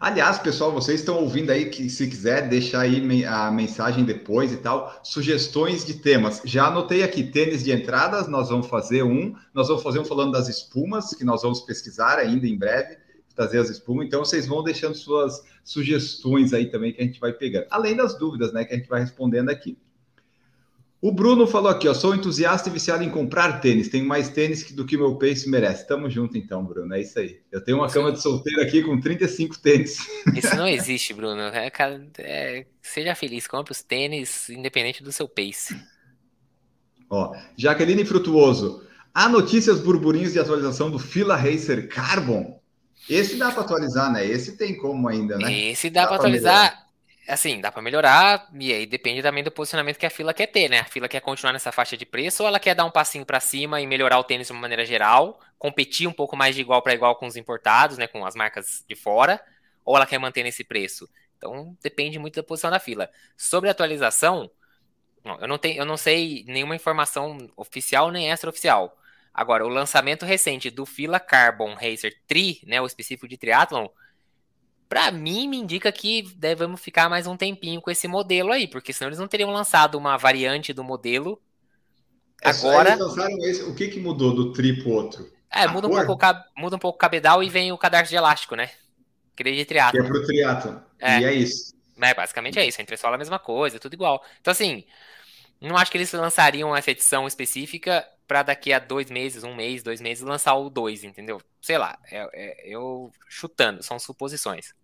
Aliás, 0.00 0.38
pessoal, 0.38 0.72
vocês 0.72 1.00
estão 1.00 1.18
ouvindo 1.18 1.50
aí 1.50 1.68
que 1.68 1.90
se 1.90 2.08
quiser 2.08 2.48
deixar 2.48 2.80
aí 2.80 3.22
a 3.26 3.50
mensagem 3.50 4.02
depois 4.02 4.50
e 4.50 4.56
tal, 4.56 4.98
sugestões 5.04 5.84
de 5.84 5.92
temas. 5.92 6.40
Já 6.42 6.68
anotei 6.68 7.02
aqui 7.02 7.22
tênis 7.22 7.62
de 7.62 7.70
entradas, 7.70 8.26
nós 8.26 8.48
vamos 8.48 8.66
fazer 8.66 9.02
um, 9.02 9.36
nós 9.52 9.68
vamos 9.68 9.82
fazer 9.82 9.98
um 9.98 10.04
falando 10.06 10.32
das 10.32 10.48
espumas, 10.48 11.12
que 11.12 11.22
nós 11.22 11.42
vamos 11.42 11.60
pesquisar 11.60 12.18
ainda 12.18 12.46
em 12.46 12.56
breve, 12.56 12.96
trazer 13.36 13.58
as 13.58 13.68
espumas. 13.68 14.06
Então 14.06 14.24
vocês 14.24 14.46
vão 14.46 14.64
deixando 14.64 14.94
suas 14.94 15.44
sugestões 15.62 16.54
aí 16.54 16.70
também 16.70 16.94
que 16.94 17.02
a 17.02 17.04
gente 17.04 17.20
vai 17.20 17.34
pegando. 17.34 17.66
Além 17.70 17.94
das 17.94 18.16
dúvidas, 18.18 18.54
né, 18.54 18.64
que 18.64 18.72
a 18.72 18.78
gente 18.78 18.88
vai 18.88 19.02
respondendo 19.02 19.50
aqui. 19.50 19.76
O 21.02 21.10
Bruno 21.10 21.46
falou 21.46 21.70
aqui, 21.70 21.88
ó, 21.88 21.94
sou 21.94 22.14
entusiasta 22.14 22.68
e 22.68 22.72
viciado 22.72 23.02
em 23.02 23.08
comprar 23.08 23.58
tênis. 23.60 23.88
Tenho 23.88 24.06
mais 24.06 24.28
tênis 24.28 24.70
do 24.70 24.84
que 24.84 24.98
meu 24.98 25.16
pace 25.16 25.48
merece. 25.48 25.88
Tamo 25.88 26.10
junto 26.10 26.36
então, 26.36 26.62
Bruno. 26.62 26.94
É 26.94 27.00
isso 27.00 27.18
aí. 27.18 27.40
Eu 27.50 27.64
tenho 27.64 27.78
uma 27.78 27.90
cama 27.90 28.12
de 28.12 28.20
solteiro 28.20 28.60
aqui 28.60 28.82
com 28.82 29.00
35 29.00 29.58
tênis. 29.60 29.96
Isso 30.36 30.54
não 30.54 30.68
existe, 30.68 31.14
Bruno. 31.14 31.40
É, 31.40 31.72
é, 32.18 32.66
seja 32.82 33.14
feliz, 33.14 33.46
compre 33.46 33.72
os 33.72 33.82
tênis 33.82 34.50
independente 34.50 35.02
do 35.02 35.10
seu 35.10 35.26
pace. 35.26 35.74
Ó, 37.08 37.34
Jaqueline 37.56 38.04
Frutuoso. 38.04 38.82
Há 39.14 39.26
notícias 39.26 39.80
burburinhos 39.80 40.34
de 40.34 40.38
atualização 40.38 40.90
do 40.90 40.98
Fila 40.98 41.34
Racer 41.34 41.88
Carbon? 41.88 42.60
Esse 43.08 43.36
dá 43.36 43.50
para 43.50 43.62
atualizar, 43.62 44.12
né? 44.12 44.26
Esse 44.26 44.56
tem 44.56 44.76
como 44.76 45.08
ainda, 45.08 45.38
né? 45.38 45.52
Esse 45.52 45.88
dá, 45.88 46.02
dá 46.02 46.08
para 46.08 46.16
atualizar. 46.16 46.89
Assim, 47.30 47.60
dá 47.60 47.70
para 47.70 47.80
melhorar, 47.80 48.48
e 48.58 48.72
aí 48.72 48.86
depende 48.86 49.22
também 49.22 49.44
do 49.44 49.52
posicionamento 49.52 49.96
que 49.98 50.06
a 50.06 50.10
fila 50.10 50.34
quer 50.34 50.48
ter, 50.48 50.68
né? 50.68 50.80
A 50.80 50.84
fila 50.84 51.08
quer 51.08 51.20
continuar 51.20 51.52
nessa 51.52 51.70
faixa 51.70 51.96
de 51.96 52.04
preço 52.04 52.42
ou 52.42 52.48
ela 52.48 52.58
quer 52.58 52.74
dar 52.74 52.84
um 52.84 52.90
passinho 52.90 53.24
para 53.24 53.38
cima 53.38 53.80
e 53.80 53.86
melhorar 53.86 54.18
o 54.18 54.24
tênis 54.24 54.48
de 54.48 54.52
uma 54.52 54.60
maneira 54.60 54.84
geral, 54.84 55.38
competir 55.56 56.08
um 56.08 56.12
pouco 56.12 56.36
mais 56.36 56.56
de 56.56 56.60
igual 56.60 56.82
para 56.82 56.92
igual 56.92 57.14
com 57.14 57.26
os 57.26 57.36
importados, 57.36 57.96
né? 57.98 58.08
Com 58.08 58.26
as 58.26 58.34
marcas 58.34 58.84
de 58.88 58.96
fora, 58.96 59.40
ou 59.84 59.96
ela 59.96 60.06
quer 60.06 60.18
manter 60.18 60.42
nesse 60.42 60.64
preço? 60.64 61.08
Então 61.38 61.76
depende 61.80 62.18
muito 62.18 62.34
da 62.34 62.42
posição 62.42 62.70
da 62.70 62.80
fila. 62.80 63.08
Sobre 63.36 63.68
a 63.68 63.72
atualização, 63.72 64.50
eu 65.40 65.46
não, 65.46 65.56
tenho, 65.56 65.78
eu 65.78 65.84
não 65.84 65.96
sei 65.96 66.44
nenhuma 66.48 66.74
informação 66.74 67.38
oficial 67.56 68.10
nem 68.10 68.30
extraoficial. 68.30 68.98
Agora, 69.32 69.64
o 69.64 69.68
lançamento 69.68 70.26
recente 70.26 70.68
do 70.70 70.84
Fila 70.84 71.20
Carbon 71.20 71.74
Racer 71.74 72.14
Tri, 72.26 72.60
né, 72.66 72.80
o 72.80 72.86
específico 72.86 73.28
de 73.28 73.38
triathlon, 73.38 73.86
para 74.90 75.12
mim 75.12 75.46
me 75.46 75.56
indica 75.56 75.92
que 75.92 76.22
devemos 76.34 76.80
ficar 76.80 77.08
mais 77.08 77.24
um 77.24 77.36
tempinho 77.36 77.80
com 77.80 77.92
esse 77.92 78.08
modelo 78.08 78.50
aí, 78.50 78.66
porque 78.66 78.92
senão 78.92 79.08
eles 79.08 79.20
não 79.20 79.28
teriam 79.28 79.52
lançado 79.52 79.94
uma 79.94 80.16
variante 80.16 80.72
do 80.72 80.82
modelo. 80.82 81.40
É 82.42 82.50
Agora, 82.50 82.98
esse, 83.42 83.62
o 83.62 83.74
que, 83.76 83.86
que 83.86 84.00
mudou 84.00 84.34
do 84.34 84.52
Tri 84.52 84.82
pro 84.82 84.90
outro? 84.90 85.30
É, 85.48 85.68
muda 85.68 85.86
um, 85.86 86.04
pouco, 86.04 86.26
muda 86.56 86.74
um 86.74 86.78
pouco 86.80 86.96
o 86.96 86.98
cabedal 86.98 87.40
e 87.40 87.48
vem 87.48 87.70
o 87.70 87.78
cadarço 87.78 88.10
de 88.10 88.16
elástico, 88.16 88.56
né? 88.56 88.68
Aquele 89.32 89.54
de 89.54 89.64
triatlo. 89.64 90.00
Que 90.00 90.06
é 90.06 90.10
pro 90.10 90.26
triatlo. 90.26 90.82
É. 90.98 91.20
E 91.20 91.24
é 91.24 91.32
isso. 91.34 91.72
É, 92.02 92.12
basicamente 92.12 92.58
é 92.58 92.66
isso. 92.66 92.80
A 92.80 92.82
entressola 92.82 93.14
é 93.14 93.16
a 93.16 93.18
mesma 93.18 93.38
coisa, 93.38 93.78
tudo 93.78 93.94
igual. 93.94 94.24
Então, 94.40 94.50
assim, 94.50 94.84
não 95.60 95.76
acho 95.76 95.92
que 95.92 95.98
eles 95.98 96.10
lançariam 96.12 96.74
essa 96.74 96.90
edição 96.90 97.28
específica 97.28 98.04
para 98.26 98.42
daqui 98.42 98.72
a 98.72 98.80
dois 98.80 99.08
meses, 99.08 99.44
um 99.44 99.54
mês, 99.54 99.84
dois 99.84 100.00
meses, 100.00 100.24
lançar 100.24 100.54
o 100.54 100.68
dois, 100.68 101.04
entendeu? 101.04 101.40
Sei 101.62 101.78
lá, 101.78 101.96
é, 102.10 102.28
é, 102.32 102.68
eu 102.68 103.12
chutando, 103.28 103.84
são 103.84 103.96
suposições. 103.96 104.74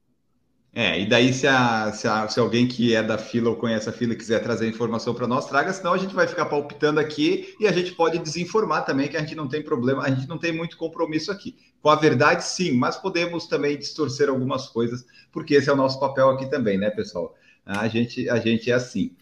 É, 0.79 1.01
e 1.01 1.07
daí 1.07 1.33
se, 1.33 1.47
a, 1.47 1.91
se, 1.91 2.07
a, 2.07 2.29
se, 2.29 2.39
alguém 2.39 2.69
que 2.69 2.95
é 2.95 3.03
da 3.03 3.17
fila 3.17 3.49
ou 3.49 3.57
conhece 3.57 3.89
a 3.89 3.93
fila 3.93 4.15
quiser 4.15 4.43
trazer 4.43 4.69
informação 4.69 5.15
para 5.15 5.27
nós, 5.27 5.47
traga, 5.47 5.73
senão 5.73 5.95
a 5.95 5.97
gente 5.97 6.15
vai 6.15 6.29
ficar 6.29 6.45
palpitando 6.45 7.01
aqui 7.01 7.57
e 7.59 7.67
a 7.67 7.73
gente 7.73 7.93
pode 7.93 8.19
desinformar 8.19 8.85
também, 8.85 9.09
que 9.09 9.17
a 9.17 9.21
gente 9.21 9.35
não 9.35 9.49
tem 9.49 9.63
problema, 9.63 10.03
a 10.03 10.11
gente 10.11 10.29
não 10.29 10.37
tem 10.37 10.53
muito 10.53 10.77
compromisso 10.77 11.33
aqui. 11.33 11.57
Com 11.81 11.89
a 11.89 11.97
verdade, 11.97 12.45
sim, 12.45 12.73
mas 12.73 12.95
podemos 12.95 13.47
também 13.47 13.79
distorcer 13.79 14.29
algumas 14.29 14.69
coisas, 14.69 15.07
porque 15.33 15.55
esse 15.55 15.71
é 15.71 15.73
o 15.73 15.77
nosso 15.77 15.99
papel 15.99 16.29
aqui 16.29 16.45
também, 16.45 16.77
né, 16.77 16.91
pessoal? 16.91 17.35
A 17.65 17.89
gente, 17.89 18.29
a 18.29 18.39
gente 18.39 18.71
é 18.71 18.75
assim. 18.75 19.13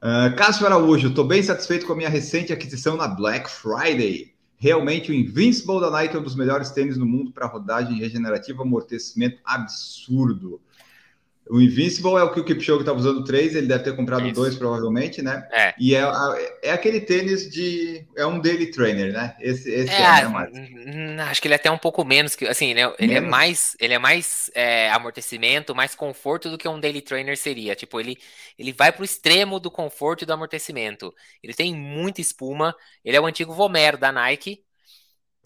Uh, 0.00 0.34
Cássio 0.34 0.64
Araújo, 0.64 1.08
estou 1.08 1.26
bem 1.26 1.42
satisfeito 1.42 1.84
com 1.84 1.92
a 1.92 1.96
minha 1.96 2.08
recente 2.08 2.54
aquisição 2.54 2.96
na 2.96 3.06
Black 3.06 3.50
Friday. 3.50 4.32
Realmente 4.56 5.10
o 5.10 5.14
Invincible 5.14 5.78
da 5.78 5.90
Nike 5.90 6.16
é 6.16 6.18
um 6.18 6.22
dos 6.22 6.36
melhores 6.36 6.70
tênis 6.70 6.96
no 6.96 7.04
mundo 7.04 7.32
para 7.32 7.46
rodagem 7.46 7.98
regenerativa, 7.98 8.62
amortecimento 8.62 9.38
absurdo. 9.44 10.58
O 11.50 11.60
Invincible 11.60 12.12
é 12.12 12.22
o 12.22 12.32
que 12.32 12.38
o 12.38 12.44
Kipchoge 12.44 12.80
estava 12.80 12.98
usando 12.98 13.24
três, 13.24 13.54
ele 13.54 13.66
deve 13.66 13.82
ter 13.82 13.96
comprado 13.96 14.24
Isso. 14.24 14.34
dois 14.34 14.54
provavelmente, 14.54 15.20
né? 15.20 15.46
É. 15.50 15.74
E 15.78 15.94
é, 15.94 16.02
é 16.62 16.70
aquele 16.70 17.00
tênis 17.00 17.50
de. 17.50 18.06
É 18.16 18.24
um 18.24 18.40
daily 18.40 18.70
trainer, 18.70 19.12
né? 19.12 19.36
Esse, 19.40 19.68
esse 19.68 19.92
é, 19.92 20.20
é 20.20 20.28
né, 20.28 21.22
Acho 21.24 21.42
que 21.42 21.48
ele 21.48 21.54
é 21.54 21.56
até 21.56 21.70
um 21.70 21.78
pouco 21.78 22.04
menos 22.04 22.36
que. 22.36 22.46
Assim, 22.46 22.74
né? 22.74 22.92
ele, 22.98 23.14
é 23.14 23.20
mais, 23.20 23.76
ele 23.80 23.92
é 23.92 23.98
mais 23.98 24.50
é, 24.54 24.88
amortecimento, 24.90 25.74
mais 25.74 25.96
conforto 25.96 26.48
do 26.48 26.56
que 26.56 26.68
um 26.68 26.78
daily 26.78 27.02
trainer 27.02 27.36
seria. 27.36 27.74
Tipo, 27.74 27.98
ele, 27.98 28.16
ele 28.56 28.72
vai 28.72 28.92
para 28.92 29.02
o 29.02 29.04
extremo 29.04 29.58
do 29.58 29.70
conforto 29.70 30.22
e 30.22 30.26
do 30.26 30.32
amortecimento. 30.32 31.12
Ele 31.42 31.54
tem 31.54 31.74
muita 31.74 32.20
espuma. 32.20 32.74
Ele 33.04 33.16
é 33.16 33.20
o 33.20 33.26
antigo 33.26 33.52
Vomero 33.52 33.98
da 33.98 34.12
Nike. 34.12 34.62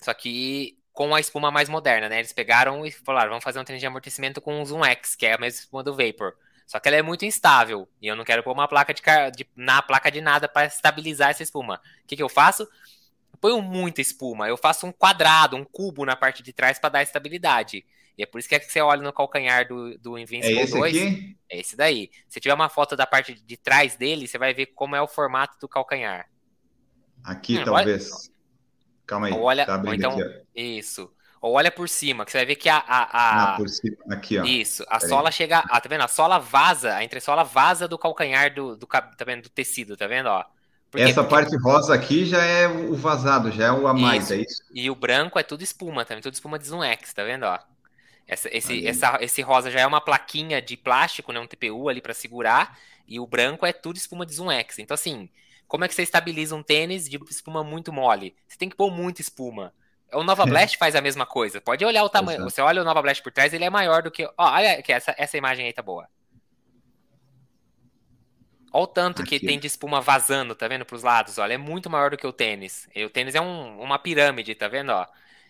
Só 0.03 0.13
que 0.13 0.77
com 0.97 1.15
a 1.15 1.21
espuma 1.21 1.51
mais 1.51 1.69
moderna, 1.69 2.09
né? 2.09 2.21
Eles 2.21 2.33
pegaram 2.33 2.87
e 2.87 2.91
falaram, 2.91 3.29
vamos 3.29 3.45
fazer 3.45 3.61
um 3.61 3.65
tênis 3.65 3.81
de 3.81 3.87
amortecimento 3.87 4.41
com 4.41 4.63
o 4.63 4.65
Zoom 4.65 4.83
X, 4.83 5.15
que 5.15 5.27
é 5.27 5.35
a 5.35 5.39
mesma 5.39 5.61
espuma 5.61 5.83
do 5.83 5.95
Vapor. 5.95 6.33
Só 6.67 6.81
que 6.81 6.89
ela 6.89 6.97
é 6.97 7.03
muito 7.03 7.27
instável 7.27 7.87
e 8.01 8.07
eu 8.07 8.17
não 8.17 8.25
quero 8.25 8.43
pôr 8.43 8.53
uma 8.53 8.67
placa 8.67 8.95
de, 8.95 9.03
de 9.37 9.47
na 9.55 9.83
placa 9.83 10.11
de 10.11 10.23
nada 10.23 10.49
para 10.49 10.67
estabilizar 10.67 11.29
essa 11.29 11.43
espuma. 11.43 11.83
O 12.03 12.07
que, 12.07 12.17
que 12.17 12.23
eu 12.23 12.31
faço? 12.31 12.63
Eu 12.63 13.39
ponho 13.39 13.61
muita 13.61 14.01
espuma. 14.01 14.49
Eu 14.49 14.57
faço 14.57 14.87
um 14.87 14.91
quadrado, 14.91 15.55
um 15.55 15.65
cubo 15.65 16.07
na 16.07 16.17
parte 16.17 16.43
de 16.43 16.51
trás 16.55 16.79
para 16.79 16.89
dar 16.89 17.03
estabilidade. 17.03 17.85
E 18.17 18.23
é 18.23 18.27
por 18.27 18.39
isso 18.39 18.49
que, 18.49 18.55
é 18.55 18.59
que 18.59 18.73
você 18.73 18.81
olha 18.81 19.03
no 19.03 19.13
calcanhar 19.13 19.69
do, 19.69 19.99
do 19.99 20.19
Invincible 20.19 20.59
é 20.59 20.63
esse 20.63 20.73
2. 20.73 20.97
Aqui? 20.97 21.37
É 21.51 21.61
esse 21.61 21.77
daí. 21.77 22.11
Se 22.27 22.41
tiver 22.41 22.55
uma 22.55 22.71
foto 22.71 22.97
da 22.97 23.07
parte 23.07 23.35
de 23.35 23.57
trás 23.59 23.97
dele, 23.97 24.27
você 24.27 24.39
vai 24.39 24.55
ver 24.55 24.67
como 24.75 24.97
é 24.97 25.03
o 25.03 25.07
formato 25.07 25.59
do 25.61 25.69
calcanhar. 25.69 26.27
Aqui, 27.23 27.59
hum, 27.59 27.65
talvez. 27.65 28.11
Olha, 28.11 28.36
Calma 29.07 29.29
aí. 29.29 29.33
Ou 29.33 29.43
olha, 29.43 29.65
tá 29.65 29.81
então, 29.95 30.13
aqui, 30.13 30.43
isso. 30.55 31.11
Ou 31.41 31.53
olha 31.53 31.71
por 31.71 31.89
cima, 31.89 32.25
que 32.25 32.33
você 32.33 32.39
vai 32.39 32.47
ver 32.47 32.57
que 32.57 32.69
a. 32.69 32.77
a, 32.79 33.03
a... 33.03 33.55
Ah, 33.55 33.57
por 33.57 33.69
cima, 33.69 33.97
aqui, 34.11 34.39
ó. 34.39 34.45
Isso, 34.45 34.83
a 34.89 34.99
Pera 34.99 35.09
sola 35.09 35.29
aí. 35.29 35.33
chega. 35.33 35.59
Ah, 35.69 35.81
tá 35.81 35.89
vendo? 35.89 36.03
A 36.03 36.09
sola 36.09 36.39
vaza, 36.39 36.95
a 36.95 37.05
entressola 37.05 37.45
vaza 37.45 37.87
do 37.87 37.99
calcanhar 37.99 38.53
do, 38.53 38.75
do, 38.75 38.87
tá 38.87 39.25
vendo? 39.25 39.43
do 39.43 39.49
tecido, 39.49 39.97
tá 39.97 40.07
vendo? 40.07 40.27
Ó. 40.27 40.45
Essa 40.95 41.23
Porque... 41.23 41.31
parte 41.31 41.57
rosa 41.57 41.95
aqui 41.95 42.25
já 42.25 42.43
é 42.43 42.67
o 42.67 42.95
vazado, 42.95 43.51
já 43.51 43.67
é 43.67 43.73
o 43.73 43.87
a 43.87 43.93
mais, 43.93 44.25
isso. 44.25 44.33
é 44.33 44.37
isso? 44.39 44.63
E 44.73 44.91
o 44.91 44.95
branco 44.95 45.39
é 45.39 45.43
tudo 45.43 45.63
espuma 45.63 46.05
também, 46.05 46.23
tudo 46.23 46.35
espuma 46.35 46.59
de 46.59 46.67
Zoom 46.67 46.83
X, 46.83 47.13
tá 47.13 47.23
vendo? 47.23 47.45
Ó. 47.45 47.59
Essa, 48.27 48.49
esse, 48.51 48.87
essa, 48.87 49.19
esse 49.21 49.43
rosa 49.43 49.71
já 49.71 49.81
é 49.81 49.87
uma 49.87 50.01
plaquinha 50.01 50.61
de 50.61 50.77
plástico, 50.77 51.33
né? 51.33 51.39
Um 51.39 51.47
TPU 51.47 51.89
ali 51.89 52.01
para 52.01 52.15
segurar. 52.15 52.79
E 53.07 53.21
o 53.21 53.27
branco 53.27 53.65
é 53.65 53.73
tudo 53.73 53.97
espuma 53.97 54.27
de 54.27 54.35
Zoom 54.35 54.51
X. 54.51 54.79
Então, 54.79 54.95
assim, 54.95 55.29
como 55.69 55.85
é 55.85 55.89
que 55.89 55.95
você 55.95 56.03
estabiliza 56.03 56.55
um 56.55 56.63
tênis 56.63 57.09
de 57.09 57.19
espuma 57.29 57.65
muito 57.65 57.93
mole? 57.93 58.37
Você 58.47 58.57
tem 58.57 58.69
que 58.69 58.77
pôr 58.77 58.91
muita 58.91 59.21
espuma. 59.21 59.73
O 60.13 60.23
Nova 60.23 60.45
é. 60.45 60.47
Blast 60.47 60.79
faz 60.79 60.95
a 60.95 61.01
mesma 61.01 61.27
coisa. 61.27 61.61
Pode 61.61 61.85
olhar 61.85 62.05
o 62.05 62.09
tamanho. 62.09 62.39
Exato. 62.39 62.51
Você 62.51 62.61
olha 62.61 62.83
o 62.83 62.85
Nova 62.85 63.03
Blast 63.03 63.23
por 63.23 63.33
trás, 63.33 63.53
ele 63.53 63.65
é 63.65 63.71
maior 63.71 64.03
do 64.03 64.11
que. 64.11 64.25
Ó, 64.25 64.33
olha 64.39 64.81
que 64.83 64.93
essa, 64.93 65.15
essa 65.19 65.37
imagem 65.37 65.67
aí 65.67 65.73
tá 65.73 65.83
boa. 65.83 66.09
Olha 68.73 68.83
o 68.83 68.87
tanto 68.87 69.23
Aqui. 69.23 69.41
que 69.41 69.47
tem 69.47 69.59
de 69.59 69.67
espuma 69.67 70.01
vazando, 70.01 70.55
tá 70.55 70.69
vendo? 70.69 70.85
Para 70.85 70.97
os 70.97 71.03
lados, 71.03 71.39
olha. 71.39 71.55
É 71.55 71.59
muito 71.59 71.91
maior 71.91 72.11
do 72.11 72.17
que 72.17 72.27
o 72.27 72.33
tênis. 72.33 72.89
E 72.95 73.05
o 73.05 73.11
tênis 73.11 73.35
é 73.35 73.41
um, 73.41 73.81
uma 73.81 73.99
pirâmide, 73.99 74.55
tá 74.55 74.69
vendo? 74.69 74.91
Ó. 74.91 75.07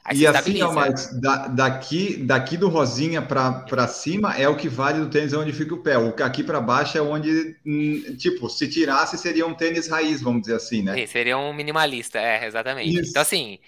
Aí 0.08 0.18
e 0.18 0.26
assim, 0.26 0.62
ó, 0.62 0.72
mas 0.72 1.20
da, 1.20 1.48
daqui, 1.48 2.16
daqui 2.18 2.56
do 2.56 2.68
rosinha 2.68 3.20
para 3.20 3.88
cima 3.88 4.36
é 4.36 4.48
o 4.48 4.56
que 4.56 4.68
vale 4.68 5.00
do 5.00 5.10
tênis 5.10 5.32
onde 5.32 5.52
fica 5.52 5.74
o 5.74 5.82
pé. 5.82 5.98
O 5.98 6.14
aqui 6.22 6.44
para 6.44 6.60
baixo 6.60 6.96
é 6.96 7.02
onde, 7.02 7.56
hum, 7.66 8.16
tipo, 8.16 8.48
se 8.48 8.68
tirasse 8.68 9.18
seria 9.18 9.44
um 9.44 9.52
tênis 9.52 9.88
raiz, 9.88 10.22
vamos 10.22 10.42
dizer 10.42 10.54
assim, 10.54 10.80
né? 10.80 10.94
Sim, 10.94 11.06
seria 11.06 11.36
um 11.36 11.52
minimalista, 11.52 12.20
é, 12.20 12.46
exatamente. 12.46 13.00
Isso. 13.00 13.10
Então, 13.10 13.20
assim, 13.20 13.58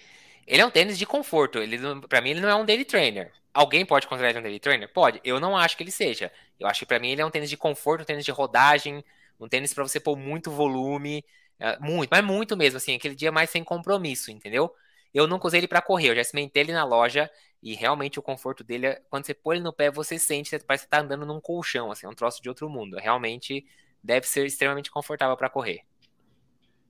ele 0.47 0.61
é 0.61 0.65
um 0.65 0.71
tênis 0.71 0.97
de 0.97 1.05
conforto. 1.05 1.59
Ele, 1.59 1.77
para 2.07 2.21
mim, 2.21 2.29
ele 2.29 2.39
não 2.39 2.47
é 2.47 2.55
um 2.55 2.63
daily 2.63 2.85
trainer. 2.85 3.33
Alguém 3.53 3.85
pode 3.85 4.07
considerar 4.07 4.29
ele 4.29 4.39
um 4.39 4.43
daily 4.43 4.59
trainer? 4.61 4.87
Pode. 4.93 5.19
Eu 5.25 5.41
não 5.41 5.57
acho 5.57 5.75
que 5.75 5.83
ele 5.83 5.91
seja. 5.91 6.31
Eu 6.57 6.67
acho 6.67 6.79
que 6.79 6.85
para 6.85 6.99
mim 6.99 7.09
ele 7.09 7.21
é 7.21 7.25
um 7.25 7.29
tênis 7.29 7.49
de 7.49 7.57
conforto, 7.57 8.03
um 8.03 8.05
tênis 8.05 8.23
de 8.23 8.31
rodagem, 8.31 9.03
um 9.37 9.49
tênis 9.49 9.73
para 9.73 9.83
você 9.83 9.99
pôr 9.99 10.15
muito 10.15 10.49
volume, 10.49 11.21
é, 11.59 11.77
muito, 11.79 12.09
mas 12.09 12.23
muito 12.23 12.55
mesmo, 12.55 12.77
assim, 12.77 12.95
aquele 12.95 13.15
dia 13.15 13.29
mais 13.29 13.49
sem 13.49 13.61
compromisso, 13.61 14.31
entendeu? 14.31 14.73
Eu 15.13 15.27
nunca 15.27 15.47
usei 15.47 15.59
ele 15.59 15.67
para 15.67 15.81
correr, 15.81 16.09
eu 16.09 16.15
já 16.15 16.21
experimentei 16.21 16.63
ele 16.63 16.73
na 16.73 16.85
loja 16.85 17.29
e 17.61 17.73
realmente 17.73 18.19
o 18.19 18.21
conforto 18.21 18.63
dele, 18.63 18.87
é, 18.87 19.01
quando 19.09 19.25
você 19.25 19.33
põe 19.33 19.57
ele 19.57 19.63
no 19.63 19.73
pé, 19.73 19.91
você 19.91 20.17
sente, 20.17 20.57
parece 20.59 20.85
que 20.85 20.89
tá 20.89 21.01
andando 21.01 21.25
num 21.25 21.41
colchão, 21.41 21.91
assim, 21.91 22.05
é 22.05 22.09
um 22.09 22.13
troço 22.13 22.41
de 22.41 22.49
outro 22.49 22.69
mundo. 22.69 22.97
Realmente 22.97 23.65
deve 24.03 24.27
ser 24.27 24.45
extremamente 24.45 24.91
confortável 24.91 25.35
para 25.35 25.49
correr. 25.49 25.81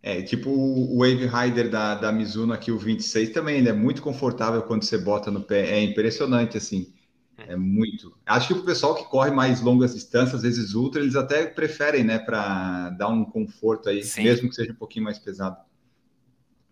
É, 0.01 0.21
tipo 0.21 0.49
o 0.49 0.99
Wave 0.99 1.27
Rider 1.27 1.69
da, 1.69 1.95
da 1.95 2.11
Mizuno 2.11 2.53
aqui, 2.53 2.71
o 2.71 2.77
26 2.77 3.31
também, 3.31 3.57
ele 3.57 3.69
é 3.69 3.73
muito 3.73 4.01
confortável 4.01 4.61
quando 4.61 4.83
você 4.83 4.97
bota 4.97 5.29
no 5.29 5.41
pé, 5.41 5.71
é 5.71 5.83
impressionante, 5.83 6.57
assim, 6.57 6.93
é 7.37 7.55
muito. 7.55 8.15
Acho 8.25 8.47
que 8.47 8.53
o 8.53 8.63
pessoal 8.63 8.95
que 8.95 9.03
corre 9.05 9.31
mais 9.31 9.59
longas 9.61 9.93
distâncias, 9.93 10.35
às 10.35 10.41
vezes 10.43 10.73
ultra, 10.73 11.01
eles 11.01 11.15
até 11.15 11.47
preferem, 11.47 12.03
né, 12.03 12.19
para 12.19 12.91
dar 12.91 13.09
um 13.09 13.25
conforto 13.25 13.89
aí, 13.89 14.03
Sim. 14.03 14.23
mesmo 14.23 14.49
que 14.49 14.55
seja 14.55 14.71
um 14.71 14.75
pouquinho 14.75 15.05
mais 15.05 15.19
pesado. 15.19 15.57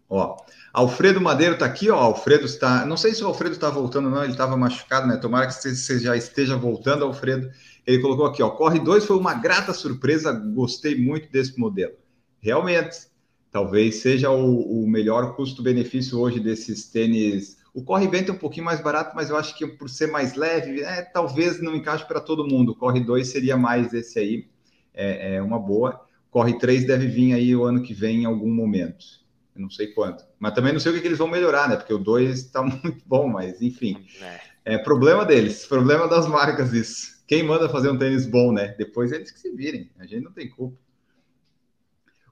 Ó, 0.09 0.37
Alfredo 0.73 1.19
Madeiro 1.19 1.57
tá 1.57 1.65
aqui, 1.65 1.89
ó. 1.89 1.97
Alfredo 1.97 2.45
está. 2.45 2.85
Não 2.85 2.95
sei 2.95 3.13
se 3.13 3.23
o 3.23 3.27
Alfredo 3.27 3.55
está 3.55 3.69
voltando, 3.69 4.09
não. 4.09 4.23
Ele 4.23 4.31
estava 4.31 4.55
machucado, 4.55 5.07
né? 5.07 5.17
Tomara 5.17 5.47
que 5.47 5.53
você 5.53 5.99
já 5.99 6.15
esteja 6.15 6.55
voltando, 6.55 7.03
Alfredo. 7.03 7.49
Ele 7.85 8.01
colocou 8.01 8.25
aqui, 8.25 8.41
ó. 8.41 8.49
Corre 8.49 8.79
2 8.79 9.05
foi 9.05 9.17
uma 9.17 9.33
grata 9.33 9.73
surpresa. 9.73 10.31
Gostei 10.31 10.95
muito 10.95 11.31
desse 11.31 11.59
modelo. 11.59 11.93
Realmente, 12.39 13.07
talvez 13.51 13.95
seja 13.95 14.29
o, 14.29 14.83
o 14.83 14.87
melhor 14.87 15.35
custo-benefício 15.35 16.19
hoje 16.19 16.39
desses 16.39 16.89
tênis. 16.89 17.57
O 17.73 17.83
Corre 17.83 18.07
Vento 18.07 18.31
é 18.31 18.33
um 18.33 18.37
pouquinho 18.37 18.65
mais 18.65 18.81
barato, 18.81 19.15
mas 19.15 19.29
eu 19.29 19.37
acho 19.37 19.57
que 19.57 19.67
por 19.67 19.89
ser 19.89 20.07
mais 20.07 20.35
leve, 20.35 20.81
é, 20.81 21.01
talvez 21.01 21.61
não 21.61 21.75
encaixe 21.75 22.05
para 22.05 22.19
todo 22.19 22.47
mundo. 22.47 22.71
O 22.71 22.75
Corre 22.75 23.01
2 23.01 23.27
seria 23.27 23.57
mais 23.57 23.93
esse 23.93 24.17
aí. 24.17 24.47
É, 24.93 25.35
é 25.35 25.41
uma 25.41 25.59
boa. 25.59 26.01
Corre 26.31 26.57
3 26.57 26.85
deve 26.85 27.07
vir 27.07 27.33
aí 27.33 27.55
o 27.55 27.63
ano 27.63 27.83
que 27.83 27.93
vem 27.93 28.21
em 28.21 28.25
algum 28.25 28.53
momento. 28.53 29.26
Eu 29.57 29.61
não 29.61 29.69
sei 29.69 29.87
quanto. 29.87 30.23
Mas 30.39 30.53
também 30.53 30.71
não 30.71 30.79
sei 30.79 30.91
o 30.91 30.95
que, 30.95 31.01
que 31.01 31.07
eles 31.07 31.17
vão 31.17 31.27
melhorar, 31.27 31.67
né? 31.67 31.75
Porque 31.75 31.93
o 31.93 31.97
2 31.97 32.39
está 32.39 32.61
muito 32.63 33.03
bom, 33.05 33.27
mas 33.27 33.61
enfim. 33.61 34.05
É. 34.21 34.75
é 34.75 34.77
problema 34.77 35.25
deles, 35.25 35.65
problema 35.65 36.07
das 36.07 36.27
marcas 36.27 36.71
isso. 36.73 37.17
Quem 37.27 37.43
manda 37.43 37.67
fazer 37.67 37.89
um 37.89 37.97
tênis 37.97 38.25
bom, 38.25 38.51
né? 38.53 38.75
Depois 38.77 39.11
eles 39.11 39.31
que 39.31 39.39
se 39.39 39.51
virem. 39.51 39.89
A 39.99 40.05
gente 40.05 40.23
não 40.23 40.31
tem 40.31 40.47
culpa. 40.47 40.77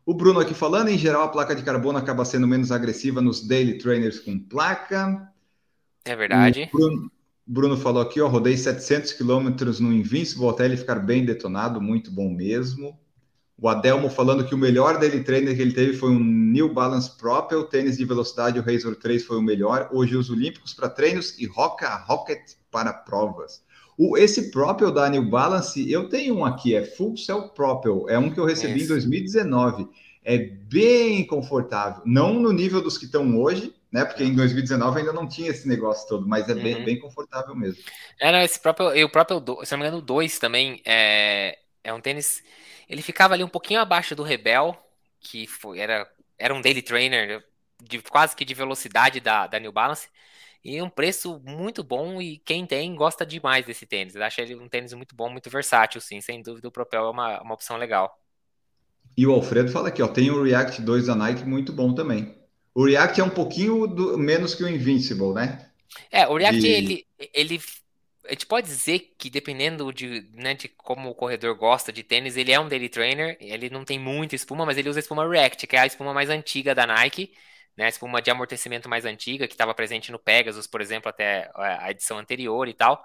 O 0.06 0.14
Bruno 0.14 0.40
aqui 0.40 0.54
falando, 0.54 0.90
em 0.90 0.98
geral, 0.98 1.24
a 1.24 1.30
placa 1.30 1.56
de 1.56 1.64
carbono 1.64 1.98
acaba 1.98 2.24
sendo 2.24 2.48
menos 2.48 2.72
agressiva 2.72 3.22
nos 3.22 3.46
daily 3.46 3.80
trainers 3.80 4.20
com 4.20 4.38
placa. 4.38 5.34
É 6.06 6.16
verdade. 6.16 6.70
O 6.72 6.78
Bruno, 6.78 7.12
Bruno 7.48 7.78
falou 7.78 8.04
aqui, 8.04 8.22
ó, 8.22 8.28
rodei 8.28 8.56
700 8.56 9.14
quilômetros 9.14 9.80
no 9.80 9.92
Invincible 9.92 10.48
até 10.48 10.66
ele 10.66 10.78
ficar 10.78 11.00
bem 11.00 11.26
detonado, 11.26 11.82
muito 11.82 12.12
bom 12.12 12.30
mesmo. 12.30 12.98
O 13.58 13.70
Adelmo 13.70 14.10
falando 14.10 14.46
que 14.46 14.54
o 14.54 14.58
melhor 14.58 15.00
dele 15.00 15.24
trainer 15.24 15.56
que 15.56 15.62
ele 15.62 15.72
teve 15.72 15.94
foi 15.94 16.10
um 16.10 16.20
New 16.20 16.74
Balance 16.74 17.18
Propel, 17.18 17.64
tênis 17.64 17.98
de 17.98 18.04
velocidade, 18.04 18.60
o 18.60 18.62
Razor 18.62 18.98
3 18.98 19.24
foi 19.24 19.38
o 19.38 19.42
melhor. 19.42 19.90
Hoje 19.94 20.18
os 20.18 20.30
Olímpicos 20.30 20.74
para 20.74 20.90
treinos 20.90 21.40
e 21.40 21.46
Roca 21.46 21.96
Rocket 22.06 22.42
para 22.70 22.92
provas. 22.92 23.64
O, 23.98 24.18
esse 24.18 24.52
Propel 24.52 24.92
da 24.92 25.10
New 25.10 25.30
Balance, 25.30 25.90
eu 25.90 26.10
tenho 26.10 26.36
um 26.36 26.44
aqui, 26.46 26.76
é 26.76 26.84
Full 26.84 27.16
Cell 27.16 27.44
Propel, 27.50 28.06
é 28.10 28.20
um 28.20 28.30
que 28.30 28.38
eu 28.38 28.46
recebi 28.46 28.84
em 28.84 28.88
2019. 28.88 29.88
É 30.22 30.38
bem 30.38 31.26
confortável, 31.26 32.02
não 32.06 32.34
no 32.34 32.52
nível 32.52 32.82
dos 32.82 32.98
que 32.98 33.06
estão 33.06 33.40
hoje, 33.40 33.74
né? 33.90 34.04
Porque 34.04 34.24
em 34.24 34.36
2019 34.36 35.00
ainda 35.00 35.14
não 35.14 35.28
tinha 35.28 35.52
esse 35.52 35.66
negócio 35.66 36.10
todo, 36.10 36.28
mas 36.28 36.50
é 36.50 36.54
uhum. 36.54 36.62
bem, 36.62 36.84
bem 36.84 37.00
confortável 37.00 37.56
mesmo. 37.56 37.82
É, 38.20 38.32
não, 38.32 38.40
esse 38.42 38.60
próprio, 38.60 38.94
e 38.94 39.04
o 39.04 39.10
próprio, 39.10 39.42
se 39.64 39.72
não 39.72 39.80
me 39.80 39.86
engano, 39.86 40.00
o 40.00 40.06
2 40.06 40.40
também 40.40 40.82
é, 40.84 41.58
é 41.82 41.94
um 41.94 42.02
tênis 42.02 42.44
ele 42.90 43.02
ficava 43.02 43.34
ali 43.34 43.44
um 43.44 43.50
pouquinho 43.50 43.80
abaixo 43.80 44.16
do 44.16 44.24
Rebel, 44.24 44.78
que 45.20 45.48
foi, 45.48 45.80
era, 45.80 46.10
era 46.38 46.54
um 46.54 46.62
daily 46.62 46.82
trainer 46.82 47.44
de 47.82 48.02
quase 48.02 48.36
que 48.36 48.46
de 48.46 48.54
velocidade 48.54 49.20
da, 49.20 49.48
da 49.48 49.60
New 49.60 49.72
Balance. 49.72 50.10
E 50.64 50.82
um 50.82 50.90
preço 50.90 51.40
muito 51.46 51.84
bom 51.84 52.20
e 52.20 52.40
quem 52.40 52.66
tem 52.66 52.96
gosta 52.96 53.24
demais 53.24 53.66
desse 53.66 53.86
tênis. 53.86 54.16
Eu 54.16 54.24
acho 54.24 54.42
ele 54.42 54.56
um 54.56 54.68
tênis 54.68 54.94
muito 54.94 55.16
bom, 55.16 55.30
muito 55.30 55.50
versátil, 55.50 56.02
sim. 56.02 56.20
Sem 56.22 56.42
dúvida 56.42 56.68
o 56.68 56.72
Propel 56.72 57.06
é 57.06 57.10
uma, 57.12 57.42
uma 57.42 57.54
opção 57.54 57.78
legal. 57.78 58.20
E 59.16 59.26
o 59.28 59.32
Alfredo 59.32 59.72
fala 59.72 59.90
aqui, 59.90 60.02
ó, 60.02 60.08
tem 60.08 60.32
o 60.32 60.44
React 60.44 60.82
2 60.82 61.06
da 61.06 61.16
Nike 61.16 61.46
muito 61.46 61.72
bom 61.72 61.94
também. 61.94 62.36
O 62.74 62.86
React 62.86 63.22
é 63.22 63.24
um 63.24 63.30
pouquinho 63.30 63.86
do, 63.88 64.18
menos 64.18 64.56
que 64.56 64.64
o 64.64 64.68
Invincible, 64.68 65.34
né? 65.34 65.70
É, 66.12 66.28
o 66.28 66.36
React, 66.36 66.66
ele, 66.66 67.06
ele 67.34 67.62
a 68.28 68.32
gente 68.32 68.46
pode 68.46 68.68
dizer 68.68 69.14
que 69.18 69.30
dependendo 69.30 69.92
de, 69.94 70.30
né, 70.34 70.54
de 70.54 70.68
como 70.70 71.10
o 71.10 71.16
corredor 71.16 71.56
gosta 71.56 71.92
de 71.92 72.04
tênis, 72.04 72.38
ele 72.38 72.52
é 72.52 72.60
um 72.60 72.68
daily 72.68 72.90
trainer, 72.90 73.38
ele 73.40 73.70
não 73.70 73.86
tem 73.86 74.00
muita 74.00 74.36
espuma, 74.36 74.66
mas 74.66 74.78
ele 74.78 74.90
usa 74.90 75.00
a 75.00 75.02
espuma 75.02 75.28
React, 75.28 75.68
que 75.68 75.76
é 75.76 75.80
a 75.80 75.86
espuma 75.86 76.14
mais 76.14 76.30
antiga 76.30 76.76
da 76.76 76.86
Nike, 76.88 77.34
né, 77.78 77.86
a 77.86 77.90
espuma 77.90 78.22
de 78.22 78.32
amortecimento 78.32 78.90
mais 78.90 79.06
antiga, 79.06 79.48
que 79.48 79.54
estava 79.54 79.74
presente 79.74 80.12
no 80.12 80.20
Pegasus, 80.20 80.68
por 80.68 80.82
exemplo, 80.82 81.10
até 81.10 81.50
a 81.56 81.92
edição 81.92 82.18
anterior 82.18 82.68
e 82.68 82.74
tal. 82.74 83.04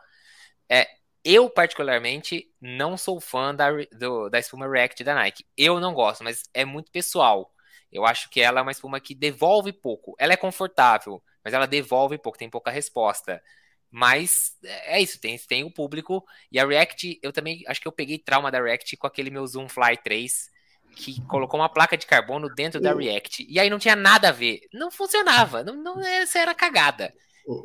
É, 0.68 0.87
eu, 1.25 1.51
particularmente, 1.51 2.51
não 2.61 2.97
sou 2.97 3.21
fã 3.21 3.55
da, 3.55 3.71
do, 3.93 4.31
da 4.31 4.39
espuma 4.39 4.68
React 4.68 5.05
da 5.05 5.14
Nike. 5.14 5.45
Eu 5.57 5.81
não 5.81 5.93
gosto, 5.95 6.25
mas 6.25 6.45
é 6.55 6.64
muito 6.64 6.91
pessoal. 6.91 7.53
Eu 7.93 8.07
acho 8.07 8.31
que 8.31 8.41
ela 8.41 8.61
é 8.61 8.62
uma 8.62 8.71
espuma 8.73 9.01
que 9.01 9.14
devolve 9.14 9.73
pouco. 9.73 10.14
Ela 10.18 10.33
é 10.35 10.37
confortável, 10.37 11.23
mas 11.45 11.53
ela 11.53 11.66
devolve 11.66 12.18
pouco, 12.18 12.39
tem 12.39 12.49
pouca 12.49 12.71
resposta. 12.71 13.43
Mas 13.91 14.57
é 14.62 15.01
isso, 15.01 15.20
tem, 15.20 15.36
tem 15.38 15.64
o 15.64 15.70
público. 15.70 16.24
E 16.51 16.59
a 16.59 16.66
React, 16.66 17.18
eu 17.22 17.32
também 17.32 17.62
acho 17.66 17.80
que 17.80 17.88
eu 17.88 17.93
peguei 17.93 18.18
trauma 18.18 18.51
da 18.51 18.62
React 18.62 18.97
com 18.97 19.07
aquele 19.07 19.30
meu 19.30 19.47
Zoom 19.47 19.68
Fly 19.68 19.97
3, 19.97 20.51
que 20.95 21.20
colocou 21.22 21.59
uma 21.59 21.68
placa 21.68 21.97
de 21.97 22.07
carbono 22.07 22.49
dentro 22.55 22.80
da 22.80 22.95
React. 22.95 23.47
E 23.49 23.59
aí 23.59 23.68
não 23.68 23.78
tinha 23.78 23.97
nada 23.97 24.28
a 24.28 24.32
ver. 24.32 24.61
Não 24.72 24.91
funcionava. 24.91 25.64
Não, 25.64 25.74
não 25.74 26.01
essa 26.01 26.38
era 26.38 26.55
cagada. 26.55 27.12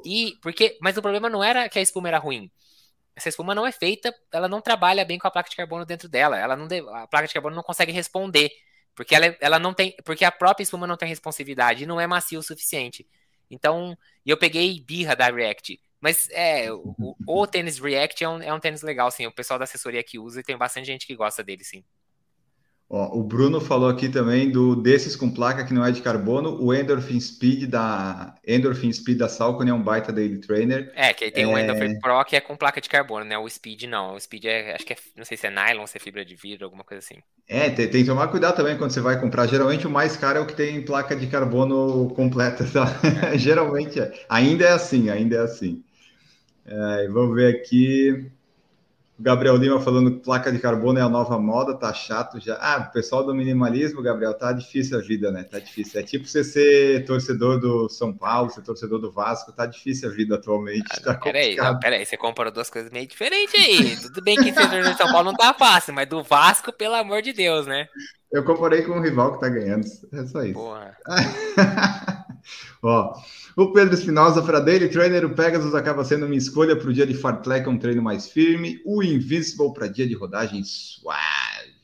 E 0.03 0.37
porque, 0.41 0.77
mas 0.81 0.97
o 0.97 1.01
problema 1.01 1.29
não 1.29 1.43
era 1.43 1.69
que 1.69 1.77
a 1.77 1.81
espuma 1.81 2.07
era 2.07 2.17
ruim. 2.17 2.49
Essa 3.15 3.29
espuma 3.29 3.55
não 3.55 3.65
é 3.65 3.71
feita, 3.71 4.13
ela 4.31 4.47
não 4.47 4.59
trabalha 4.59 5.05
bem 5.05 5.17
com 5.17 5.27
a 5.27 5.31
placa 5.31 5.49
de 5.49 5.55
carbono 5.55 5.85
dentro 5.85 6.09
dela. 6.09 6.37
Ela 6.37 6.55
não 6.55 6.67
a 6.93 7.07
placa 7.07 7.27
de 7.27 7.33
carbono 7.33 7.55
não 7.55 7.63
consegue 7.63 7.91
responder, 7.91 8.51
porque 8.93 9.15
ela, 9.15 9.37
ela 9.39 9.59
não 9.59 9.73
tem, 9.73 9.95
porque 10.03 10.25
a 10.25 10.31
própria 10.31 10.63
espuma 10.63 10.85
não 10.85 10.97
tem 10.97 11.07
responsividade 11.07 11.83
e 11.83 11.87
não 11.87 11.99
é 11.99 12.07
macio 12.07 12.39
o 12.39 12.43
suficiente. 12.43 13.07
Então, 13.49 13.97
eu 14.25 14.37
peguei 14.37 14.81
birra 14.81 15.15
da 15.15 15.29
React. 15.29 15.79
Mas 16.05 16.29
é, 16.31 16.71
o, 16.71 16.95
o 17.27 17.47
tênis 17.47 17.79
React 17.79 18.23
é 18.23 18.29
um, 18.29 18.43
é 18.43 18.53
um 18.53 18.59
tênis 18.59 18.83
legal, 18.83 19.09
sim. 19.09 19.25
O 19.25 19.31
pessoal 19.31 19.57
da 19.57 19.63
assessoria 19.63 20.03
que 20.03 20.19
usa 20.19 20.39
e 20.39 20.43
tem 20.43 20.55
bastante 20.55 20.85
gente 20.85 21.07
que 21.07 21.15
gosta 21.15 21.43
dele, 21.43 21.63
sim. 21.63 21.83
Ó, 22.87 23.17
o 23.17 23.23
Bruno 23.23 23.59
falou 23.59 23.89
aqui 23.89 24.07
também 24.07 24.51
do 24.51 24.75
desses 24.75 25.15
com 25.15 25.31
placa 25.31 25.65
que 25.65 25.73
não 25.73 25.83
é 25.83 25.91
de 25.91 26.03
carbono, 26.03 26.61
o 26.61 26.71
Endorphin 26.71 27.19
Speed 27.19 27.67
da 27.67 28.35
Endorphin 28.45 28.93
Speed 28.93 29.17
da 29.17 29.27
Salcone 29.27 29.71
é 29.71 29.73
um 29.73 29.81
baita 29.81 30.13
daily 30.13 30.37
trainer. 30.37 30.91
É, 30.93 31.11
que 31.11 31.23
aí 31.23 31.31
tem 31.31 31.45
é... 31.45 31.47
o 31.47 31.57
Endorphin 31.57 31.99
Pro 31.99 32.23
que 32.23 32.35
é 32.35 32.39
com 32.39 32.55
placa 32.55 32.79
de 32.79 32.87
carbono, 32.87 33.25
né? 33.25 33.35
O 33.39 33.49
Speed 33.49 33.85
não, 33.85 34.13
o 34.13 34.19
Speed 34.19 34.45
é, 34.45 34.75
acho 34.75 34.85
que 34.85 34.93
é, 34.93 34.97
não 35.17 35.25
sei 35.25 35.35
se 35.35 35.47
é 35.47 35.49
nylon, 35.49 35.87
se 35.87 35.97
é 35.97 35.99
fibra 35.99 36.23
de 36.23 36.35
vidro, 36.35 36.65
alguma 36.65 36.83
coisa 36.83 37.03
assim. 37.03 37.19
É, 37.47 37.71
tem, 37.71 37.89
tem 37.89 38.01
que 38.01 38.09
tomar 38.09 38.27
cuidado 38.27 38.55
também 38.55 38.77
quando 38.77 38.91
você 38.91 39.01
vai 39.01 39.19
comprar. 39.19 39.47
Geralmente 39.47 39.87
o 39.87 39.89
mais 39.89 40.15
caro 40.15 40.37
é 40.37 40.41
o 40.41 40.45
que 40.45 40.55
tem 40.55 40.85
placa 40.85 41.15
de 41.15 41.25
carbono 41.25 42.13
completa, 42.15 42.63
tá? 42.71 42.85
É. 43.31 43.37
Geralmente 43.37 43.99
é. 43.99 44.13
Ainda 44.29 44.65
é 44.65 44.71
assim, 44.71 45.09
ainda 45.09 45.37
é 45.37 45.39
assim. 45.39 45.83
É, 46.65 47.07
vamos 47.09 47.35
ver 47.35 47.55
aqui. 47.55 48.31
O 49.17 49.23
Gabriel 49.23 49.55
Lima 49.55 49.79
falando 49.79 50.11
que 50.11 50.19
placa 50.19 50.51
de 50.51 50.59
carbono 50.59 50.99
é 50.99 51.01
a 51.01 51.07
nova 51.07 51.39
moda, 51.39 51.73
tá 51.73 51.93
chato 51.93 52.37
já. 52.37 52.57
Ah, 52.59 52.85
o 52.89 52.91
pessoal 52.91 53.25
do 53.25 53.33
minimalismo, 53.33 54.01
Gabriel, 54.01 54.33
tá 54.33 54.51
difícil 54.51 54.97
a 54.97 55.01
vida, 55.01 55.31
né? 55.31 55.43
Tá 55.43 55.57
difícil. 55.57 56.01
É 56.01 56.03
tipo 56.03 56.27
você 56.27 56.43
ser 56.43 57.05
torcedor 57.05 57.57
do 57.57 57.87
São 57.87 58.11
Paulo, 58.11 58.49
ser 58.49 58.61
torcedor 58.61 58.99
do 58.99 59.09
Vasco, 59.09 59.53
tá 59.53 59.65
difícil 59.65 60.09
a 60.09 60.11
vida 60.11 60.35
atualmente. 60.35 60.83
Ah, 60.91 60.99
tá 60.99 61.13
peraí, 61.13 61.55
não, 61.55 61.79
peraí, 61.79 62.05
você 62.05 62.17
compara 62.17 62.51
duas 62.51 62.69
coisas 62.69 62.91
meio 62.91 63.07
diferentes 63.07 63.53
aí. 63.55 63.95
Tudo 64.01 64.21
bem 64.21 64.35
que 64.35 64.51
ser 64.51 64.55
torcedor 64.55 64.91
do 64.91 64.97
São 64.97 65.11
Paulo 65.11 65.31
não 65.31 65.37
tá 65.37 65.53
fácil, 65.53 65.93
mas 65.93 66.09
do 66.09 66.21
Vasco, 66.21 66.73
pelo 66.73 66.95
amor 66.95 67.21
de 67.21 67.31
Deus, 67.31 67.65
né? 67.65 67.87
Eu 68.29 68.43
comparei 68.43 68.81
com 68.81 68.99
o 68.99 69.01
rival 69.01 69.35
que 69.35 69.39
tá 69.39 69.47
ganhando. 69.47 69.85
É 70.11 70.25
só 70.25 70.43
isso. 70.43 70.55
Porra. 70.55 70.97
Ó. 72.81 73.13
O 73.55 73.71
Pedro 73.71 73.93
Espinosa 73.93 74.41
para 74.41 74.59
Daily 74.59 74.89
Trainer, 74.89 75.25
o 75.25 75.33
Pegasus 75.33 75.73
acaba 75.73 76.03
sendo 76.03 76.25
uma 76.25 76.35
escolha 76.35 76.75
para 76.75 76.89
o 76.89 76.93
dia 76.93 77.07
de 77.07 77.13
fartlek, 77.13 77.67
um 77.67 77.77
treino 77.77 78.01
mais 78.01 78.27
firme. 78.27 78.81
O 78.85 79.01
Invincible 79.01 79.73
para 79.73 79.87
dia 79.87 80.07
de 80.07 80.13
rodagem 80.13 80.63
suave. 80.63 81.75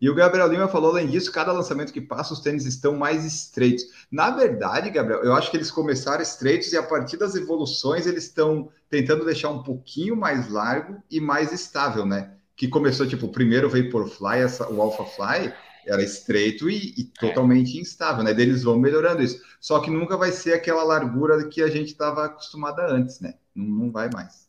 E 0.00 0.10
o 0.10 0.14
Gabriel 0.14 0.48
Lima 0.48 0.68
falou, 0.68 0.90
além 0.90 1.06
disso, 1.06 1.32
cada 1.32 1.52
lançamento 1.52 1.92
que 1.92 2.02
passa, 2.02 2.34
os 2.34 2.40
tênis 2.40 2.66
estão 2.66 2.96
mais 2.96 3.24
estreitos. 3.24 3.84
Na 4.10 4.30
verdade, 4.30 4.90
Gabriel, 4.90 5.22
eu 5.22 5.32
acho 5.34 5.50
que 5.50 5.56
eles 5.56 5.70
começaram 5.70 6.22
estreitos 6.22 6.70
e 6.72 6.76
a 6.76 6.82
partir 6.82 7.16
das 7.16 7.34
evoluções 7.34 8.06
eles 8.06 8.24
estão 8.24 8.68
tentando 8.90 9.24
deixar 9.24 9.48
um 9.50 9.62
pouquinho 9.62 10.14
mais 10.14 10.50
largo 10.50 11.02
e 11.10 11.18
mais 11.18 11.50
estável, 11.50 12.04
né? 12.04 12.34
Que 12.54 12.68
começou, 12.68 13.06
tipo, 13.06 13.28
primeiro 13.28 13.70
veio 13.70 13.90
por 13.90 14.06
Fly, 14.08 14.40
essa, 14.40 14.70
o 14.70 14.82
Alpha 14.82 15.04
Fly, 15.04 15.52
era 15.86 16.02
estreito 16.02 16.68
e, 16.68 16.94
e 16.96 17.02
é. 17.02 17.20
totalmente 17.20 17.78
instável, 17.78 18.24
né? 18.24 18.32
Eles 18.32 18.62
vão 18.62 18.78
melhorando 18.78 19.22
isso. 19.22 19.40
Só 19.60 19.80
que 19.80 19.90
nunca 19.90 20.16
vai 20.16 20.32
ser 20.32 20.54
aquela 20.54 20.82
largura 20.82 21.48
que 21.48 21.62
a 21.62 21.68
gente 21.68 21.88
estava 21.88 22.24
acostumada 22.24 22.86
antes, 22.86 23.20
né? 23.20 23.34
Não, 23.54 23.64
não, 23.64 23.92
vai 23.92 24.10
mais. 24.12 24.46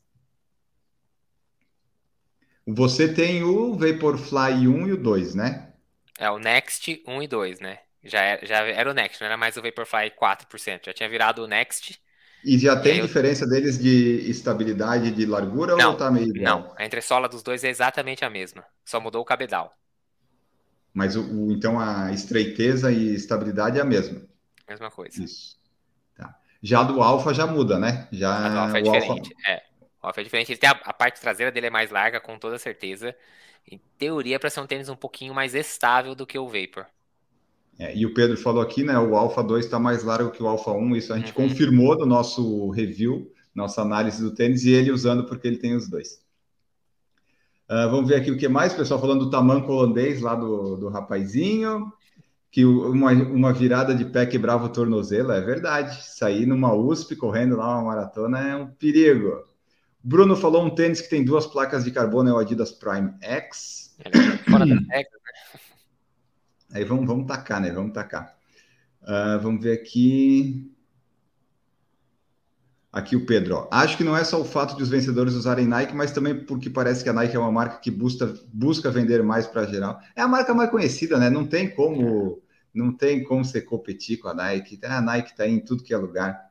Você 2.66 3.14
tem 3.14 3.44
o 3.44 3.76
Vaporfly 3.76 4.68
1 4.68 4.88
e 4.88 4.92
o 4.94 4.98
2, 4.98 5.36
né? 5.36 5.74
É 6.20 6.30
o 6.30 6.38
Next 6.38 7.02
1 7.08 7.24
e 7.24 7.28
2, 7.28 7.60
né? 7.60 7.80
Já 8.04 8.22
era, 8.22 8.46
já 8.46 8.58
era 8.58 8.90
o 8.90 8.94
Next, 8.94 9.22
não 9.22 9.28
era 9.28 9.38
mais 9.38 9.56
o 9.56 9.62
Vaporfly 9.62 10.12
4%. 10.12 10.86
Já 10.86 10.94
tinha 10.94 11.10
virado 11.10 11.44
o 11.44 11.48
Next. 11.48 12.00
E 12.44 12.58
já 12.58 12.80
tem 12.80 13.02
diferença 13.02 13.46
eu... 13.46 13.50
deles 13.50 13.78
de 13.78 14.30
estabilidade 14.30 15.12
de 15.12 15.26
largura 15.26 15.76
não, 15.76 15.92
ou 15.92 15.98
tá 15.98 16.12
meio 16.12 16.28
igual? 16.28 16.60
Não, 16.60 16.76
a 16.78 16.86
entressola 16.86 17.28
dos 17.28 17.44
dois 17.44 17.64
é 17.64 17.70
exatamente 17.70 18.24
a 18.24 18.30
mesma. 18.30 18.66
Só 18.86 19.00
mudou 19.00 19.22
o 19.22 19.26
cabedal. 19.26 19.74
Mas 20.98 21.16
o, 21.16 21.22
o, 21.22 21.52
então 21.52 21.80
a 21.80 22.12
estreiteza 22.12 22.92
e 22.92 23.14
estabilidade 23.14 23.78
é 23.78 23.82
a 23.82 23.86
mesma. 23.86 24.20
Mesma 24.68 24.90
coisa. 24.90 25.24
Isso. 25.24 25.56
Tá. 26.18 26.36
Já 26.60 26.82
do 26.82 27.04
alfa 27.04 27.36
já 27.36 27.46
muda, 27.46 27.78
né? 27.78 28.08
Já 28.12 28.36
a 28.36 28.50
do 28.50 28.58
alfa 28.58 28.80
é 28.80 28.82
diferente. 28.82 29.32
Alpha... 29.32 29.52
É. 29.52 29.64
O 30.02 30.08
alfa 30.08 30.22
é 30.22 30.24
diferente. 30.24 30.52
Ele 30.52 30.58
tem 30.58 30.68
a, 30.68 30.72
a, 30.72 30.92
parte 30.92 31.22
traseira 31.22 31.52
dele 31.52 31.68
é 31.68 31.70
mais 31.70 31.92
larga, 31.92 32.20
com 32.20 32.40
toda 32.40 32.58
certeza. 32.58 33.16
Em 33.72 33.80
teoria, 33.96 34.40
para 34.40 34.50
ser 34.50 34.60
um 34.60 34.66
tênis 34.66 34.90
um 34.90 34.96
pouquinho 34.96 35.36
mais 35.36 35.54
estável 35.54 36.16
do 36.16 36.26
que 36.26 36.40
o 36.40 36.48
Vapor. 36.48 36.88
É, 37.78 37.96
e 37.96 38.04
o 38.04 38.12
Pedro 38.16 38.36
falou 38.36 38.64
aqui, 38.64 38.84
né? 38.84 38.98
O 38.98 39.16
Alpha 39.16 39.44
2 39.44 39.66
está 39.66 39.78
mais 39.78 40.04
largo 40.04 40.32
que 40.32 40.42
o 40.42 40.48
Alpha 40.48 40.72
1. 40.72 40.96
Isso 40.96 41.14
a 41.14 41.18
gente 41.20 41.28
uhum. 41.28 41.48
confirmou 41.48 41.96
no 41.96 42.08
nosso 42.08 42.72
review, 42.72 43.32
nossa 43.54 43.84
análise 43.84 44.20
do 44.20 44.34
tênis, 44.34 44.66
e 44.66 44.72
ele 44.72 44.90
usando 44.90 45.26
porque 45.26 45.48
ele 45.48 45.58
tem 45.58 45.76
os 45.76 45.88
dois. 45.88 46.26
Uh, 47.70 47.90
vamos 47.92 48.08
ver 48.08 48.16
aqui 48.16 48.32
o 48.32 48.38
que 48.38 48.48
mais, 48.48 48.74
pessoal, 48.74 49.00
falando 49.00 49.26
do 49.26 49.30
tamanco 49.30 49.72
holandês 49.72 50.22
lá 50.22 50.36
do, 50.36 50.78
do 50.78 50.90
rapazinho, 50.90 51.92
que 52.50 52.66
uma, 52.66 53.12
uma 53.12 53.52
virada 53.52 53.94
de 53.94 54.06
pé 54.06 54.26
quebrava 54.26 54.66
o 54.66 54.70
tornozelo, 54.70 55.32
é 55.32 55.42
verdade. 55.42 56.04
Sair 56.04 56.46
numa 56.46 56.74
USP 56.74 57.16
correndo 57.16 57.58
lá 57.58 57.78
uma 57.78 57.90
maratona 57.90 58.40
é 58.40 58.56
um 58.56 58.68
perigo. 58.68 59.44
Bruno 60.02 60.36
falou 60.38 60.64
um 60.64 60.74
tênis 60.74 61.02
que 61.02 61.10
tem 61.10 61.26
duas 61.26 61.46
placas 61.46 61.84
de 61.84 61.92
carbono, 61.92 62.30
é 62.30 62.34
o 62.34 62.38
Adidas 62.38 62.72
Prime 62.72 63.14
X. 63.22 63.98
Fora 64.50 64.66
da 64.66 64.76
regra, 64.76 65.12
né? 65.26 65.60
Aí 66.74 66.84
vamos, 66.86 67.06
vamos 67.06 67.28
tacar, 67.28 67.60
né? 67.60 67.72
Vamos 67.72 67.94
tacar. 67.94 68.38
Uh, 69.04 69.40
vamos 69.42 69.62
ver 69.62 69.74
aqui. 69.74 70.72
Aqui 72.98 73.16
o 73.16 73.28
Pedro, 73.28 73.56
ó. 73.56 73.68
acho 73.70 73.96
que 73.96 74.04
não 74.04 74.18
é 74.18 74.24
só 74.24 74.42
o 74.42 74.44
fato 74.44 74.76
de 74.76 74.82
os 74.82 74.90
vencedores 74.90 75.36
usarem 75.36 75.68
Nike, 75.68 75.96
mas 75.96 76.12
também 76.12 76.34
porque 76.34 76.68
parece 76.68 77.04
que 77.04 77.10
a 77.10 77.14
Nike 77.14 77.36
é 77.36 77.40
uma 77.40 77.52
marca 77.52 77.78
que 77.78 77.92
busca, 77.92 78.34
busca 78.52 78.90
vender 78.90 79.22
mais 79.22 79.46
para 79.46 79.68
geral. 79.68 80.00
É 80.16 80.22
a 80.24 80.28
marca 80.28 80.52
mais 80.52 80.72
conhecida, 80.72 81.20
né? 81.20 81.30
Não 81.30 81.46
tem 81.46 81.70
como, 81.70 82.42
não 82.74 82.92
tem 82.92 83.24
como 83.24 83.46
você 83.46 83.62
competir 83.62 84.18
com 84.18 84.30
a 84.30 84.34
Nike. 84.34 84.80
A 84.84 85.00
Nike 85.00 85.30
está 85.30 85.48
em 85.48 85.60
tudo 85.60 85.84
que 85.84 85.94
é 85.94 85.98
lugar. 85.98 86.48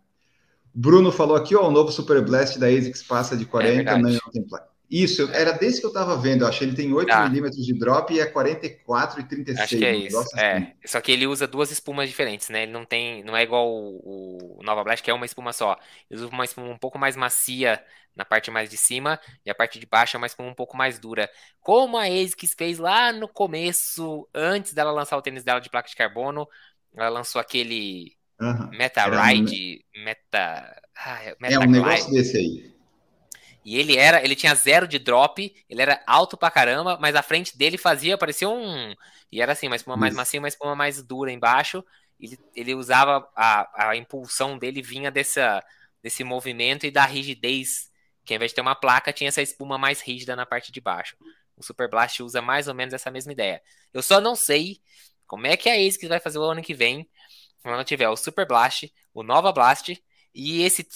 Bruno 0.73 1.11
falou 1.11 1.37
aqui, 1.37 1.57
ó, 1.57 1.67
o 1.67 1.71
novo 1.73 1.91
Super 1.91 2.25
Blast 2.25 2.61
da 2.61 2.69
ASICS 2.69 3.03
passa 3.03 3.37
de 3.37 3.45
40, 3.45 3.91
é 3.91 3.99
não 3.99 4.11
tem 4.33 4.47
placa. 4.47 4.69
Isso, 4.91 5.29
era 5.33 5.53
desse 5.53 5.81
que 5.81 5.87
eu 5.87 5.93
tava 5.93 6.17
vendo. 6.17 6.43
Eu 6.43 6.49
achei 6.49 6.67
que 6.67 6.75
ele 6.75 6.77
tem 6.77 6.93
8 6.93 7.11
ah. 7.11 7.29
milímetros 7.29 7.65
de 7.65 7.77
drop 7.77 8.15
e 8.15 8.21
é 8.21 8.27
44 8.27 9.21
e 9.21 9.25
36. 9.25 9.65
Acho 9.65 9.79
que 9.79 9.85
é 9.85 9.97
isso. 9.97 10.19
Assim. 10.19 10.39
É. 10.39 10.73
Só 10.85 11.01
que 11.01 11.11
ele 11.11 11.27
usa 11.27 11.47
duas 11.47 11.71
espumas 11.71 12.09
diferentes, 12.09 12.49
né? 12.49 12.63
Ele 12.63 12.73
não 12.73 12.85
tem. 12.85 13.25
Não 13.25 13.37
é 13.37 13.43
igual 13.43 13.69
o, 13.69 14.59
o 14.59 14.63
Nova 14.63 14.85
Blast, 14.85 15.03
que 15.03 15.11
é 15.11 15.15
uma 15.15 15.27
espuma 15.27 15.53
só. 15.53 15.77
Ele 16.09 16.21
usa 16.21 16.29
uma 16.29 16.45
espuma 16.45 16.69
um 16.69 16.79
pouco 16.79 16.99
mais 16.99 17.17
macia 17.17 17.83
na 18.15 18.25
parte 18.25 18.51
mais 18.51 18.71
de 18.71 18.79
cima 18.79 19.21
e 19.45 19.51
a 19.51 19.55
parte 19.55 19.79
de 19.79 19.85
baixo 19.85 20.17
é 20.17 20.19
uma 20.19 20.27
espuma 20.27 20.49
um 20.49 20.55
pouco 20.55 20.77
mais 20.77 20.99
dura. 20.99 21.29
Como 21.61 21.99
a 21.99 22.05
ASICS 22.05 22.55
fez 22.57 22.79
lá 22.79 23.13
no 23.13 23.29
começo, 23.29 24.27
antes 24.35 24.73
dela 24.73 24.91
lançar 24.91 25.19
o 25.19 25.23
tênis 25.23 25.45
dela 25.45 25.61
de 25.61 25.69
placa 25.69 25.89
de 25.89 25.95
carbono, 25.95 26.49
ela 26.97 27.11
lançou 27.11 27.41
aquele 27.41 28.17
uhum. 28.41 28.71
Meta 28.71 29.05
Ride, 29.05 29.85
Meta. 29.95 30.83
Ah, 30.97 31.35
Meta 31.39 31.55
é 31.55 31.59
um 31.59 31.71
negócio 31.71 32.11
desse 32.11 32.39
aí. 32.39 32.76
E 33.67 33.77
ele 33.77 33.97
era, 33.97 34.23
ele 34.23 34.37
tinha 34.37 34.55
zero 34.55 34.87
de 34.87 34.97
drop, 34.97 35.53
ele 35.69 35.83
era 35.83 36.01
alto 36.07 36.37
pra 36.37 36.53
caramba, 36.53 36.97
mas 37.01 37.17
a 37.17 37.23
frente 37.23 37.59
dele 37.59 37.77
fazia, 37.77 38.17
parecia 38.17 38.49
um. 38.49 38.95
E 39.33 39.43
era 39.43 39.51
assim, 39.51 39.67
uma 39.67 39.75
espuma 39.75 39.97
mais 39.97 40.15
macia, 40.15 40.39
uma 40.39 40.47
espuma 40.47 40.77
mais 40.77 41.03
dura 41.03 41.33
embaixo. 41.33 41.85
Ele, 42.21 42.39
ele 42.55 42.75
usava 42.77 43.29
a, 43.35 43.89
a 43.89 43.97
impulsão 43.97 44.57
dele 44.57 44.81
vinha 44.81 45.11
dessa, 45.11 45.61
desse 46.01 46.23
movimento 46.23 46.87
e 46.87 46.93
da 46.93 47.05
rigidez, 47.05 47.91
que 48.25 48.33
ao 48.33 48.37
invés 48.37 48.53
de 48.53 48.55
ter 48.55 48.61
uma 48.61 48.77
placa, 48.77 49.13
tinha 49.13 49.27
essa 49.27 49.43
espuma 49.43 49.77
mais 49.77 50.01
rígida 50.01 50.37
na 50.37 50.47
parte 50.47 50.71
de 50.71 50.81
baixo. 50.81 51.17
O 51.57 51.63
Super 51.65 51.91
Blast 51.91 52.23
usa 52.23 52.41
mais 52.41 52.69
ou 52.69 52.75
menos 52.75 52.95
essa 52.95 53.11
mesma 53.11 53.33
ideia. 53.33 53.61
Eu 53.93 54.01
só 54.01 54.21
não 54.21 54.37
sei 54.37 54.81
como 55.27 55.49
é 55.49 55.57
que 55.57 55.69
a 55.69 55.75
ASICS 55.75 56.09
vai 56.09 56.21
fazer 56.21 56.39
o 56.39 56.45
ano 56.45 56.63
que 56.63 56.73
vem, 56.73 57.11
quando 57.65 57.83
tiver 57.83 58.09
o 58.09 58.17
Super 58.17 58.47
Blast, 58.47 58.95
o 59.13 59.25
Nova 59.25 59.51
Blast 59.51 60.01
e 60.33 60.63
esse 60.63 60.87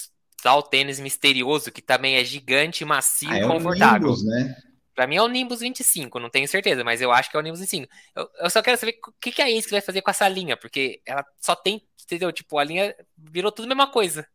tal 0.41 0.63
tênis 0.63 0.99
misterioso 1.01 1.71
que 1.71 1.83
também 1.83 2.17
é 2.17 2.25
gigante, 2.25 2.85
macio 2.85 3.31
ah, 3.31 3.39
e 3.39 3.47
confortável. 3.47 4.09
É 4.09 4.13
o 4.13 4.17
Nimbus, 4.17 4.25
né? 4.25 4.57
Pra 4.95 5.07
mim 5.07 5.17
é 5.17 5.23
o 5.23 5.29
Nimbus 5.29 5.61
25, 5.61 6.19
não 6.19 6.29
tenho 6.29 6.47
certeza, 6.47 6.85
mas 6.85 7.01
eu 7.01 7.11
acho 7.11 7.31
que 7.31 7.37
é 7.37 7.41
o 7.41 7.43
Nimbus 7.43 7.61
25. 7.61 7.91
Eu, 8.15 8.29
eu 8.41 8.51
só 8.51 8.61
quero 8.61 8.77
saber 8.77 8.99
o 9.07 9.13
que, 9.21 9.33
que 9.33 9.41
a 9.41 9.51
Ace 9.51 9.71
vai 9.71 9.81
fazer 9.81 10.03
com 10.03 10.11
essa 10.11 10.29
linha, 10.29 10.57
porque 10.57 11.01
ela 11.07 11.25
só 11.41 11.55
tem, 11.55 11.83
entendeu? 12.03 12.31
Tipo, 12.33 12.59
a 12.59 12.65
linha 12.65 12.95
virou 13.17 13.51
tudo 13.51 13.65
a 13.67 13.69
mesma 13.69 13.87
coisa. 13.87 14.27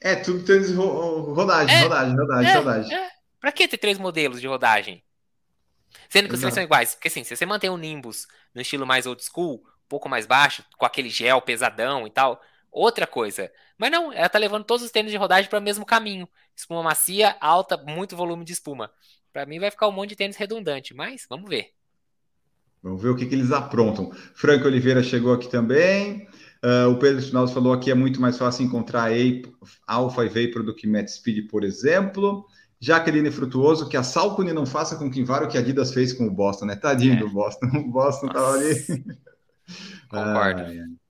É, 0.00 0.16
tudo 0.16 0.44
tênis 0.44 0.74
ro 0.74 1.32
rodagem, 1.34 1.76
é, 1.76 1.80
rodagem, 1.82 2.16
rodagem, 2.16 2.50
é, 2.50 2.54
rodagem. 2.54 2.96
É. 2.96 3.10
Pra 3.38 3.52
que 3.52 3.68
ter 3.68 3.76
três 3.76 3.98
modelos 3.98 4.40
de 4.40 4.46
rodagem? 4.46 5.02
Sendo 6.08 6.28
que 6.28 6.34
os 6.34 6.40
três 6.40 6.54
são 6.54 6.62
iguais. 6.62 6.94
Porque 6.94 7.08
assim, 7.08 7.22
se 7.22 7.36
você 7.36 7.44
mantém 7.44 7.70
o 7.70 7.76
Nimbus 7.76 8.26
no 8.54 8.62
estilo 8.62 8.86
mais 8.86 9.06
old 9.06 9.22
school, 9.22 9.56
um 9.56 9.88
pouco 9.88 10.08
mais 10.08 10.26
baixo, 10.26 10.64
com 10.78 10.86
aquele 10.86 11.08
gel 11.10 11.40
pesadão 11.42 12.06
e 12.06 12.10
tal, 12.10 12.40
outra 12.70 13.06
coisa. 13.06 13.52
Mas 13.82 13.90
não, 13.90 14.12
ela 14.12 14.28
tá 14.28 14.38
levando 14.38 14.62
todos 14.62 14.84
os 14.84 14.92
tênis 14.92 15.10
de 15.10 15.16
rodagem 15.16 15.50
para 15.50 15.58
o 15.58 15.62
mesmo 15.62 15.84
caminho. 15.84 16.28
Espuma 16.54 16.84
macia, 16.84 17.34
alta, 17.40 17.76
muito 17.76 18.14
volume 18.14 18.44
de 18.44 18.52
espuma. 18.52 18.88
Para 19.32 19.44
mim 19.44 19.58
vai 19.58 19.72
ficar 19.72 19.88
um 19.88 19.90
monte 19.90 20.10
de 20.10 20.16
tênis 20.16 20.36
redundante, 20.36 20.94
mas 20.94 21.26
vamos 21.28 21.50
ver. 21.50 21.70
Vamos 22.80 23.02
ver 23.02 23.08
o 23.08 23.16
que, 23.16 23.26
que 23.26 23.34
eles 23.34 23.50
aprontam. 23.50 24.12
Franco 24.36 24.68
Oliveira 24.68 25.02
chegou 25.02 25.32
aqui 25.32 25.50
também. 25.50 26.28
Uh, 26.64 26.90
o 26.92 26.96
Pedro 26.96 27.20
Finaldo 27.20 27.50
falou 27.50 27.72
aqui 27.72 27.90
é 27.90 27.94
muito 27.94 28.20
mais 28.20 28.38
fácil 28.38 28.64
encontrar 28.64 29.10
Alpha 29.84 30.24
e 30.26 30.28
Vapor 30.28 30.62
do 30.62 30.76
que 30.76 30.86
Met 30.86 31.10
Speed, 31.10 31.48
por 31.50 31.64
exemplo. 31.64 32.46
Jaqueline 32.78 33.32
Frutuoso, 33.32 33.88
que 33.88 33.96
a 33.96 34.04
Salcone 34.04 34.52
não 34.52 34.64
faça 34.64 34.94
com 34.94 35.10
que 35.10 35.20
o 35.20 35.48
que 35.48 35.56
a 35.56 35.60
Adidas 35.60 35.92
fez 35.92 36.12
com 36.12 36.28
o 36.28 36.30
Boston, 36.30 36.66
né? 36.66 36.76
Tadinho 36.76 37.14
é. 37.14 37.16
do 37.16 37.28
Boston. 37.28 37.66
O 37.74 37.90
Boston 37.90 38.26
Nossa. 38.26 38.38
tava 38.38 38.52
ali. 38.58 39.04
Concordo. 40.08 40.60
Ah, 40.62 41.01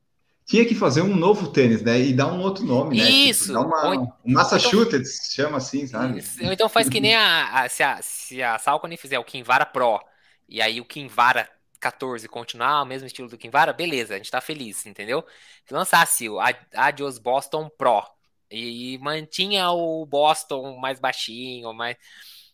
tinha 0.53 0.66
que 0.66 0.74
fazer 0.74 1.00
um 1.00 1.16
novo 1.16 1.50
tênis, 1.50 1.80
né? 1.80 1.98
E 1.98 2.12
dar 2.12 2.26
um 2.26 2.38
outro 2.42 2.62
nome, 2.62 2.98
né? 2.98 3.07
Tipo, 3.07 3.16
Isso. 3.16 3.46
Tipo, 3.46 3.61
uma, 3.61 3.88
Ou... 3.88 4.03
um 4.22 4.32
Massachusetts, 4.34 5.16
então... 5.16 5.46
chama 5.46 5.57
assim, 5.57 5.86
sabe? 5.86 6.18
Isso. 6.18 6.44
Então 6.44 6.68
faz 6.68 6.90
que 6.90 7.00
nem 7.00 7.14
a, 7.14 7.62
a, 7.62 7.68
se 7.70 7.82
a, 7.82 8.03
se 8.03 8.42
a 8.42 8.59
Salcone 8.59 8.98
fizer 8.98 9.18
o 9.18 9.24
Kinvara 9.24 9.64
Pro, 9.64 9.98
e 10.46 10.61
aí 10.61 10.78
o 10.78 10.84
Kinvara 10.84 11.48
14 11.80 12.28
continuar 12.28 12.82
o 12.82 12.84
mesmo 12.84 13.07
estilo 13.07 13.30
do 13.30 13.38
Kinvara, 13.38 13.72
beleza, 13.72 14.12
a 14.12 14.18
gente 14.18 14.30
tá 14.30 14.42
feliz, 14.42 14.84
entendeu? 14.84 15.24
Se 15.64 15.72
lançasse 15.72 16.28
o 16.28 16.38
Adios 16.74 17.16
Boston 17.16 17.70
Pro, 17.70 18.03
e, 18.50 18.92
e 18.92 18.98
mantinha 18.98 19.70
o 19.70 20.05
Boston 20.05 20.76
mais 20.76 21.00
baixinho, 21.00 21.72
mais... 21.72 21.96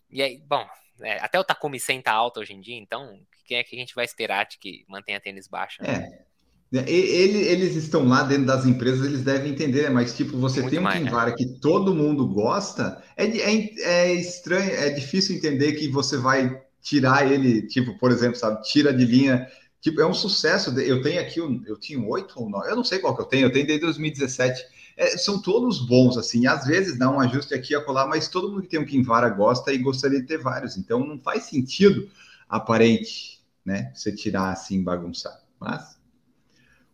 E 0.09 0.23
aí, 0.23 0.39
bom, 0.47 0.65
é, 1.01 1.19
até 1.19 1.37
o 1.41 1.43
Takumi 1.43 1.81
100 1.81 2.03
tá 2.03 2.13
alto 2.13 2.39
hoje 2.39 2.53
em 2.53 2.61
dia, 2.61 2.79
então 2.79 3.19
quem 3.45 3.59
é 3.59 3.65
que 3.65 3.75
a 3.75 3.79
gente 3.79 3.97
vai 3.97 4.05
esperar 4.05 4.47
de 4.47 4.57
que 4.57 4.85
mantenha 4.87 5.19
tênis 5.19 5.49
baixo? 5.49 5.83
Né? 5.83 5.95
É. 6.25 6.28
Ele, 6.71 7.39
eles 7.39 7.77
estão 7.77 8.07
lá 8.07 8.23
dentro 8.23 8.45
das 8.45 8.67
empresas, 8.67 9.07
eles 9.07 9.23
devem 9.23 9.53
entender, 9.53 9.85
né? 9.85 9.89
mas 9.89 10.15
tipo, 10.15 10.37
você 10.37 10.61
Muito 10.61 10.71
tem 10.71 10.79
um 10.79 10.83
mais, 10.83 11.03
Kinvara 11.03 11.31
né? 11.31 11.37
que 11.37 11.47
todo 11.47 11.95
mundo 11.95 12.27
gosta, 12.27 13.03
é, 13.17 13.25
é, 13.25 13.75
é, 13.81 14.13
estranho, 14.13 14.71
é 14.73 14.91
difícil 14.91 15.35
entender 15.35 15.73
que 15.73 15.89
você 15.89 16.19
vai 16.19 16.63
tirar 16.83 17.31
ele, 17.31 17.63
tipo, 17.63 17.99
por 17.99 18.11
exemplo, 18.11 18.37
sabe, 18.37 18.63
tira 18.63 18.93
de 18.93 19.07
linha, 19.07 19.49
tipo, 19.81 19.99
é 19.99 20.07
um 20.07 20.13
sucesso, 20.13 20.79
eu 20.79 21.01
tenho 21.01 21.23
aqui, 21.23 21.41
eu 21.41 21.81
tinha 21.81 21.99
oito 22.07 22.39
ou 22.39 22.51
nove, 22.51 22.71
eu 22.71 22.77
não 22.77 22.85
sei 22.85 22.99
qual 22.99 23.17
que 23.17 23.23
eu 23.23 23.27
tenho, 23.27 23.47
eu 23.47 23.53
tenho 23.53 23.67
desde 23.67 23.87
2017, 23.87 24.63
é, 24.99 25.17
são 25.17 25.41
todos 25.41 25.87
bons, 25.87 26.19
assim, 26.19 26.47
às 26.47 26.67
vezes 26.67 26.99
dá 26.99 27.11
um 27.11 27.19
ajuste 27.19 27.55
aqui 27.55 27.75
a 27.75 27.81
colar, 27.81 28.07
mas 28.07 28.29
todo 28.29 28.51
mundo 28.51 28.63
que 28.63 28.69
tem 28.69 28.81
um 28.81 28.85
Kinvara 28.85 29.31
gosta 29.31 29.73
e 29.73 29.79
gostaria 29.79 30.21
de 30.21 30.27
ter 30.27 30.39
vários, 30.39 30.77
então 30.77 31.01
não 31.01 31.19
faz 31.19 31.45
sentido 31.45 32.11
aparente, 32.47 33.41
né, 33.65 33.91
você 33.95 34.13
tirar 34.13 34.53
assim, 34.53 34.85
bagunçar, 34.85 35.41
mas... 35.59 35.98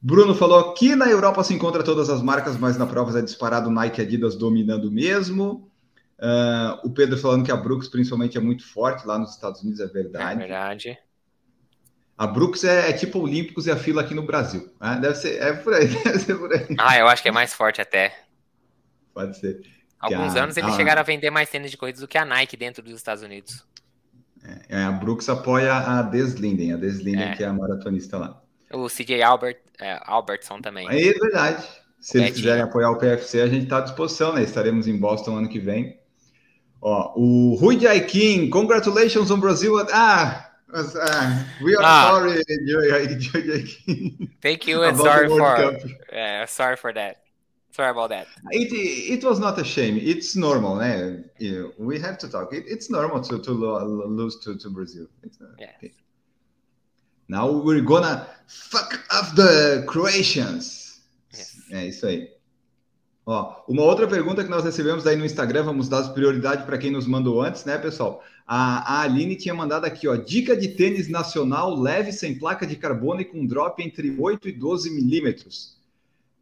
Bruno 0.07 0.35
falou 0.35 0.75
que 0.75 0.95
na 0.95 1.09
Europa 1.09 1.43
se 1.43 1.55
encontra 1.55 1.83
todas 1.83 2.11
as 2.11 2.21
marcas, 2.21 2.59
mas 2.59 2.77
na 2.77 2.85
prova 2.85 3.19
é 3.19 3.23
disparado 3.23 3.71
Nike 3.71 4.03
e 4.03 4.05
Adidas 4.05 4.37
dominando 4.37 4.93
mesmo. 4.93 5.67
Uh, 6.19 6.87
o 6.87 6.91
Pedro 6.91 7.17
falando 7.17 7.43
que 7.43 7.51
a 7.51 7.57
Brooks 7.57 7.89
principalmente 7.89 8.37
é 8.37 8.41
muito 8.41 8.67
forte 8.67 9.07
lá 9.07 9.19
nos 9.19 9.31
Estados 9.31 9.63
Unidos, 9.63 9.81
é 9.81 9.87
verdade. 9.87 10.35
É 10.35 10.37
verdade. 10.37 10.99
A 12.19 12.27
Brooks 12.27 12.65
é, 12.65 12.91
é 12.91 12.93
tipo 12.93 13.19
Olímpicos 13.19 13.67
e 13.67 13.71
a 13.71 13.79
fila 13.79 14.03
aqui 14.03 14.13
no 14.13 14.27
Brasil. 14.27 14.71
Né? 14.79 14.99
Deve 15.01 15.15
ser, 15.15 15.41
é 15.41 15.55
por 15.55 15.73
aí, 15.73 15.89
deve 16.05 16.19
ser 16.19 16.35
por 16.35 16.53
aí. 16.53 16.67
Ah, 16.79 16.99
eu 16.99 17.09
acho 17.09 17.23
que 17.23 17.31
é 17.31 17.33
mais 17.33 17.55
forte 17.55 17.81
até. 17.81 18.15
Pode 19.15 19.39
ser. 19.39 19.63
Alguns 19.99 20.37
a, 20.37 20.43
anos 20.43 20.57
eles 20.59 20.75
a, 20.75 20.77
chegaram 20.77 21.01
a 21.01 21.05
vender 21.05 21.31
mais 21.31 21.49
tênis 21.49 21.71
de 21.71 21.79
corridas 21.79 22.03
do 22.03 22.09
que 22.09 22.19
a 22.19 22.27
Nike 22.27 22.59
dentro 22.59 22.83
dos 22.83 22.93
Estados 22.93 23.23
Unidos. 23.23 23.65
É, 24.69 24.83
a 24.83 24.93
Brooks 24.93 25.31
apoia 25.31 25.73
a 25.73 26.03
Deslinden, 26.03 26.75
a 26.75 26.77
Deslinden 26.77 27.31
é. 27.31 27.35
que 27.35 27.43
é 27.43 27.47
a 27.47 27.53
maratonista 27.55 28.19
lá. 28.19 28.44
O 28.75 28.89
CJ 28.89 29.23
Albert, 29.23 29.59
é, 29.81 30.01
Albertson 30.05 30.61
também. 30.61 30.87
É 30.89 31.13
verdade. 31.13 31.67
Se 32.01 32.19
eles 32.19 32.35
quiserem 32.35 32.63
apoiar 32.63 32.91
o 32.91 32.99
PFC, 32.99 33.41
a 33.41 33.47
gente 33.47 33.65
está 33.65 33.79
à 33.79 33.81
disposição, 33.81 34.35
né? 34.35 34.43
Estaremos 34.43 34.87
em 34.87 34.97
Boston 34.97 35.39
ano 35.39 35.49
que 35.49 35.59
vem. 35.59 35.99
Ó, 36.83 37.15
o 37.17 37.55
Rui 37.55 37.81
Jaikin, 37.81 38.51
congratulations 38.51 39.31
on 39.31 39.41
Brazil. 39.41 39.79
Ah, 39.91 40.51
uh, 40.69 41.65
we 41.65 41.75
are 41.75 41.83
ah. 41.83 42.11
sorry, 42.11 42.43
Jaikin. 43.19 44.29
Thank 44.43 44.69
you 44.69 44.83
and 44.85 44.99
sorry 44.99 45.29
for, 45.29 45.79
uh, 46.13 46.47
sorry 46.47 46.77
for 46.77 46.93
that. 46.93 47.23
Sorry 47.71 47.91
about 47.91 48.11
that. 48.11 48.27
It, 48.51 48.71
it 48.73 49.25
was 49.25 49.41
not 49.41 49.59
a 49.59 49.65
shame. 49.65 49.97
It's 49.97 50.37
normal, 50.37 50.77
né? 50.77 51.25
We 51.79 51.99
have 51.99 52.19
to 52.19 52.29
talk. 52.29 52.53
It, 52.53 52.65
it's 52.69 52.91
normal 52.91 53.23
to, 53.23 53.39
to 53.39 53.51
lose 53.51 54.39
to, 54.45 54.59
to 54.59 54.69
Brazil. 54.69 55.07
It's. 55.23 55.39
Okay. 55.41 55.93
Now 57.29 57.51
we're 57.51 57.83
gonna 57.83 58.27
fuck 58.47 58.95
up 59.11 59.35
the 59.35 59.83
Croatians. 59.87 61.03
Yes. 61.33 61.71
É 61.71 61.87
isso 61.87 62.07
aí. 62.07 62.35
Ó, 63.27 63.65
uma 63.67 63.83
outra 63.83 64.07
pergunta 64.07 64.45
que 64.45 64.51
nós 64.51 64.65
recebemos 64.65 65.07
aí 65.07 65.17
no 65.17 65.25
Instagram, 65.25 65.63
vamos 65.65 65.89
dar 65.89 66.03
prioridade 66.13 66.65
para 66.67 66.77
quem 66.77 66.91
nos 66.91 67.07
mandou 67.07 67.41
antes, 67.41 67.65
né, 67.65 67.79
pessoal? 67.79 68.23
A, 68.47 68.97
a 68.97 69.01
Aline 69.03 69.35
tinha 69.35 69.55
mandado 69.55 69.87
aqui, 69.87 70.07
ó, 70.07 70.15
dica 70.15 70.55
de 70.55 70.69
tênis 70.69 71.09
nacional 71.09 71.75
leve, 71.75 72.13
sem 72.13 72.39
placa 72.39 72.67
de 72.67 72.77
carbono 72.77 73.23
e 73.23 73.25
com 73.25 73.47
drop 73.47 73.83
entre 73.83 74.15
8 74.19 74.49
e 74.49 74.53
12 74.53 74.91
milímetros. 74.91 75.79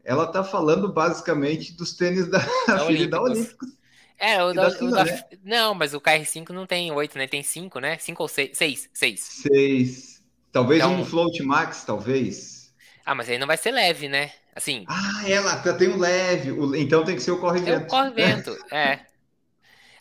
Ela 0.04 0.26
tá 0.26 0.42
falando 0.42 0.92
basicamente 0.92 1.72
dos 1.72 1.92
tênis 1.92 2.26
da, 2.26 2.38
da 2.66 2.80
filha 2.86 3.06
da 3.06 3.22
Olímpicos. 3.22 3.70
É, 4.18 4.42
o, 4.42 4.52
da, 4.52 4.68
o 4.68 4.90
da, 4.90 5.04
né? 5.04 5.24
Não, 5.44 5.74
mas 5.74 5.94
o 5.94 6.00
KR5 6.00 6.50
não 6.50 6.66
tem 6.66 6.90
8, 6.90 7.16
né? 7.18 7.26
Tem 7.28 7.42
5, 7.42 7.78
né? 7.78 7.98
5 7.98 8.22
ou 8.22 8.28
6? 8.28 8.56
6. 8.56 8.90
6. 8.92 9.20
6. 9.20 10.11
Talvez 10.52 10.80
então... 10.80 11.00
um 11.00 11.04
float 11.04 11.42
max, 11.42 11.82
talvez. 11.82 12.72
Ah, 13.04 13.14
mas 13.14 13.28
aí 13.28 13.38
não 13.38 13.46
vai 13.46 13.56
ser 13.56 13.70
leve, 13.70 14.08
né? 14.08 14.30
Assim. 14.54 14.84
Ah, 14.86 15.22
ela 15.26 15.56
tem 15.56 15.88
um 15.88 15.98
leve. 15.98 16.50
Então 16.78 17.04
tem 17.04 17.16
que 17.16 17.22
ser 17.22 17.32
o 17.32 17.40
corre-vento. 17.40 17.72
É 17.82 17.84
o 17.84 17.86
corre-vento, 17.86 18.56
é. 18.70 19.00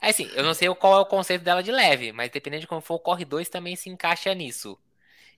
É 0.01 0.09
assim, 0.09 0.29
eu 0.33 0.43
não 0.43 0.53
sei 0.53 0.67
qual 0.75 0.97
é 0.97 1.01
o 1.01 1.05
conceito 1.05 1.43
dela 1.43 1.63
de 1.63 1.71
leve, 1.71 2.11
mas 2.11 2.29
dependendo 2.31 2.61
de 2.61 2.67
como 2.67 2.81
for, 2.81 2.95
o 2.95 2.99
corre 2.99 3.23
2 3.23 3.47
também 3.49 3.75
se 3.75 3.89
encaixa 3.89 4.33
nisso. 4.33 4.77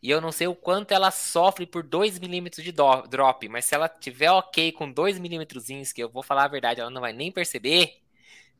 E 0.02 0.10
eu 0.10 0.20
não 0.20 0.32
sei 0.32 0.48
o 0.48 0.56
quanto 0.56 0.94
ela 0.94 1.12
sofre 1.12 1.66
por 1.66 1.84
2 1.84 2.18
milímetros 2.18 2.64
de 2.64 2.72
drop, 2.72 3.48
mas 3.50 3.66
se 3.66 3.76
ela 3.76 3.88
tiver 3.88 4.32
ok 4.32 4.72
com 4.72 4.92
2 4.92 5.20
milímetros, 5.20 5.66
que 5.94 6.02
eu 6.02 6.10
vou 6.10 6.24
falar 6.24 6.46
a 6.46 6.48
verdade, 6.48 6.82
ela 6.82 6.90
não 6.90 7.02
vai 7.02 7.14
nem 7.14 7.32
perceber, 7.32 8.02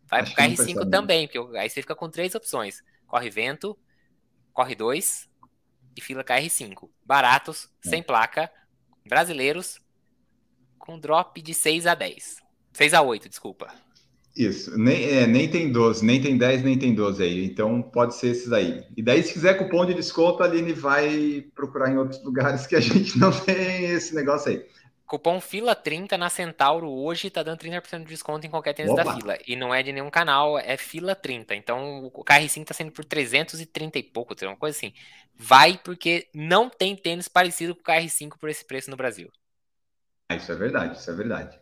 vai 0.10 0.22
Acho 0.22 0.36
pro 0.36 0.44
KR5 0.44 0.90
também, 0.90 1.28
porque 1.28 1.58
aí 1.58 1.70
você 1.70 1.82
fica 1.82 1.96
com 1.96 2.10
três 2.10 2.36
opções: 2.36 2.84
corre 3.08 3.30
vento, 3.30 3.78
corre 4.54 4.76
2 4.76 5.30
e 5.96 6.02
fila 6.02 6.24
KR5. 6.24 6.90
Baratos, 7.06 7.70
é. 7.86 7.90
sem 7.90 8.04
placa, 8.04 8.52
brasileiros, 9.06 9.80
com 10.78 11.00
drop 11.00 11.42
de 11.42 11.54
6 11.54 11.88
a 11.88 11.96
10. 11.96 12.38
6 12.74 12.94
a 12.94 13.02
8, 13.02 13.30
desculpa. 13.30 13.74
Isso, 14.36 14.76
nem, 14.78 15.04
é, 15.04 15.28
nem 15.28 15.48
tem 15.48 15.72
12, 15.72 16.04
nem 16.04 16.20
tem 16.20 16.36
10, 16.36 16.64
nem 16.64 16.78
tem 16.78 16.96
12 16.96 17.22
aí. 17.22 17.46
Então 17.46 17.84
pode 17.84 18.16
ser 18.16 18.30
esses 18.30 18.52
aí. 18.52 18.84
E 18.98 19.02
daí, 19.02 19.22
se 19.22 19.32
quiser 19.32 19.54
cupom 19.54 19.86
de 19.86 19.94
desconto, 19.94 20.42
a 20.42 20.48
Aline 20.48 20.74
vai 20.74 21.46
procurar 21.54 21.92
em 21.92 21.98
outros 21.98 22.22
lugares 22.26 22.66
que 22.66 22.76
a 22.76 22.80
gente 22.80 23.18
não 23.20 23.32
tem 23.32 23.86
esse 23.86 24.16
negócio 24.16 24.52
aí. 24.52 24.66
Cupom 25.06 25.38
FILA30 25.40 26.18
na 26.18 26.30
Centauro 26.30 26.90
hoje 26.90 27.30
tá 27.30 27.44
dando 27.44 27.60
30% 27.60 28.00
de 28.00 28.06
desconto 28.06 28.48
em 28.48 28.50
qualquer 28.50 28.74
tênis 28.74 28.92
Opa. 28.92 29.04
da 29.04 29.16
fila. 29.16 29.38
E 29.46 29.56
não 29.56 29.72
é 29.72 29.84
de 29.84 29.94
nenhum 29.94 30.10
canal, 30.10 30.58
é 30.58 30.76
FILA30. 30.76 31.52
Então 31.52 32.06
o 32.12 32.24
KR5 32.24 32.66
tá 32.66 32.74
sendo 32.74 32.92
por 32.92 33.06
330 33.06 34.00
e 34.00 34.04
pouco, 34.04 34.34
uma 34.42 34.56
coisa 34.56 34.76
assim. 34.76 34.92
Vai 35.36 35.80
porque 35.84 36.28
não 36.34 36.70
tem 36.70 36.96
tênis 36.96 37.28
parecido 37.28 37.76
com 37.76 37.82
o 37.82 37.84
KR5 37.84 38.38
por 38.40 38.50
esse 38.50 38.66
preço 38.66 38.90
no 38.90 38.98
Brasil. 38.98 39.30
Ah, 40.30 40.36
isso 40.36 40.52
é 40.52 40.56
verdade, 40.56 40.98
isso 40.98 41.10
é 41.10 41.14
verdade. 41.14 41.60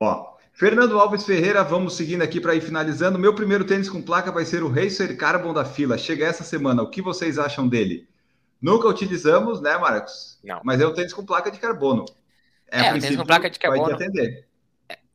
Ó, 0.00 0.36
Fernando 0.52 0.98
Alves 0.98 1.24
Ferreira, 1.24 1.62
vamos 1.62 1.96
seguindo 1.96 2.22
aqui 2.22 2.40
para 2.40 2.54
ir 2.54 2.60
finalizando. 2.60 3.18
Meu 3.18 3.34
primeiro 3.34 3.64
tênis 3.64 3.88
com 3.88 4.02
placa 4.02 4.30
vai 4.30 4.44
ser 4.44 4.62
o 4.62 4.68
Racer 4.68 5.16
Carbon 5.16 5.52
da 5.52 5.64
fila. 5.64 5.96
Chega 5.96 6.26
essa 6.26 6.44
semana. 6.44 6.82
O 6.82 6.90
que 6.90 7.00
vocês 7.00 7.38
acham 7.38 7.68
dele? 7.68 8.08
Nunca 8.60 8.86
utilizamos, 8.88 9.60
né, 9.60 9.76
Marcos? 9.78 10.38
Não. 10.44 10.60
Mas 10.62 10.80
é 10.80 10.86
um 10.86 10.92
tênis 10.92 11.12
com 11.12 11.24
placa 11.24 11.50
de 11.50 11.58
carbono. 11.58 12.04
É, 12.70 12.80
é 12.80 12.92
tênis 12.98 13.16
com 13.16 13.24
placa 13.24 13.50
de 13.50 13.58
carbono. 13.58 13.94
Atender. 13.94 14.46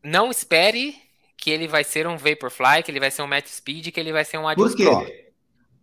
Não 0.04 0.32
espere 0.32 0.96
que 1.38 1.52
ele 1.52 1.68
vai 1.68 1.84
ser 1.84 2.08
um 2.08 2.18
Vaporfly, 2.18 2.84
que 2.84 2.92
ele 2.92 3.00
vai 3.00 3.12
ser 3.12 3.22
um 3.22 3.28
Matt 3.28 3.48
Speed, 3.48 3.92
que 3.92 4.00
ele 4.00 4.12
vai 4.12 4.26
ser 4.26 4.38
um 4.38 4.48
Adios 4.48 4.72
Por 4.72 4.78
quê? 4.78 4.84
Pro. 4.84 5.27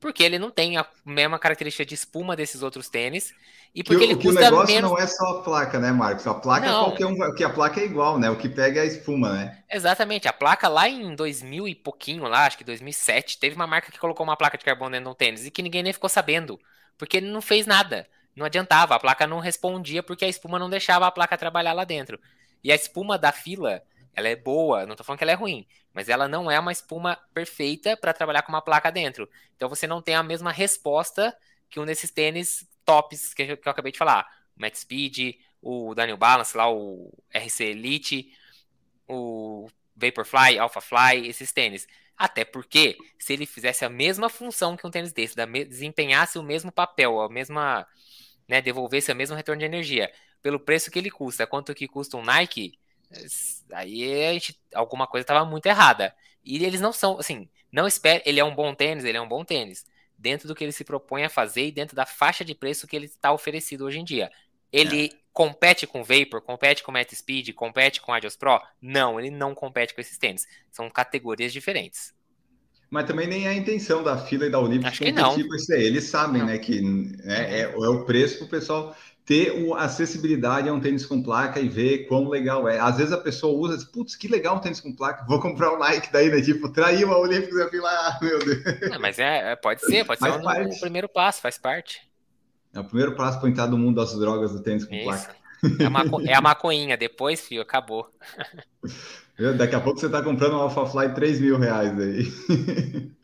Porque 0.05 0.23
ele 0.23 0.39
não 0.39 0.51
tem 0.51 0.77
a 0.77 0.87
mesma 1.03 1.39
característica 1.39 1.83
de 1.83 1.95
espuma 1.95 2.37
desses 2.37 2.63
outros 2.63 2.91
tênis. 2.91 3.33
E 3.75 3.83
porque 3.83 4.05
que, 4.05 4.13
ele 4.13 4.17
custa 4.17 4.39
o 4.39 4.45
negócio 4.45 4.75
menos... 4.75 4.91
não 4.91 4.99
é 4.99 5.07
só 5.07 5.39
a 5.39 5.43
placa, 5.43 5.81
né, 5.81 5.93
Marcos? 5.93 6.27
A 6.27 6.35
placa 6.35 6.67
não. 6.67 6.85
qualquer 6.85 7.07
um, 7.07 7.35
que 7.35 7.43
a 7.43 7.49
placa 7.49 7.81
é 7.81 7.87
igual, 7.87 8.19
né? 8.19 8.29
O 8.29 8.37
que 8.37 8.47
pega 8.47 8.81
é 8.81 8.83
a 8.83 8.87
espuma, 8.87 9.33
né? 9.33 9.65
Exatamente. 9.73 10.29
A 10.29 10.33
placa 10.35 10.69
lá 10.69 10.87
em 10.87 11.15
2000 11.15 11.69
e 11.69 11.75
pouquinho, 11.75 12.25
lá, 12.25 12.45
acho 12.45 12.59
que 12.59 12.65
2007, 12.65 13.39
teve 13.39 13.57
uma 13.57 13.67
marca 13.67 13.91
que 13.91 13.99
colocou 13.99 14.25
uma 14.25 14.37
placa 14.37 14.59
de 14.59 14.65
carbono 14.67 14.91
dentro 14.91 15.09
do 15.09 15.15
tênis 15.15 15.47
e 15.47 15.51
que 15.51 15.63
ninguém 15.63 15.83
nem 15.83 15.95
ficou 15.95 16.11
sabendo, 16.11 16.61
porque 16.99 17.17
ele 17.17 17.31
não 17.31 17.41
fez 17.41 17.67
nada. 17.67 18.07
Não 18.37 18.45
adiantava, 18.45 18.95
a 18.95 19.01
placa 19.01 19.27
não 19.27 19.39
respondia 19.39 20.03
porque 20.03 20.27
a 20.27 20.29
espuma 20.29 20.59
não 20.59 20.69
deixava 20.69 21.07
a 21.07 21.11
placa 21.11 21.39
trabalhar 21.39 21.73
lá 21.73 21.85
dentro. 21.85 22.21
E 22.63 22.71
a 22.71 22.75
espuma 22.75 23.17
da 23.17 23.33
fila, 23.33 23.83
ela 24.15 24.29
é 24.29 24.37
boa, 24.37 24.87
não 24.87 24.97
tô 24.97 25.05
falando 25.05 25.19
que 25.19 25.25
ela 25.25 25.33
é 25.33 25.37
ruim, 25.37 25.67
mas 25.93 26.09
ela 26.09 26.29
não 26.29 26.51
é 26.51 26.59
uma 26.59 26.73
espuma 26.73 27.17
perfeita 27.33 27.97
para 27.97 28.13
trabalhar 28.13 28.43
com 28.43 28.53
uma 28.53 28.63
placa 28.63 28.91
dentro. 28.91 29.29
Então 29.57 29.69
você 29.69 29.87
não 29.87 30.01
tem 30.03 30.15
a 30.15 30.23
mesma 30.23 30.53
resposta 30.53 31.37
que 31.69 31.81
um 31.81 31.87
desses 31.87 32.11
tênis 32.11 32.69
tops 32.85 33.35
que 33.35 33.43
eu, 33.43 33.57
que 33.57 33.69
eu 33.69 33.73
acabei 33.73 33.93
de 33.93 33.99
falar. 33.99 34.27
O 34.57 34.61
Matt 34.61 34.77
Speed, 34.77 35.37
o 35.61 35.95
Daniel 35.95 36.17
Balance, 36.17 36.57
lá 36.57 36.71
o 36.71 37.13
RC 37.35 37.65
Elite, 37.65 38.33
o 39.09 39.69
Vaporfly, 39.97 40.59
Alphafly, 40.59 41.29
esses 41.29 41.53
tênis. 41.53 41.87
Até 42.17 42.45
porque, 42.45 42.97
se 43.19 43.33
ele 43.33 43.47
fizesse 43.47 43.85
a 43.85 43.89
mesma 43.89 44.29
função 44.29 44.77
que 44.77 44.87
um 44.87 44.91
tênis 44.91 45.13
desse, 45.13 45.35
desempenhasse 45.69 46.39
o 46.39 46.43
mesmo 46.43 46.71
papel, 46.71 47.21
a 47.21 47.29
mesma, 47.29 47.87
né, 48.47 48.63
devolvesse 48.63 49.11
o 49.11 49.17
mesmo 49.17 49.35
retorno 49.35 49.59
de 49.59 49.67
energia, 49.67 50.13
pelo 50.41 50.61
preço 50.61 50.91
que 50.91 50.99
ele 50.99 51.11
custa, 51.11 51.47
quanto 51.47 51.75
que 51.75 51.89
custa 51.89 52.17
um 52.17 52.23
Nike, 52.23 52.79
aí 53.73 54.27
a 54.27 54.33
gente, 54.33 54.59
alguma 54.75 55.07
coisa 55.07 55.25
estava 55.25 55.45
muito 55.45 55.67
errada. 55.67 56.15
E 56.45 56.65
eles 56.65 56.81
não 56.81 56.93
são, 56.93 57.19
assim, 57.19 57.49
não 57.73 57.87
espere, 57.87 58.23
ele 58.27 58.39
é 58.39 58.45
um 58.45 58.55
bom 58.55 58.75
tênis, 58.75 59.05
ele 59.05 59.17
é 59.17 59.21
um 59.21 59.29
bom 59.29 59.45
tênis, 59.45 59.85
dentro 60.17 60.47
do 60.47 60.55
que 60.55 60.63
ele 60.63 60.73
se 60.73 60.85
propõe 60.85 61.25
a 61.25 61.31
fazer 61.31 61.67
e 61.67 61.73
dentro 61.73 61.97
da 61.97 62.07
faixa 62.07 62.45
de 62.45 62.55
preço 62.55 62.87
que 62.87 62.95
ele 62.95 63.07
está 63.07 63.33
oferecido 63.33 63.85
hoje 63.85 63.99
em 63.99 64.05
dia. 64.05 64.31
Ele 64.73 65.07
é. 65.07 65.09
compete 65.33 65.87
com 65.87 66.03
Vapor, 66.03 66.43
compete 66.43 66.83
com 66.83 66.93
Matt 66.93 67.13
Speed, 67.15 67.53
compete 67.55 68.01
com 68.01 68.13
Adios 68.13 68.37
Pro? 68.37 68.61
Não, 68.81 69.19
ele 69.19 69.31
não 69.31 69.55
compete 69.55 69.95
com 69.95 70.01
esses 70.01 70.19
tênis. 70.19 70.47
São 70.71 70.91
categorias 70.91 71.53
diferentes. 71.53 72.13
Mas 72.91 73.07
também 73.07 73.27
nem 73.27 73.47
é 73.47 73.49
a 73.49 73.55
intenção 73.55 74.03
da 74.03 74.19
fila 74.19 74.47
e 74.47 74.51
da 74.51 74.59
Acho 74.59 75.05
competir 75.05 75.49
com 75.49 75.55
isso 75.57 75.73
aí. 75.73 75.83
Eles 75.83 76.05
sabem, 76.05 76.43
não. 76.43 76.47
né, 76.47 76.59
que 76.59 76.81
né, 76.81 77.61
é, 77.61 77.61
é 77.63 77.89
o 77.89 78.05
preço 78.05 78.39
para 78.39 78.47
o 78.47 78.51
pessoal 78.51 78.97
ter 79.25 79.55
acessibilidade 79.77 80.69
a 80.69 80.73
um 80.73 80.81
tênis 80.81 81.07
com 81.07 81.23
placa 81.23 81.59
e 81.59 81.69
ver 81.69 82.07
quão 82.07 82.29
legal 82.29 82.69
é. 82.69 82.79
Às 82.79 82.99
vezes 82.99 83.13
a 83.13 83.19
pessoa 83.19 83.57
usa, 83.57 83.77
diz, 83.77 83.87
putz, 83.87 84.15
que 84.15 84.29
legal 84.29 84.57
um 84.57 84.61
tênis 84.61 84.81
com 84.81 84.93
placa, 84.93 85.25
vou 85.27 85.41
comprar 85.41 85.73
um 85.73 85.79
Nike 85.79 86.13
daí, 86.13 86.31
né? 86.31 86.43
Tipo, 86.43 86.69
traiu 86.69 87.11
a 87.11 87.19
Olympics 87.19 87.55
e 87.55 87.81
lá, 87.81 87.91
ah, 87.91 88.19
meu 88.23 88.39
Deus. 88.39 88.67
É, 88.67 88.99
mas 88.99 89.19
é, 89.19 89.53
é, 89.53 89.57
pode 89.57 89.81
ser, 89.81 90.05
pode 90.05 90.21
faz 90.21 90.35
ser 90.35 90.41
um, 90.41 90.75
um, 90.75 90.81
primeiro 90.81 91.09
passo, 91.09 91.41
faz 91.41 91.57
parte. 91.57 92.03
É 92.75 92.81
o 92.81 92.85
primeiro 92.85 93.15
passo 93.15 93.41
para 93.41 93.49
entrar 93.49 93.67
no 93.67 93.79
mundo 93.79 93.97
das 93.97 94.19
drogas 94.19 94.53
do 94.53 94.61
tênis 94.61 94.85
com 94.85 94.95
Isso. 94.95 95.05
placa. 95.05 95.35
É 95.81 95.87
a, 95.87 95.91
maco... 95.91 96.21
é 96.29 96.35
a 96.35 96.41
maconhinha, 96.43 96.97
depois, 96.97 97.41
filho, 97.41 97.63
acabou. 97.63 98.11
Daqui 99.57 99.75
a 99.75 99.81
pouco 99.81 99.99
você 99.99 100.07
está 100.07 100.23
comprando 100.23 100.53
um 100.53 100.61
Alpha 100.61 100.85
Fly 100.85 101.15
3 101.15 101.41
mil 101.41 101.59
reais 101.59 101.99
aí. 101.99 102.31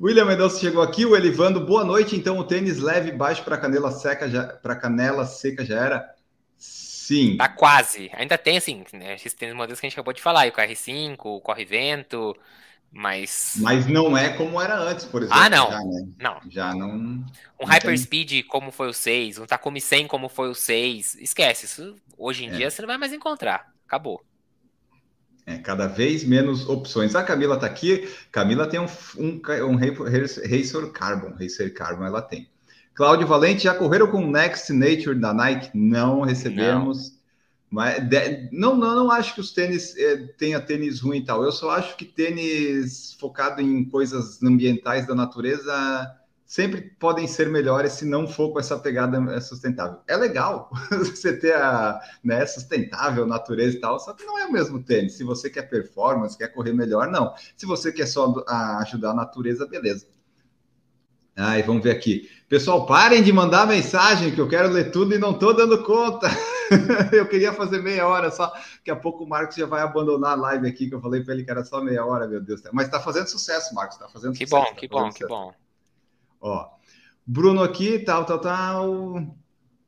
William 0.00 0.24
Mendonça 0.24 0.58
chegou 0.58 0.82
aqui, 0.82 1.04
o 1.04 1.14
Elivando, 1.14 1.60
boa 1.60 1.84
noite. 1.84 2.16
Então 2.16 2.38
o 2.38 2.44
tênis 2.44 2.78
leve 2.78 3.12
baixo 3.12 3.44
para 3.44 3.58
canela 3.58 3.92
seca 3.92 4.30
já 4.30 4.44
para 4.44 4.74
canela 4.74 5.26
seca 5.26 5.62
já 5.62 5.78
era? 5.78 6.14
Sim. 6.56 7.36
Tá 7.36 7.50
quase. 7.50 8.10
Ainda 8.14 8.38
tem 8.38 8.56
assim, 8.56 8.82
né, 8.94 9.14
esses 9.14 9.34
tênis 9.34 9.54
modelos 9.54 9.78
que 9.78 9.84
a 9.84 9.88
gente 9.90 9.96
acabou 9.96 10.14
de 10.14 10.22
falar, 10.22 10.48
o 10.48 10.52
KR5, 10.52 11.16
o 11.24 11.40
Corre 11.42 11.66
Vento, 11.66 12.34
mas 12.90 13.56
Mas 13.58 13.86
não 13.86 14.16
é 14.16 14.30
como 14.30 14.58
era 14.58 14.78
antes, 14.78 15.04
por 15.04 15.22
exemplo. 15.22 15.38
Ah, 15.38 15.50
não. 15.50 15.70
Já, 15.70 15.80
né? 15.80 16.08
Não. 16.18 16.40
Já 16.48 16.74
não 16.74 16.88
Um 16.88 17.24
não 17.60 17.66
Hyperspeed 17.66 18.30
tem... 18.30 18.42
como 18.44 18.72
foi 18.72 18.88
o 18.88 18.94
6, 18.94 19.38
um 19.38 19.46
Takumi 19.46 19.82
100 19.82 20.06
como 20.06 20.30
foi 20.30 20.48
o 20.48 20.54
6, 20.54 21.16
esquece, 21.16 21.66
isso 21.66 21.94
hoje 22.16 22.46
em 22.46 22.48
é. 22.48 22.52
dia 22.52 22.70
você 22.70 22.80
não 22.80 22.88
vai 22.88 22.96
mais 22.96 23.12
encontrar. 23.12 23.70
Acabou. 23.86 24.24
É, 25.46 25.58
cada 25.58 25.86
vez 25.86 26.22
menos 26.22 26.68
opções. 26.68 27.14
A 27.14 27.22
Camila 27.22 27.54
está 27.54 27.66
aqui. 27.66 28.08
Camila 28.30 28.66
tem 28.66 28.78
um, 28.78 28.86
um, 29.18 29.40
um 29.68 29.76
Racer 29.76 30.90
Carbon. 30.92 31.34
Racer 31.38 31.72
Carbon 31.74 32.04
ela 32.04 32.22
tem. 32.22 32.48
Cláudio 32.94 33.26
Valente, 33.26 33.64
já 33.64 33.74
correram 33.74 34.08
com 34.08 34.18
o 34.18 34.30
Next 34.30 34.72
Nature 34.72 35.18
da 35.18 35.32
Nike? 35.32 35.70
Não 35.74 36.20
recebemos. 36.20 37.10
Não. 37.10 37.20
Mas 37.70 38.08
de, 38.08 38.48
não, 38.52 38.76
não, 38.76 38.96
não 38.96 39.10
acho 39.10 39.34
que 39.34 39.40
os 39.40 39.52
tênis 39.52 39.96
é, 39.96 40.16
tenha 40.36 40.60
tênis 40.60 41.00
ruim 41.00 41.18
e 41.18 41.24
tal. 41.24 41.44
Eu 41.44 41.52
só 41.52 41.70
acho 41.70 41.96
que 41.96 42.04
tênis 42.04 43.16
focado 43.18 43.62
em 43.62 43.84
coisas 43.84 44.42
ambientais 44.42 45.06
da 45.06 45.14
natureza 45.14 45.72
sempre 46.50 46.80
podem 46.98 47.28
ser 47.28 47.48
melhores 47.48 47.92
se 47.92 48.04
não 48.04 48.26
for 48.26 48.52
com 48.52 48.58
essa 48.58 48.76
pegada 48.76 49.40
sustentável. 49.40 50.00
É 50.08 50.16
legal 50.16 50.68
você 50.90 51.32
ter 51.36 51.54
a 51.54 52.00
né, 52.24 52.44
sustentável, 52.44 53.24
natureza 53.24 53.76
e 53.76 53.80
tal, 53.80 54.00
só 54.00 54.12
que 54.12 54.24
não 54.24 54.36
é 54.36 54.46
o 54.46 54.52
mesmo 54.52 54.82
tênis. 54.82 55.12
Se 55.12 55.22
você 55.22 55.48
quer 55.48 55.70
performance, 55.70 56.36
quer 56.36 56.48
correr 56.48 56.72
melhor, 56.72 57.08
não. 57.08 57.32
Se 57.56 57.66
você 57.66 57.92
quer 57.92 58.06
só 58.06 58.34
ajudar 58.80 59.12
a 59.12 59.14
natureza, 59.14 59.64
beleza. 59.64 60.08
Ai, 61.36 61.62
vamos 61.62 61.84
ver 61.84 61.92
aqui. 61.92 62.28
Pessoal, 62.48 62.84
parem 62.84 63.22
de 63.22 63.32
mandar 63.32 63.64
mensagem, 63.64 64.34
que 64.34 64.40
eu 64.40 64.48
quero 64.48 64.70
ler 64.70 64.90
tudo 64.90 65.14
e 65.14 65.18
não 65.18 65.30
estou 65.30 65.54
dando 65.54 65.84
conta. 65.84 66.28
eu 67.12 67.28
queria 67.28 67.52
fazer 67.52 67.80
meia 67.80 68.08
hora 68.08 68.28
só. 68.28 68.48
Daqui 68.48 68.90
a 68.90 68.96
pouco 68.96 69.22
o 69.22 69.28
Marcos 69.28 69.54
já 69.54 69.66
vai 69.66 69.82
abandonar 69.82 70.32
a 70.32 70.40
live 70.40 70.66
aqui, 70.66 70.88
que 70.88 70.96
eu 70.96 71.00
falei 71.00 71.22
para 71.22 71.32
ele 71.32 71.44
que 71.44 71.50
era 71.52 71.62
só 71.64 71.80
meia 71.80 72.04
hora, 72.04 72.26
meu 72.26 72.40
Deus. 72.40 72.60
Mas 72.72 72.86
está 72.86 72.98
fazendo 72.98 73.28
sucesso, 73.28 73.72
Marcos. 73.72 73.94
Está 73.94 74.08
fazendo 74.08 74.32
que 74.32 74.44
sucesso. 74.44 74.64
Bom, 74.64 74.68
tá 74.68 74.74
que 74.74 74.88
bom, 74.88 75.10
que 75.10 75.26
bom. 75.28 75.54
Ó, 76.40 76.68
Bruno 77.26 77.62
aqui, 77.62 77.98
tal, 77.98 78.24
tal, 78.24 78.40
tal. 78.40 79.36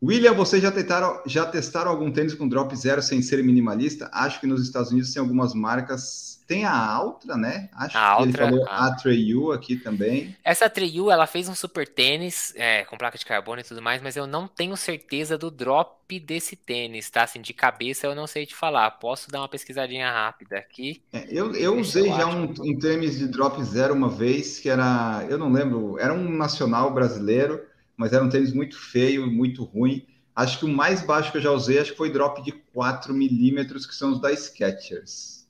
William, 0.02 0.34
você 0.34 0.60
já 0.60 0.70
testaram, 0.70 1.22
já 1.26 1.46
testaram 1.46 1.90
algum 1.90 2.12
tênis 2.12 2.34
com 2.34 2.48
drop 2.48 2.74
zero 2.76 3.00
sem 3.00 3.22
ser 3.22 3.42
minimalista? 3.42 4.10
Acho 4.12 4.40
que 4.40 4.46
nos 4.46 4.62
Estados 4.62 4.90
Unidos 4.90 5.12
tem 5.12 5.20
algumas 5.20 5.54
marcas 5.54 6.31
tem 6.46 6.64
a 6.64 6.74
Altra, 6.74 7.36
né? 7.36 7.68
Acho 7.72 7.96
a 7.96 8.16
que 8.16 8.22
ele 8.22 8.32
falou 8.32 8.66
a, 8.68 8.86
a 8.86 8.94
Treyu 8.94 9.52
aqui 9.52 9.76
também. 9.76 10.36
Essa 10.44 10.68
Treyu, 10.68 11.10
ela 11.10 11.26
fez 11.26 11.48
um 11.48 11.54
super 11.54 11.86
tênis 11.86 12.52
é, 12.56 12.84
com 12.84 12.96
placa 12.96 13.16
de 13.16 13.24
carbono 13.24 13.60
e 13.60 13.64
tudo 13.64 13.80
mais, 13.80 14.02
mas 14.02 14.16
eu 14.16 14.26
não 14.26 14.46
tenho 14.46 14.76
certeza 14.76 15.38
do 15.38 15.50
drop 15.50 16.18
desse 16.20 16.56
tênis, 16.56 17.08
tá? 17.10 17.22
Assim, 17.22 17.40
de 17.40 17.52
cabeça 17.52 18.06
eu 18.06 18.14
não 18.14 18.26
sei 18.26 18.46
te 18.46 18.54
falar. 18.54 18.90
Posso 18.92 19.30
dar 19.30 19.40
uma 19.40 19.48
pesquisadinha 19.48 20.10
rápida 20.10 20.58
aqui? 20.58 21.02
É, 21.12 21.26
eu 21.30 21.54
eu 21.54 21.78
usei 21.78 22.10
eu 22.10 22.16
já 22.16 22.26
um, 22.26 22.44
um 22.44 22.78
tênis 22.78 23.18
de 23.18 23.28
drop 23.28 23.62
zero 23.64 23.94
uma 23.94 24.08
vez, 24.08 24.58
que 24.58 24.68
era, 24.68 25.24
eu 25.28 25.38
não 25.38 25.50
lembro, 25.50 25.98
era 25.98 26.12
um 26.12 26.30
nacional 26.30 26.92
brasileiro, 26.92 27.62
mas 27.96 28.12
era 28.12 28.24
um 28.24 28.28
tênis 28.28 28.52
muito 28.52 28.78
feio, 28.78 29.26
muito 29.26 29.64
ruim. 29.64 30.06
Acho 30.34 30.58
que 30.58 30.64
o 30.64 30.68
mais 30.68 31.02
baixo 31.02 31.30
que 31.30 31.38
eu 31.38 31.42
já 31.42 31.50
usei, 31.50 31.78
acho 31.78 31.92
que 31.92 31.96
foi 31.96 32.10
drop 32.10 32.42
de 32.42 32.52
4 32.52 33.12
milímetros, 33.12 33.84
que 33.84 33.94
são 33.94 34.12
os 34.12 34.20
da 34.20 34.34
Skechers. 34.34 35.41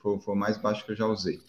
Foi, 0.00 0.18
foi 0.18 0.34
o 0.34 0.38
mais 0.38 0.56
baixo 0.56 0.84
que 0.84 0.92
eu 0.92 0.96
já 0.96 1.06
usei. 1.06 1.40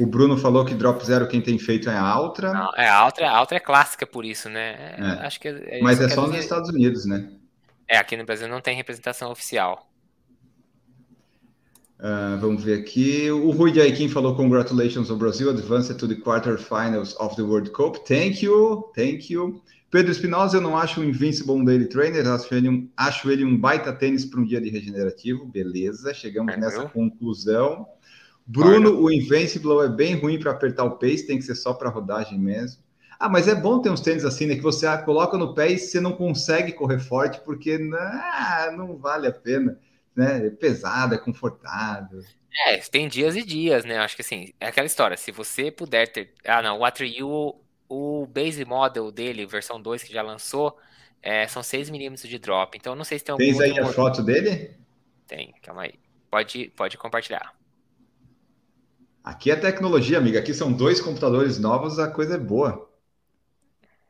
O 0.00 0.06
Bruno 0.06 0.36
falou 0.36 0.64
que 0.64 0.74
drop 0.74 1.04
zero 1.04 1.26
quem 1.26 1.40
tem 1.40 1.58
feito 1.58 1.90
é 1.90 1.96
a 1.96 2.02
Altra. 2.02 2.52
Não, 2.52 2.70
é 2.76 2.88
a 2.88 2.94
Altra, 2.94 3.28
a 3.28 3.36
Altra 3.36 3.56
é 3.56 3.60
clássica 3.60 4.06
por 4.06 4.24
isso, 4.24 4.48
né? 4.48 4.70
É, 4.70 4.96
é. 4.98 5.26
Acho 5.26 5.40
que 5.40 5.48
é, 5.48 5.80
Mas 5.82 6.00
é 6.00 6.08
só 6.08 6.26
nos 6.26 6.38
Estados 6.38 6.70
Unidos, 6.70 7.04
né? 7.04 7.28
É, 7.88 7.96
aqui 7.96 8.16
no 8.16 8.24
Brasil 8.24 8.46
não 8.48 8.60
tem 8.60 8.76
representação 8.76 9.30
oficial. 9.30 9.88
Uh, 11.98 12.38
vamos 12.38 12.62
ver 12.62 12.78
aqui. 12.78 13.28
O 13.28 13.50
Rui 13.50 13.72
de 13.72 13.80
Aikin 13.80 14.08
falou: 14.08 14.36
Congratulations 14.36 15.10
ao 15.10 15.16
Brasil, 15.16 15.50
advanced 15.50 15.98
to 15.98 16.06
the 16.06 16.14
quarterfinals 16.14 17.16
of 17.18 17.34
the 17.34 17.42
World 17.42 17.70
Cup. 17.70 17.96
Thank 18.06 18.44
you, 18.44 18.88
thank 18.94 19.32
you. 19.32 19.60
Pedro 19.90 20.12
Espinosa, 20.12 20.58
eu 20.58 20.60
não 20.60 20.76
acho 20.76 21.00
o 21.00 21.04
Invincible 21.04 21.52
um 21.52 21.64
daily 21.64 21.86
trainer, 21.86 22.26
acho 22.28 22.54
ele 22.54 22.68
um, 22.68 22.88
acho 22.96 23.30
ele 23.30 23.44
um 23.44 23.56
baita 23.56 23.92
tênis 23.92 24.24
para 24.24 24.40
um 24.40 24.44
dia 24.44 24.60
de 24.60 24.68
regenerativo. 24.68 25.46
Beleza, 25.46 26.12
chegamos 26.12 26.52
é, 26.52 26.56
nessa 26.58 26.84
conclusão. 26.86 27.86
Bruno, 28.46 28.90
Olha. 28.90 28.98
o 28.98 29.12
Invincible 29.12 29.84
é 29.84 29.88
bem 29.88 30.14
ruim 30.14 30.38
para 30.38 30.50
apertar 30.50 30.84
o 30.84 30.98
pace, 30.98 31.26
tem 31.26 31.38
que 31.38 31.44
ser 31.44 31.54
só 31.54 31.72
para 31.72 31.88
rodagem 31.88 32.38
mesmo. 32.38 32.82
Ah, 33.18 33.28
mas 33.28 33.48
é 33.48 33.54
bom 33.54 33.80
ter 33.80 33.90
uns 33.90 34.00
tênis 34.00 34.24
assim, 34.24 34.46
né? 34.46 34.54
Que 34.54 34.62
você 34.62 34.86
coloca 34.98 35.36
no 35.36 35.52
pé 35.52 35.72
e 35.72 35.78
você 35.78 36.00
não 36.00 36.12
consegue 36.12 36.72
correr 36.72 37.00
forte, 37.00 37.40
porque 37.40 37.76
não, 37.76 38.76
não 38.76 38.96
vale 38.96 39.26
a 39.26 39.32
pena. 39.32 39.78
Né? 40.14 40.46
É 40.46 40.50
pesado, 40.50 41.14
é 41.14 41.18
confortável. 41.18 42.22
É, 42.66 42.76
tem 42.78 43.08
dias 43.08 43.36
e 43.36 43.42
dias, 43.42 43.84
né? 43.84 43.98
Acho 43.98 44.16
que 44.16 44.22
assim, 44.22 44.52
é 44.60 44.68
aquela 44.68 44.86
história. 44.86 45.16
Se 45.16 45.32
você 45.32 45.70
puder 45.70 46.08
ter. 46.08 46.32
Ah, 46.44 46.62
não, 46.62 46.78
o 46.78 46.84
Atriu, 46.84 47.56
o 47.88 48.26
base 48.26 48.64
model 48.64 49.10
dele, 49.10 49.46
versão 49.46 49.80
2 49.80 50.02
que 50.02 50.12
já 50.12 50.22
lançou, 50.22 50.76
é, 51.22 51.46
são 51.48 51.62
6 51.62 51.90
milímetros 51.90 52.28
de 52.28 52.38
drop. 52.38 52.76
Então 52.76 52.94
não 52.94 53.04
sei 53.04 53.18
se 53.18 53.24
tem 53.24 53.32
algum. 53.32 53.44
Tens 53.44 53.60
aí 53.60 53.78
a 53.78 53.86
foto 53.86 54.22
dele? 54.22 54.76
Tem, 55.26 55.54
calma 55.62 55.82
aí. 55.82 55.94
Pode, 56.30 56.72
pode 56.76 56.96
compartilhar. 56.98 57.54
Aqui 59.24 59.50
é 59.50 59.56
tecnologia, 59.56 60.18
amiga. 60.18 60.38
Aqui 60.38 60.54
são 60.54 60.72
dois 60.72 61.00
computadores 61.00 61.58
novos, 61.58 61.98
a 61.98 62.10
coisa 62.10 62.34
é 62.34 62.38
boa. 62.38 62.88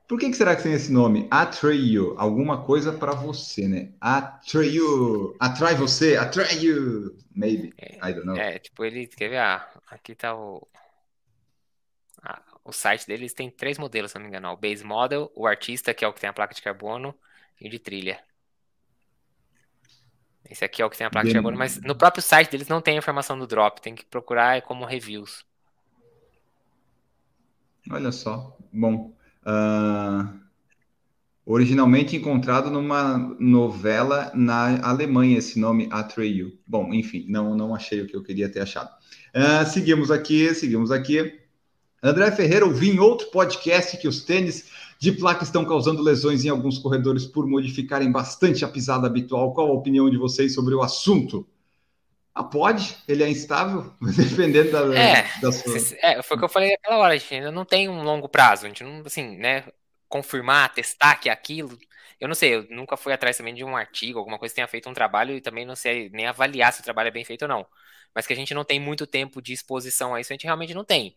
Por 0.09 0.19
que, 0.19 0.31
que 0.31 0.37
será 0.37 0.57
que 0.57 0.63
tem 0.63 0.73
esse 0.73 0.91
nome? 0.91 1.29
Atrai 1.31 1.77
you. 1.77 2.15
Alguma 2.17 2.65
coisa 2.65 2.93
para 2.93 3.13
você, 3.13 3.69
né? 3.69 3.93
Atrai 4.01 4.69
you. 4.69 5.37
Atrai 5.39 5.75
você. 5.75 6.17
Atrai 6.17 6.59
you. 6.65 7.15
Maybe. 7.35 7.75
I 8.03 8.15
don't 8.15 8.25
know. 8.25 8.37
É, 8.37 8.59
tipo, 8.59 8.85
ele. 8.87 9.07
Quer 9.07 9.29
ver? 9.29 9.37
Ah, 9.37 9.69
aqui 9.87 10.15
tá 10.15 10.35
o. 10.35 10.67
Ah, 12.23 12.41
o 12.69 12.73
site 12.73 13.07
deles 13.07 13.33
tem 13.33 13.51
três 13.51 13.79
modelos, 13.79 14.13
se 14.13 14.19
não 14.19 14.23
me 14.23 14.29
engano. 14.29 14.49
O 14.49 14.57
base 14.57 14.85
model, 14.85 15.33
o 15.35 15.47
artista, 15.47 15.95
que 15.95 16.05
é 16.05 16.09
o 16.09 16.13
que 16.13 16.21
tem 16.21 16.29
a 16.29 16.33
placa 16.33 16.55
de 16.55 16.63
carbono, 16.63 17.15
e 17.61 17.67
o 17.67 17.71
de 17.71 17.79
trilha. 17.79 18.21
Esse 20.49 20.65
aqui 20.65 20.83
é 20.83 20.85
o 20.85 20.91
que 20.91 20.97
tem 20.97 21.07
a 21.07 21.11
placa 21.11 21.25
Bem... 21.25 21.33
de 21.33 21.35
carbono, 21.35 21.57
mas 21.57 21.81
no 21.81 21.97
próprio 21.97 22.23
site 22.23 22.51
deles 22.51 22.69
não 22.69 22.81
tem 22.81 22.95
a 22.95 22.99
informação 22.99 23.39
do 23.39 23.47
drop. 23.47 23.81
Tem 23.81 23.95
que 23.95 24.05
procurar 24.05 24.63
como 24.63 24.85
reviews. 24.85 25.45
Olha 27.91 28.13
só. 28.13 28.57
Bom, 28.73 29.17
Uh, 29.49 30.39
originalmente 31.47 32.15
encontrado 32.15 32.71
numa 32.71 33.17
novela 33.41 34.31
na 34.35 34.79
Alemanha, 34.87 35.39
esse 35.39 35.59
nome 35.59 35.89
Atreyu. 35.91 36.59
Bom, 36.67 36.93
enfim, 36.93 37.25
não, 37.29 37.57
não 37.57 37.75
achei 37.75 38.03
o 38.03 38.07
que 38.07 38.15
eu 38.15 38.23
queria 38.23 38.51
ter 38.51 38.61
achado. 38.61 38.91
Uh, 39.35 39.65
seguimos 39.67 40.11
aqui, 40.11 40.55
seguimos 40.55 40.91
aqui. 40.91 41.41
André 42.03 42.31
Ferreira, 42.31 42.65
ouvi 42.65 42.91
em 42.91 42.99
outro 42.99 43.29
podcast 43.29 43.97
que 43.97 44.07
os 44.07 44.23
tênis 44.23 44.71
de 44.99 45.13
placa 45.13 45.45
estão 45.45 45.65
causando 45.65 46.03
lesões 46.03 46.45
em 46.45 46.49
alguns 46.49 46.79
corredores 46.79 47.27
por 47.27 47.47
modificarem 47.47 48.11
bastante 48.11 48.65
a 48.65 48.69
pisada 48.69 49.07
habitual. 49.07 49.53
Qual 49.53 49.69
a 49.69 49.73
opinião 49.73 50.09
de 50.09 50.17
vocês 50.17 50.55
sobre 50.55 50.75
o 50.75 50.83
assunto? 50.83 51.47
Ah, 52.35 52.45
pode, 52.45 52.97
ele 53.09 53.25
é 53.25 53.29
instável, 53.29 53.93
dependendo 54.17 54.71
da, 54.71 54.97
é, 54.97 55.29
da 55.41 55.51
sua. 55.51 55.77
É, 56.01 56.23
foi 56.23 56.37
o 56.37 56.39
que 56.39 56.45
eu 56.45 56.49
falei 56.49 56.71
naquela 56.71 56.99
hora, 56.99 57.15
a 57.15 57.17
gente 57.17 57.35
ainda 57.35 57.51
não 57.51 57.65
tem 57.65 57.89
um 57.89 58.05
longo 58.05 58.29
prazo, 58.29 58.65
a 58.65 58.69
gente 58.69 58.85
não, 58.85 59.03
assim, 59.05 59.37
né, 59.37 59.65
confirmar, 60.09 60.73
testar 60.73 61.17
que 61.17 61.29
é 61.29 61.33
aquilo. 61.33 61.77
Eu 62.21 62.29
não 62.29 62.37
sei, 62.37 62.55
eu 62.55 62.67
nunca 62.71 62.97
fui 62.97 63.13
atrás 63.13 63.37
também 63.37 63.55
de 63.55 63.65
um 63.65 63.77
artigo, 63.77 64.21
alguma 64.21 64.39
coisa 64.39 64.53
que 64.53 64.57
tenha 64.57 64.69
feito 64.69 64.89
um 64.89 64.95
trabalho 64.95 65.35
e 65.35 65.41
também 65.41 65.67
não 65.67 65.75
sei 65.75 66.11
nem 66.11 66.27
avaliar 66.27 66.73
se 66.73 66.81
o 66.81 66.85
trabalho 66.85 67.09
é 67.09 67.13
bem 67.13 67.25
feito 67.25 67.43
ou 67.43 67.49
não. 67.49 67.67
Mas 68.15 68.25
que 68.25 68.33
a 68.33 68.37
gente 68.37 68.55
não 68.55 68.65
tem 68.65 68.79
muito 68.79 69.05
tempo 69.05 69.43
de 69.43 69.53
exposição 69.53 70.15
a 70.15 70.21
isso, 70.21 70.33
a 70.33 70.35
gente 70.35 70.45
realmente 70.45 70.75
não 70.75 70.85
tem. 70.85 71.17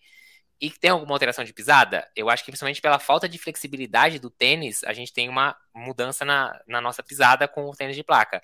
E 0.61 0.69
tem 0.69 0.91
alguma 0.91 1.15
alteração 1.15 1.43
de 1.43 1.53
pisada? 1.53 2.07
Eu 2.15 2.29
acho 2.29 2.45
que 2.45 2.51
principalmente 2.51 2.81
pela 2.81 2.99
falta 2.99 3.27
de 3.27 3.39
flexibilidade 3.39 4.19
do 4.19 4.29
tênis, 4.29 4.83
a 4.83 4.93
gente 4.93 5.11
tem 5.11 5.27
uma 5.27 5.57
mudança 5.73 6.23
na, 6.23 6.61
na 6.67 6.79
nossa 6.79 7.01
pisada 7.01 7.47
com 7.47 7.67
o 7.67 7.75
tênis 7.75 7.95
de 7.95 8.03
placa 8.03 8.41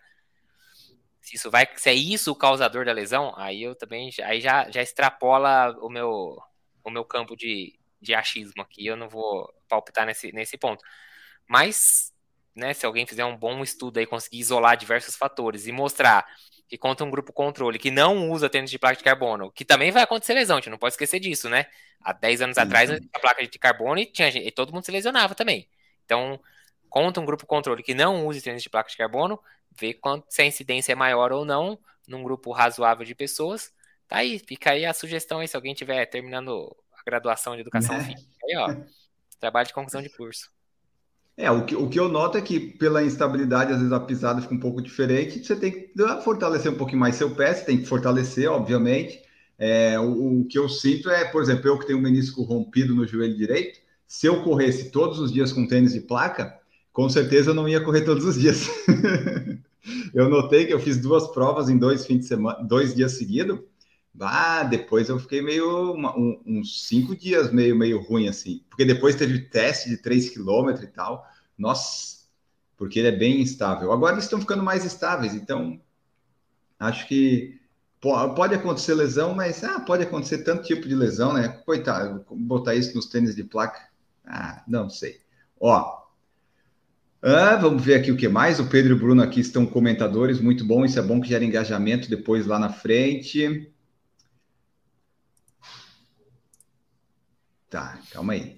se 1.28 1.36
isso 1.36 1.52
vai, 1.52 1.68
se 1.76 1.90
é 1.90 1.94
isso 1.94 2.32
o 2.32 2.36
causador 2.36 2.86
da 2.86 2.94
lesão, 2.94 3.34
aí 3.36 3.62
eu 3.62 3.76
também, 3.76 4.10
aí 4.24 4.40
já, 4.40 4.70
já 4.72 4.82
extrapola 4.82 5.78
o 5.82 5.90
meu, 5.90 6.42
o 6.82 6.90
meu 6.90 7.04
campo 7.04 7.36
de, 7.36 7.78
de 8.02 8.16
achismo 8.16 8.62
aqui, 8.62 8.86
eu 8.88 8.96
não 8.96 9.10
vou 9.10 9.54
palpitar 9.68 10.06
nesse, 10.06 10.32
nesse 10.32 10.58
ponto. 10.58 10.82
Mas, 11.46 12.14
né, 12.56 12.74
se 12.74 12.86
alguém 12.86 13.06
fizer 13.06 13.26
um 13.26 13.36
bom 13.36 13.62
estudo 13.62 13.98
aí, 13.98 14.06
conseguir 14.06 14.40
isolar 14.40 14.78
diversos 14.78 15.18
fatores 15.18 15.68
e 15.68 15.72
mostrar 15.74 16.26
que 16.68 16.78
conta 16.78 17.04
um 17.04 17.10
grupo 17.10 17.32
controle 17.32 17.80
que 17.80 17.90
não 17.90 18.30
usa 18.30 18.50
tênis 18.50 18.70
de 18.70 18.78
placa 18.78 18.98
de 18.98 19.04
carbono, 19.04 19.52
que 19.52 19.64
também 19.64 19.92
vai 19.92 20.04
acontecer 20.04 20.34
lesão, 20.34 20.58
a 20.58 20.60
gente 20.60 20.70
não 20.70 20.78
pode 20.78 20.94
esquecer 20.94 21.20
disso, 21.20 21.50
né? 21.50 21.66
Há 22.02 22.14
10 22.14 22.42
anos 22.42 22.58
atrás, 22.58 22.92
a 22.92 23.20
placa 23.20 23.46
de 23.46 23.60
carbono 23.60 24.00
e, 24.00 24.06
tinha, 24.06 24.28
e 24.30 24.52
todo 24.52 24.74
mundo 24.74 24.84
se 24.84 24.92
lesionava 24.92 25.34
também. 25.34 25.68
Então, 26.06 26.40
conta 26.90 27.22
um 27.22 27.26
grupo 27.26 27.46
controle 27.46 27.82
que 27.82 27.94
não 27.94 28.28
use 28.28 28.42
tênis 28.42 28.62
de 28.62 28.70
placa 28.70 28.90
de 28.90 28.98
carbono, 28.98 29.40
ver 29.80 29.96
quanto, 29.96 30.26
se 30.30 30.42
a 30.42 30.46
incidência 30.46 30.92
é 30.92 30.96
maior 30.96 31.32
ou 31.32 31.46
não 31.46 31.80
num 32.08 32.24
grupo 32.24 32.52
razoável 32.52 33.06
de 33.06 33.16
pessoas. 33.16 33.74
Tá 34.08 34.18
aí, 34.18 34.40
fica 34.40 34.72
aí 34.72 34.86
a 34.86 34.94
sugestão 34.94 35.40
aí, 35.40 35.48
se 35.48 35.56
alguém 35.56 35.74
estiver 35.74 36.06
terminando 36.06 36.76
a 36.94 37.04
graduação 37.04 37.56
de 37.56 37.62
educação 37.62 37.96
é. 37.96 38.04
física. 38.04 38.32
Aí, 38.44 38.56
ó, 38.58 38.76
trabalho 39.40 39.68
de 39.68 39.74
conclusão 39.74 40.02
de 40.02 40.10
curso. 40.10 40.50
É, 41.40 41.52
o 41.52 41.64
que, 41.64 41.76
o 41.76 41.88
que 41.88 42.00
eu 42.00 42.10
noto 42.10 42.36
é 42.36 42.42
que 42.42 42.60
pela 42.60 43.04
instabilidade, 43.04 43.72
às 43.72 43.78
vezes 43.78 43.94
a 43.94 44.00
pisada 44.00 44.42
fica 44.42 44.56
um 44.56 44.60
pouco 44.60 44.82
diferente, 44.82 45.46
você 45.46 45.56
tem 45.56 45.72
que 45.72 45.92
fortalecer 46.24 46.72
um 46.72 46.76
pouquinho 46.76 47.00
mais 47.00 47.16
seu 47.16 47.30
pé, 47.30 47.54
você 47.54 47.64
tem 47.64 47.78
que 47.78 47.86
fortalecer, 47.86 48.50
obviamente. 48.50 49.22
É, 49.60 50.00
o, 50.00 50.42
o, 50.42 50.46
que 50.46 50.58
eu 50.58 50.68
sinto 50.68 51.10
é, 51.12 51.26
por 51.26 51.42
exemplo, 51.44 51.68
eu 51.68 51.78
que 51.78 51.86
tenho 51.86 52.00
um 52.00 52.02
menisco 52.02 52.42
rompido 52.42 52.96
no 52.96 53.06
joelho 53.06 53.38
direito, 53.38 53.80
se 54.08 54.26
eu 54.26 54.42
corresse 54.44 54.90
todos 54.90 55.20
os 55.20 55.32
dias 55.32 55.52
com 55.52 55.68
tênis 55.68 55.94
de 55.94 56.02
placa, 56.02 56.58
com 56.92 57.08
certeza 57.08 57.52
eu 57.52 57.54
não 57.54 57.70
ia 57.70 57.82
correr 57.82 58.02
todos 58.02 58.26
os 58.26 58.36
dias. 58.40 58.68
eu 60.16 60.30
notei 60.30 60.66
que 60.66 60.74
eu 60.74 60.80
fiz 60.80 60.98
duas 60.98 61.28
provas 61.28 61.70
em 61.70 61.78
dois 61.78 62.06
fins 62.06 62.20
de 62.20 62.26
semana, 62.26 62.64
dois 62.64 62.96
dias 62.96 63.12
seguidos. 63.12 63.60
Ah, 64.20 64.64
depois 64.64 65.10
eu 65.10 65.20
fiquei 65.20 65.42
meio 65.42 65.94
uma, 65.94 66.18
um, 66.18 66.42
uns 66.46 66.88
cinco 66.88 67.16
dias 67.16 67.52
meio 67.52 67.76
meio 67.76 68.02
ruim 68.02 68.28
assim, 68.28 68.64
porque 68.70 68.86
depois 68.86 69.16
teve 69.16 69.40
teste 69.40 69.90
de 69.90 69.98
3 69.98 70.30
km 70.30 70.70
e 70.82 70.88
tal. 70.88 71.26
Nossa, 71.58 72.26
porque 72.76 73.00
ele 73.00 73.10
é 73.10 73.12
bem 73.12 73.42
instável. 73.42 73.92
Agora 73.92 74.14
eles 74.14 74.26
estão 74.26 74.40
ficando 74.40 74.64
mais 74.64 74.86
estáveis, 74.86 75.34
então 75.34 75.80
acho 76.80 77.08
que 77.08 77.60
pode 78.00 78.54
acontecer 78.56 78.94
lesão, 78.94 79.34
mas 79.34 79.64
ah, 79.64 79.80
pode 79.80 80.04
acontecer 80.04 80.40
tanto 80.40 80.64
tipo 80.64 80.88
de 80.88 80.96
lesão, 80.96 81.34
né? 81.34 81.48
Coitado, 81.66 82.26
botar 82.32 82.76
isso 82.76 82.96
nos 82.96 83.08
tênis 83.08 83.36
de 83.36 83.44
placa. 83.44 83.88
Ah, 84.26 84.64
não 84.68 84.90
sei. 84.90 85.20
Ó, 85.60 86.08
ah, 87.22 87.56
vamos 87.56 87.84
ver 87.84 87.96
aqui 87.96 88.12
o 88.12 88.18
que 88.18 88.28
mais. 88.28 88.60
O 88.60 88.70
Pedro 88.70 88.94
e 88.94 88.96
o 88.96 89.00
Bruno 89.00 89.24
aqui 89.24 89.40
estão 89.40 89.66
comentadores, 89.66 90.40
muito 90.40 90.64
bom. 90.64 90.86
Isso 90.86 91.00
é 91.00 91.02
bom 91.02 91.20
que 91.20 91.28
gera 91.28 91.44
engajamento 91.44 92.10
depois 92.10 92.46
lá 92.46 92.60
na 92.60 92.70
frente. 92.70 93.72
Tá, 97.70 98.00
calma 98.12 98.34
aí. 98.34 98.58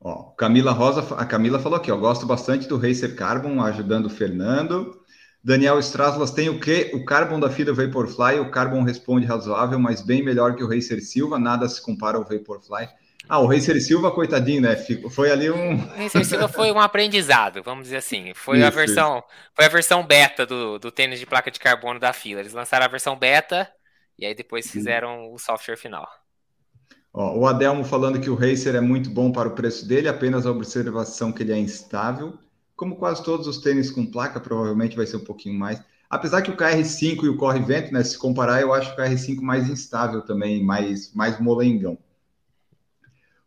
Ó, 0.00 0.30
Camila 0.36 0.72
Rosa, 0.72 1.14
a 1.16 1.24
Camila 1.24 1.58
falou 1.58 1.78
aqui, 1.78 1.90
ó, 1.90 1.96
gosto 1.96 2.26
bastante 2.26 2.68
do 2.68 2.78
Racer 2.78 3.16
Carbon, 3.16 3.62
ajudando 3.62 4.06
o 4.06 4.10
Fernando. 4.10 5.00
Daniel 5.42 5.78
Straslas 5.78 6.30
tem 6.30 6.48
o 6.48 6.58
que? 6.58 6.90
O 6.94 7.04
Carbon 7.04 7.38
da 7.38 7.50
Fida 7.50 7.72
Vaporfly, 7.72 8.40
o 8.40 8.50
Carbon 8.50 8.82
responde 8.82 9.26
razoável, 9.26 9.78
mas 9.78 10.02
bem 10.02 10.22
melhor 10.22 10.56
que 10.56 10.64
o 10.64 10.68
Racer 10.68 11.00
Silva, 11.00 11.38
nada 11.38 11.68
se 11.68 11.80
compara 11.82 12.18
ao 12.18 12.24
Vaporfly. 12.24 12.88
Ah, 13.28 13.40
o 13.40 13.46
Racer 13.46 13.80
Silva, 13.80 14.12
coitadinho, 14.12 14.62
né? 14.62 14.76
Foi 15.10 15.30
ali 15.30 15.50
um. 15.50 15.74
O 15.74 15.96
Racer 15.96 16.24
Silva 16.24 16.48
foi 16.48 16.70
um 16.70 16.80
aprendizado, 16.80 17.62
vamos 17.62 17.84
dizer 17.84 17.96
assim. 17.96 18.32
Foi 18.34 18.58
isso, 18.58 18.66
a 18.66 18.70
versão, 18.70 19.18
isso. 19.18 19.26
foi 19.54 19.64
a 19.64 19.68
versão 19.68 20.06
beta 20.06 20.46
do, 20.46 20.78
do 20.78 20.92
tênis 20.92 21.18
de 21.18 21.26
placa 21.26 21.50
de 21.50 21.58
carbono 21.58 21.98
da 21.98 22.12
fila. 22.12 22.40
Eles 22.40 22.52
lançaram 22.52 22.84
a 22.84 22.88
versão 22.88 23.16
beta 23.16 23.68
e 24.18 24.24
aí 24.24 24.34
depois 24.34 24.70
fizeram 24.70 25.32
o 25.32 25.38
software 25.38 25.76
final. 25.76 26.08
Ó, 27.16 27.34
o 27.34 27.46
Adelmo 27.46 27.82
falando 27.82 28.20
que 28.20 28.28
o 28.28 28.34
Racer 28.34 28.74
é 28.74 28.80
muito 28.80 29.08
bom 29.08 29.32
para 29.32 29.48
o 29.48 29.52
preço 29.52 29.88
dele, 29.88 30.06
apenas 30.06 30.44
a 30.44 30.50
observação 30.50 31.32
que 31.32 31.42
ele 31.42 31.52
é 31.52 31.58
instável. 31.58 32.34
Como 32.76 32.96
quase 32.96 33.24
todos 33.24 33.46
os 33.46 33.56
tênis 33.56 33.90
com 33.90 34.04
placa, 34.04 34.38
provavelmente 34.38 34.94
vai 34.94 35.06
ser 35.06 35.16
um 35.16 35.24
pouquinho 35.24 35.58
mais. 35.58 35.82
Apesar 36.10 36.42
que 36.42 36.50
o 36.50 36.56
KR5 36.56 37.24
e 37.24 37.28
o 37.30 37.38
Corre 37.38 37.60
Vento, 37.60 37.90
né? 37.90 38.04
Se 38.04 38.18
comparar, 38.18 38.60
eu 38.60 38.74
acho 38.74 38.92
o 38.92 38.96
KR5 38.96 39.40
mais 39.40 39.66
instável 39.70 40.20
também, 40.20 40.62
mais, 40.62 41.14
mais 41.14 41.40
molengão. 41.40 41.96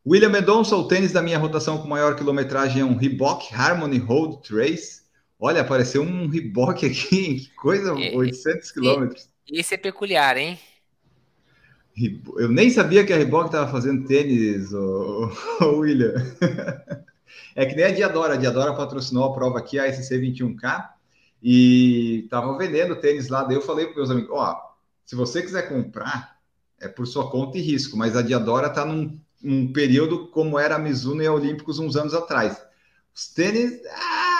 William 0.03 0.29
Mendonça, 0.29 0.75
o 0.75 0.87
tênis 0.87 1.11
da 1.11 1.21
minha 1.21 1.37
rotação 1.37 1.77
com 1.77 1.87
maior 1.87 2.15
quilometragem 2.15 2.81
é 2.81 2.85
um 2.85 2.95
Reebok 2.95 3.53
Harmony 3.53 3.99
Road 3.99 4.41
Trace. 4.41 5.03
Olha, 5.39 5.61
apareceu 5.61 6.01
um 6.01 6.27
Reebok 6.27 6.87
aqui, 6.87 7.41
que 7.45 7.55
coisa, 7.55 7.93
800 7.93 8.71
quilômetros. 8.71 9.29
Esse 9.47 9.75
é 9.75 9.77
peculiar, 9.77 10.37
hein? 10.37 10.57
Eu 12.37 12.49
nem 12.49 12.69
sabia 12.69 13.05
que 13.05 13.11
a 13.11 13.17
Reebok 13.17 13.47
estava 13.47 13.69
fazendo 13.69 14.07
tênis, 14.07 14.73
ô, 14.73 15.29
ô, 15.61 15.65
William. 15.79 16.13
É 17.55 17.65
que 17.65 17.75
nem 17.75 17.85
a 17.85 17.91
Diadora. 17.91 18.35
A 18.35 18.37
Diadora 18.37 18.73
patrocinou 18.73 19.25
a 19.25 19.33
prova 19.33 19.59
aqui, 19.59 19.77
a 19.77 19.89
SC21K, 19.89 20.89
e 21.43 22.21
estavam 22.23 22.57
vendendo 22.57 22.95
tênis 22.95 23.27
lá. 23.27 23.43
Daí 23.43 23.55
eu 23.55 23.61
falei 23.61 23.85
para 23.87 23.95
meus 23.95 24.09
amigos: 24.09 24.29
ó, 24.31 24.57
Se 25.05 25.15
você 25.15 25.41
quiser 25.41 25.67
comprar, 25.67 26.37
é 26.79 26.87
por 26.87 27.05
sua 27.05 27.29
conta 27.29 27.57
e 27.57 27.61
risco, 27.61 27.97
mas 27.97 28.15
a 28.15 28.21
Diadora 28.21 28.67
está 28.67 28.85
num, 28.85 29.19
num, 29.41 29.73
período 29.73 30.27
como 30.27 30.57
era 30.57 30.75
a 30.75 30.79
Mizuno 30.79 31.21
e 31.21 31.27
a 31.27 31.33
Olímpicos 31.33 31.79
uns 31.79 31.95
anos 31.95 32.13
atrás. 32.13 32.61
Os 33.13 33.27
tênis, 33.27 33.81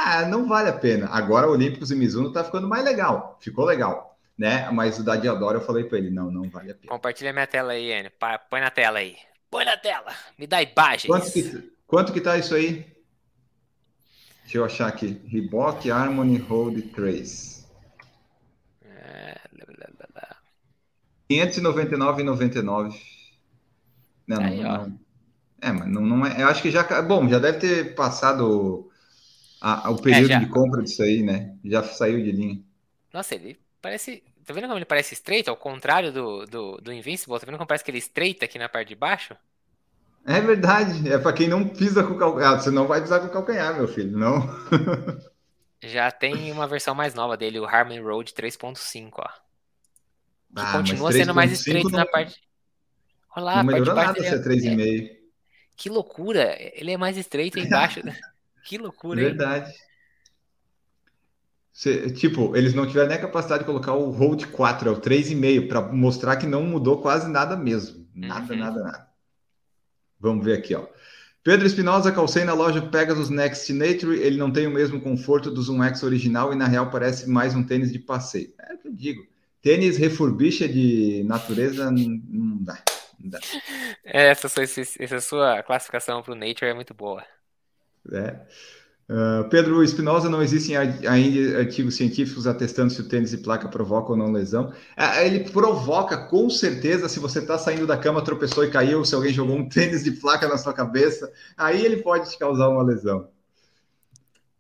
ah, 0.06 0.26
não 0.30 0.48
vale 0.48 0.70
a 0.70 0.74
pena. 0.74 1.08
Agora 1.08 1.50
Olímpicos 1.50 1.92
e 1.92 1.96
Mizuno 1.96 2.32
tá 2.32 2.44
ficando 2.44 2.68
mais 2.68 2.86
legal, 2.86 3.38
ficou 3.42 3.66
legal, 3.66 4.09
né? 4.40 4.72
Mas 4.72 4.98
o 4.98 5.04
da 5.04 5.18
Diadora 5.18 5.58
eu 5.58 5.62
falei 5.62 5.84
para 5.84 5.98
ele, 5.98 6.10
não, 6.10 6.32
não 6.32 6.50
vale 6.50 6.72
a 6.72 6.76
pena. 6.76 6.90
Compartilha 6.90 7.34
minha 7.34 7.46
tela 7.46 7.74
aí, 7.74 7.92
Enio. 7.92 8.12
Põe 8.50 8.62
na 8.62 8.72
tela 8.72 9.00
aí. 9.00 9.18
Põe 9.52 9.66
na 9.66 9.76
tela. 9.76 10.14
Me 10.38 10.48
dá 10.48 10.64
imagens. 10.64 11.08
Quanto 11.08 11.32
que, 11.32 11.74
quanto 11.86 12.14
que 12.14 12.22
tá 12.22 12.38
isso 12.38 12.56
aí? 12.56 12.86
Deixa 14.44 14.58
eu 14.58 14.64
achar 14.66 14.88
aqui. 14.88 15.22
Reebok 15.28 15.92
Harmony 15.92 16.38
Hold 16.38 16.94
Trace. 16.94 17.66
É, 18.82 19.36
599,99. 21.30 22.96
Não, 24.26 24.42
Aí, 24.42 24.64
não, 24.64 24.88
não, 24.88 25.00
É, 25.62 25.72
mas 25.72 25.88
não, 25.88 26.02
não 26.02 26.26
é. 26.26 26.42
Eu 26.42 26.48
acho 26.48 26.62
que 26.62 26.72
já. 26.72 27.02
Bom, 27.02 27.28
já 27.28 27.40
deve 27.40 27.60
ter 27.60 27.96
passado 27.96 28.90
a, 29.60 29.88
a, 29.88 29.92
o 29.92 29.98
é, 29.98 30.02
período 30.02 30.32
é, 30.32 30.40
de 30.40 30.48
compra 30.48 30.82
disso 30.82 31.04
aí, 31.04 31.22
né? 31.22 31.58
Já 31.66 31.84
saiu 31.84 32.24
de 32.24 32.32
linha. 32.32 32.64
Nossa, 33.14 33.36
ele 33.36 33.60
parece. 33.82 34.24
Tá 34.50 34.54
vendo 34.56 34.66
como 34.66 34.80
ele 34.80 34.86
parece 34.86 35.14
estreito? 35.14 35.52
Ao 35.52 35.56
contrário 35.56 36.12
do, 36.12 36.44
do, 36.48 36.78
do 36.78 36.92
Invincible, 36.92 37.40
tá 37.40 37.46
vendo 37.46 37.60
como 37.60 37.68
parece 37.68 37.84
que 37.84 37.92
ele 37.92 38.00
estreita 38.00 38.46
aqui 38.46 38.58
na 38.58 38.68
parte 38.68 38.88
de 38.88 38.96
baixo? 38.96 39.36
É 40.26 40.42
verdade. 40.42 41.08
É 41.08 41.20
para 41.20 41.34
quem 41.34 41.48
não 41.48 41.68
pisa 41.68 42.04
com 42.04 42.16
o 42.16 42.18
calcanhar. 42.18 42.60
Você 42.60 42.72
não 42.72 42.88
vai 42.88 43.00
pisar 43.00 43.20
com 43.20 43.28
o 43.28 43.30
calcanhar, 43.30 43.76
meu 43.76 43.88
filho, 43.88 44.18
não. 44.18 44.42
Já 45.84 46.10
tem 46.10 46.52
uma 46.52 46.66
versão 46.66 46.96
mais 46.96 47.14
nova 47.14 47.38
dele, 47.38 47.60
o 47.60 47.66
Harmon 47.66 48.02
Road 48.02 48.34
3.5, 48.34 49.12
ó. 49.18 49.28
Que 49.28 49.32
ah, 50.56 50.72
continua 50.72 51.12
sendo 51.12 51.36
mais 51.36 51.52
estreito 51.52 51.92
não... 51.92 52.00
na 52.00 52.08
parte. 52.08 52.42
Olha 53.36 53.46
lá, 53.46 53.56
não 53.58 53.66
melhorou 53.66 53.94
nada 53.94 54.20
ser 54.20 54.44
3,5. 54.44 54.82
É... 55.14 55.20
Que 55.76 55.90
loucura! 55.90 56.58
Ele 56.74 56.92
é 56.92 56.98
mais 56.98 57.18
estreito 57.18 57.60
embaixo. 57.60 58.02
Que 58.66 58.78
loucura, 58.78 59.22
Verdade. 59.22 59.74
Cê, 61.80 62.10
tipo, 62.10 62.58
eles 62.58 62.74
não 62.74 62.86
tiveram 62.86 63.08
nem 63.08 63.18
a 63.18 63.22
capacidade 63.22 63.62
de 63.62 63.66
colocar 63.66 63.94
o 63.94 64.10
Hold 64.10 64.48
4, 64.48 64.90
é 64.90 64.92
o 64.92 65.00
3,5, 65.00 65.70
para 65.70 65.82
mostrar 65.82 66.36
que 66.36 66.46
não 66.46 66.62
mudou 66.62 67.02
quase 67.02 67.32
nada 67.32 67.56
mesmo. 67.56 68.06
Nada, 68.14 68.54
uhum. 68.54 68.60
nada, 68.60 68.84
nada. 68.84 69.08
Vamos 70.20 70.44
ver 70.44 70.58
aqui, 70.58 70.76
ó. 70.76 70.86
Pedro 71.42 71.66
Espinosa, 71.66 72.12
calcei 72.12 72.44
na 72.44 72.54
loja 72.54 72.82
Pegasus 72.82 73.30
Next 73.30 73.72
Nature, 73.72 74.20
ele 74.20 74.36
não 74.36 74.52
tem 74.52 74.68
o 74.68 74.72
mesmo 74.72 75.00
conforto 75.00 75.50
do 75.50 75.62
Zoom 75.62 75.82
X 75.86 76.04
original 76.04 76.52
e 76.52 76.56
na 76.58 76.68
real 76.68 76.92
parece 76.92 77.30
mais 77.30 77.56
um 77.56 77.64
tênis 77.64 77.94
de 77.94 78.00
passeio. 78.00 78.54
É 78.60 78.74
o 78.74 78.78
que 78.78 78.90
eu 78.90 78.94
digo. 78.94 79.26
Tênis 79.62 79.96
refurbished 79.96 80.74
de 80.74 81.24
natureza 81.24 81.90
não 81.90 82.58
dá. 82.62 82.78
Não 83.18 83.30
dá. 83.30 83.40
Essa, 84.04 84.50
sua, 84.50 84.64
essa 84.64 85.22
sua 85.22 85.64
classificação 85.64 86.22
para 86.22 86.34
o 86.34 86.36
Nature 86.36 86.72
é 86.72 86.74
muito 86.74 86.94
boa. 86.94 87.24
É. 88.12 88.38
Uh, 89.10 89.50
Pedro 89.50 89.84
Espinosa, 89.84 90.30
não 90.30 90.40
existem 90.40 90.78
ainda 90.78 91.58
artigos 91.58 91.96
científicos 91.96 92.46
atestando 92.46 92.94
se 92.94 93.02
o 93.02 93.08
tênis 93.08 93.32
de 93.32 93.38
placa 93.38 93.68
provoca 93.68 94.12
ou 94.12 94.18
não 94.18 94.32
lesão. 94.32 94.70
Uh, 94.70 95.20
ele 95.26 95.50
provoca, 95.50 96.16
com 96.28 96.48
certeza, 96.48 97.10
se 97.10 97.20
você 97.20 97.40
está 97.40 97.58
saindo 97.58 97.88
da 97.88 97.98
cama, 97.98 98.24
tropeçou 98.24 98.64
e 98.64 98.70
caiu, 98.70 99.04
se 99.04 99.16
alguém 99.16 99.34
jogou 99.34 99.56
um 99.56 99.68
tênis 99.68 100.04
de 100.04 100.12
placa 100.12 100.48
na 100.48 100.60
sua 100.60 100.74
cabeça, 100.74 101.32
aí 101.58 101.84
ele 101.84 102.04
pode 102.04 102.30
te 102.30 102.38
causar 102.38 102.70
uma 102.70 102.84
lesão. 102.84 103.28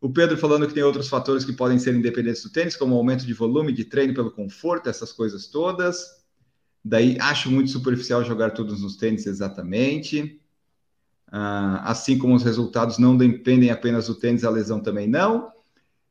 O 0.02 0.10
Pedro 0.10 0.36
falando 0.36 0.68
que 0.68 0.74
tem 0.74 0.82
outros 0.82 1.10
fatores 1.10 1.46
que 1.46 1.54
podem 1.54 1.78
ser 1.78 1.94
independentes 1.94 2.42
do 2.42 2.50
tênis, 2.50 2.76
como 2.76 2.96
aumento 2.96 3.28
de 3.28 3.34
volume, 3.34 3.72
de 3.72 3.86
treino 3.86 4.16
pelo 4.16 4.32
conforto, 4.32 4.90
essas 4.90 5.12
coisas 5.12 5.46
todas. 5.46 6.04
Daí 6.84 7.18
acho 7.20 7.52
muito 7.52 7.70
superficial 7.70 8.24
jogar 8.24 8.52
todos 8.52 8.82
nos 8.82 8.96
tênis 8.96 9.28
exatamente. 9.28 10.39
Ah, 11.32 11.84
assim 11.86 12.18
como 12.18 12.36
os 12.36 12.44
resultados 12.44 12.98
não 12.98 13.16
dependem 13.16 13.70
apenas 13.70 14.08
do 14.08 14.16
tênis, 14.16 14.44
a 14.44 14.50
lesão 14.50 14.80
também 14.80 15.08
não. 15.08 15.52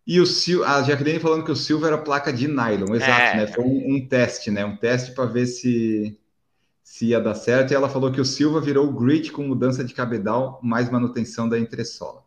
E 0.06 0.20
o 0.20 0.26
Sil 0.26 0.64
a 0.64 0.82
Jacqueline 0.82 1.18
falando 1.18 1.44
que 1.44 1.50
o 1.50 1.56
Silva 1.56 1.88
era 1.88 1.98
placa 1.98 2.32
de 2.32 2.48
nylon, 2.48 2.94
exato, 2.94 3.10
é. 3.10 3.36
né? 3.36 3.46
Foi 3.46 3.64
um, 3.64 3.96
um, 3.96 4.08
teste, 4.08 4.50
né? 4.50 4.64
Um 4.64 4.76
teste 4.76 5.12
para 5.12 5.26
ver 5.26 5.46
se, 5.46 6.18
se 6.82 7.06
ia 7.06 7.20
dar 7.20 7.34
certo. 7.34 7.72
E 7.72 7.74
ela 7.74 7.90
falou 7.90 8.10
que 8.10 8.20
o 8.20 8.24
Silva 8.24 8.60
virou 8.60 8.90
grit 8.92 9.30
com 9.30 9.42
mudança 9.42 9.84
de 9.84 9.92
cabedal, 9.92 10.60
mais 10.62 10.90
manutenção 10.90 11.48
da 11.48 11.58
entressola. 11.58 12.22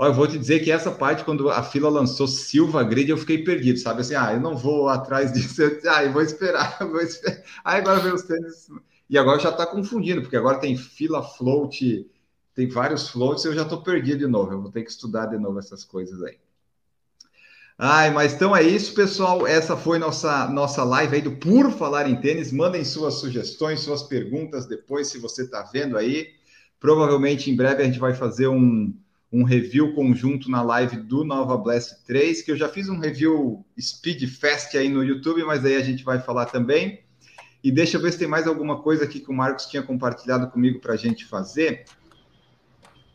Olha, 0.00 0.10
eu 0.10 0.14
vou 0.14 0.28
te 0.28 0.38
dizer 0.38 0.60
que 0.60 0.70
essa 0.70 0.92
parte, 0.92 1.24
quando 1.24 1.50
a 1.50 1.60
fila 1.60 1.88
lançou 1.88 2.28
Silva 2.28 2.84
Grid, 2.84 3.10
eu 3.10 3.18
fiquei 3.18 3.42
perdido, 3.42 3.80
sabe? 3.80 4.02
Assim, 4.02 4.14
ah, 4.14 4.32
eu 4.32 4.40
não 4.40 4.56
vou 4.56 4.88
atrás 4.88 5.32
disso, 5.34 5.60
eu, 5.60 5.80
ah, 5.90 6.04
eu 6.04 6.12
vou 6.12 6.22
esperar, 6.22 6.76
eu 6.80 6.90
vou 6.90 7.00
esperar. 7.00 7.42
Aí 7.64 7.80
agora 7.80 7.98
vem 7.98 8.12
os 8.12 8.22
tênis. 8.22 8.68
E 9.08 9.16
agora 9.16 9.40
já 9.40 9.50
está 9.50 9.66
confundindo, 9.66 10.20
porque 10.20 10.36
agora 10.36 10.60
tem 10.60 10.76
fila 10.76 11.22
float, 11.22 12.06
tem 12.54 12.68
vários 12.68 13.08
floats, 13.08 13.44
eu 13.44 13.54
já 13.54 13.62
estou 13.62 13.82
perdido 13.82 14.18
de 14.18 14.26
novo. 14.26 14.52
Eu 14.52 14.62
vou 14.62 14.70
ter 14.70 14.82
que 14.82 14.90
estudar 14.90 15.26
de 15.26 15.38
novo 15.38 15.58
essas 15.58 15.84
coisas 15.84 16.22
aí. 16.22 16.38
Ai, 17.78 18.10
mas 18.10 18.34
então 18.34 18.54
é 18.54 18.62
isso, 18.62 18.92
pessoal. 18.92 19.46
Essa 19.46 19.76
foi 19.76 19.98
nossa 19.98 20.48
nossa 20.48 20.82
live 20.82 21.14
aí 21.14 21.22
do 21.22 21.36
Por 21.36 21.70
Falar 21.70 22.08
em 22.08 22.20
Tênis. 22.20 22.52
Mandem 22.52 22.84
suas 22.84 23.14
sugestões, 23.14 23.80
suas 23.80 24.02
perguntas 24.02 24.66
depois, 24.66 25.06
se 25.06 25.18
você 25.18 25.42
está 25.42 25.62
vendo 25.62 25.96
aí. 25.96 26.32
Provavelmente 26.80 27.50
em 27.50 27.56
breve 27.56 27.82
a 27.82 27.86
gente 27.86 27.98
vai 27.98 28.14
fazer 28.14 28.48
um 28.48 28.92
um 29.30 29.44
review 29.44 29.94
conjunto 29.94 30.50
na 30.50 30.62
live 30.62 30.96
do 30.96 31.22
Nova 31.22 31.56
Blast 31.56 32.04
3, 32.06 32.42
que 32.42 32.50
eu 32.50 32.56
já 32.56 32.68
fiz 32.68 32.88
um 32.88 32.98
review 32.98 33.64
speed 33.78 34.26
fast 34.26 34.76
aí 34.76 34.88
no 34.88 35.04
YouTube, 35.04 35.44
mas 35.44 35.64
aí 35.64 35.76
a 35.76 35.82
gente 35.82 36.02
vai 36.02 36.18
falar 36.18 36.46
também. 36.46 37.02
E 37.62 37.72
deixa 37.72 37.96
eu 37.96 38.00
ver 38.00 38.12
se 38.12 38.18
tem 38.18 38.28
mais 38.28 38.46
alguma 38.46 38.80
coisa 38.80 39.04
aqui 39.04 39.20
que 39.20 39.30
o 39.30 39.34
Marcos 39.34 39.66
tinha 39.66 39.82
compartilhado 39.82 40.48
comigo 40.50 40.80
para 40.80 40.94
a 40.94 40.96
gente 40.96 41.24
fazer. 41.24 41.84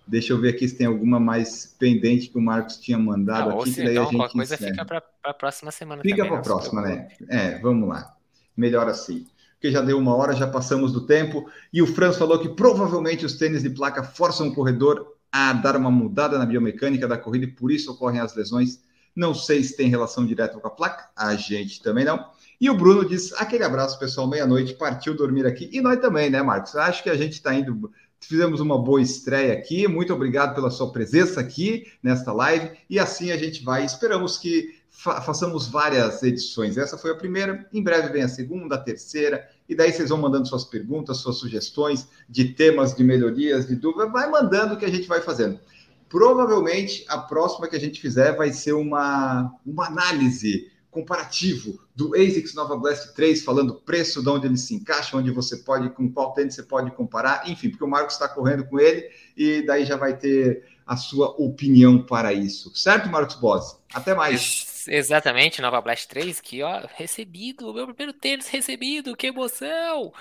Deixa 0.05 0.33
eu 0.33 0.39
ver 0.39 0.49
aqui 0.49 0.67
se 0.67 0.77
tem 0.77 0.85
alguma 0.85 1.19
mais 1.19 1.75
pendente 1.79 2.27
que 2.29 2.37
o 2.37 2.41
Marcos 2.41 2.77
tinha 2.77 2.99
mandado 2.99 3.51
Não, 3.51 3.61
aqui. 3.61 3.71
Se, 3.71 3.83
então, 3.83 4.11
qualquer 4.11 4.33
coisa 4.33 4.55
encerra. 4.55 4.71
fica 4.71 4.85
para 4.85 5.03
a 5.23 5.33
próxima 5.33 5.71
semana. 5.71 6.01
Fica 6.01 6.25
para 6.25 6.37
a 6.37 6.41
próxima, 6.41 6.81
né? 6.81 7.07
É, 7.29 7.57
vamos 7.59 7.87
lá. 7.87 8.13
Melhor 8.55 8.87
assim. 8.89 9.25
Porque 9.53 9.71
já 9.71 9.81
deu 9.81 9.97
uma 9.97 10.13
hora, 10.13 10.33
já 10.33 10.45
passamos 10.45 10.91
do 10.91 11.05
tempo. 11.05 11.49
E 11.71 11.81
o 11.81 11.87
Franz 11.87 12.17
falou 12.17 12.37
que 12.37 12.49
provavelmente 12.49 13.25
os 13.25 13.37
tênis 13.37 13.63
de 13.63 13.69
placa 13.69 14.03
forçam 14.03 14.49
o 14.49 14.53
corredor 14.53 15.15
a 15.31 15.53
dar 15.53 15.77
uma 15.77 15.89
mudada 15.89 16.37
na 16.37 16.45
biomecânica 16.45 17.07
da 17.07 17.17
corrida 17.17 17.45
e 17.45 17.51
por 17.51 17.71
isso 17.71 17.89
ocorrem 17.91 18.19
as 18.19 18.35
lesões. 18.35 18.83
Não 19.15 19.33
sei 19.33 19.63
se 19.63 19.77
tem 19.77 19.87
relação 19.87 20.25
direta 20.25 20.59
com 20.59 20.67
a 20.67 20.71
placa, 20.71 21.09
a 21.15 21.33
gente 21.35 21.81
também 21.81 22.03
não. 22.03 22.29
E 22.64 22.70
o 22.70 22.74
Bruno 22.74 23.03
diz: 23.03 23.34
aquele 23.34 23.66
abraço, 23.66 23.99
pessoal, 23.99 24.26
meia-noite, 24.26 24.76
partiu 24.76 25.14
dormir 25.14 25.45
aqui. 25.45 25.70
E 25.74 25.82
nós 25.82 25.99
também, 25.99 26.30
né, 26.30 26.41
Marcos? 26.41 26.74
Acho 26.78 27.03
que 27.03 27.09
a 27.09 27.18
gente 27.18 27.34
está 27.34 27.53
indo. 27.53 27.91
Fizemos 28.22 28.61
uma 28.61 28.82
boa 28.82 29.01
estreia 29.01 29.51
aqui. 29.51 29.86
Muito 29.86 30.14
obrigado 30.14 30.55
pela 30.55 30.72
sua 30.72 30.89
presença 30.89 31.41
aqui 31.41 31.91
nesta 32.01 32.32
live. 32.32 32.72
E 32.89 32.97
assim 32.97 33.32
a 33.32 33.38
gente 33.38 33.61
vai. 33.66 33.84
Esperamos 33.84 34.38
que 34.38 34.80
fa 34.89 35.20
façamos 35.20 35.68
várias 35.68 36.24
edições. 36.24 36.78
Essa 36.78 36.97
foi 36.97 37.11
a 37.11 37.16
primeira. 37.16 37.68
Em 37.74 37.84
breve 37.84 38.14
vem 38.14 38.24
a 38.24 38.30
segunda, 38.30 38.76
a 38.76 38.82
terceira 38.82 39.45
e 39.68 39.76
daí 39.76 39.91
vocês 39.91 40.07
vão 40.07 40.20
mandando 40.20 40.47
suas 40.47 40.64
perguntas, 40.64 41.18
suas 41.18 41.39
sugestões 41.39 42.07
de 42.30 42.53
temas, 42.53 42.95
de 42.95 43.03
melhorias, 43.03 43.68
de 43.68 43.76
dúvidas, 43.76 44.09
vai 44.09 44.30
mandando 44.30 44.78
que 44.78 44.86
a 44.86 44.89
gente 44.89 45.05
vai 45.05 45.20
fazendo. 45.20 45.59
Provavelmente 46.07 47.03
a 47.09 47.18
próxima 47.18 47.68
que 47.68 47.76
a 47.76 47.80
gente 47.80 47.99
fizer 47.99 48.38
vai 48.38 48.53
ser 48.53 48.72
uma, 48.72 49.53
uma 49.66 49.88
análise 49.88 50.72
comparativo 50.93 51.79
do 51.95 52.15
ASICS 52.15 52.53
Nova 52.53 52.77
Blast 52.77 53.13
3, 53.13 53.43
falando 53.43 53.75
preço, 53.75 54.21
de 54.21 54.29
onde 54.29 54.47
ele 54.47 54.57
se 54.57 54.75
encaixa, 54.75 55.17
onde 55.17 55.31
você 55.31 55.57
pode, 55.57 55.89
com 55.89 56.09
qual 56.09 56.33
tênis 56.33 56.55
você 56.55 56.63
pode 56.63 56.91
comparar, 56.91 57.49
enfim, 57.49 57.69
porque 57.69 57.83
o 57.83 57.87
Marcos 57.87 58.13
está 58.13 58.29
correndo 58.29 58.65
com 58.65 58.79
ele 58.79 59.09
e 59.35 59.63
daí 59.65 59.85
já 59.85 59.97
vai 59.97 60.15
ter 60.15 60.63
a 60.85 60.95
sua 60.95 61.29
opinião 61.37 62.03
para 62.03 62.31
isso. 62.31 62.75
Certo, 62.75 63.09
Marcos 63.09 63.35
Boss? 63.35 63.79
Até 63.93 64.13
mais. 64.13 64.85
Exatamente, 64.87 65.61
Nova 65.61 65.79
Blast 65.79 66.07
3, 66.09 66.41
que 66.41 66.61
ó, 66.61 66.81
recebido, 66.95 67.73
meu 67.73 67.87
primeiro 67.87 68.11
tênis 68.11 68.47
recebido, 68.49 69.15
que 69.15 69.27
emoção! 69.27 70.11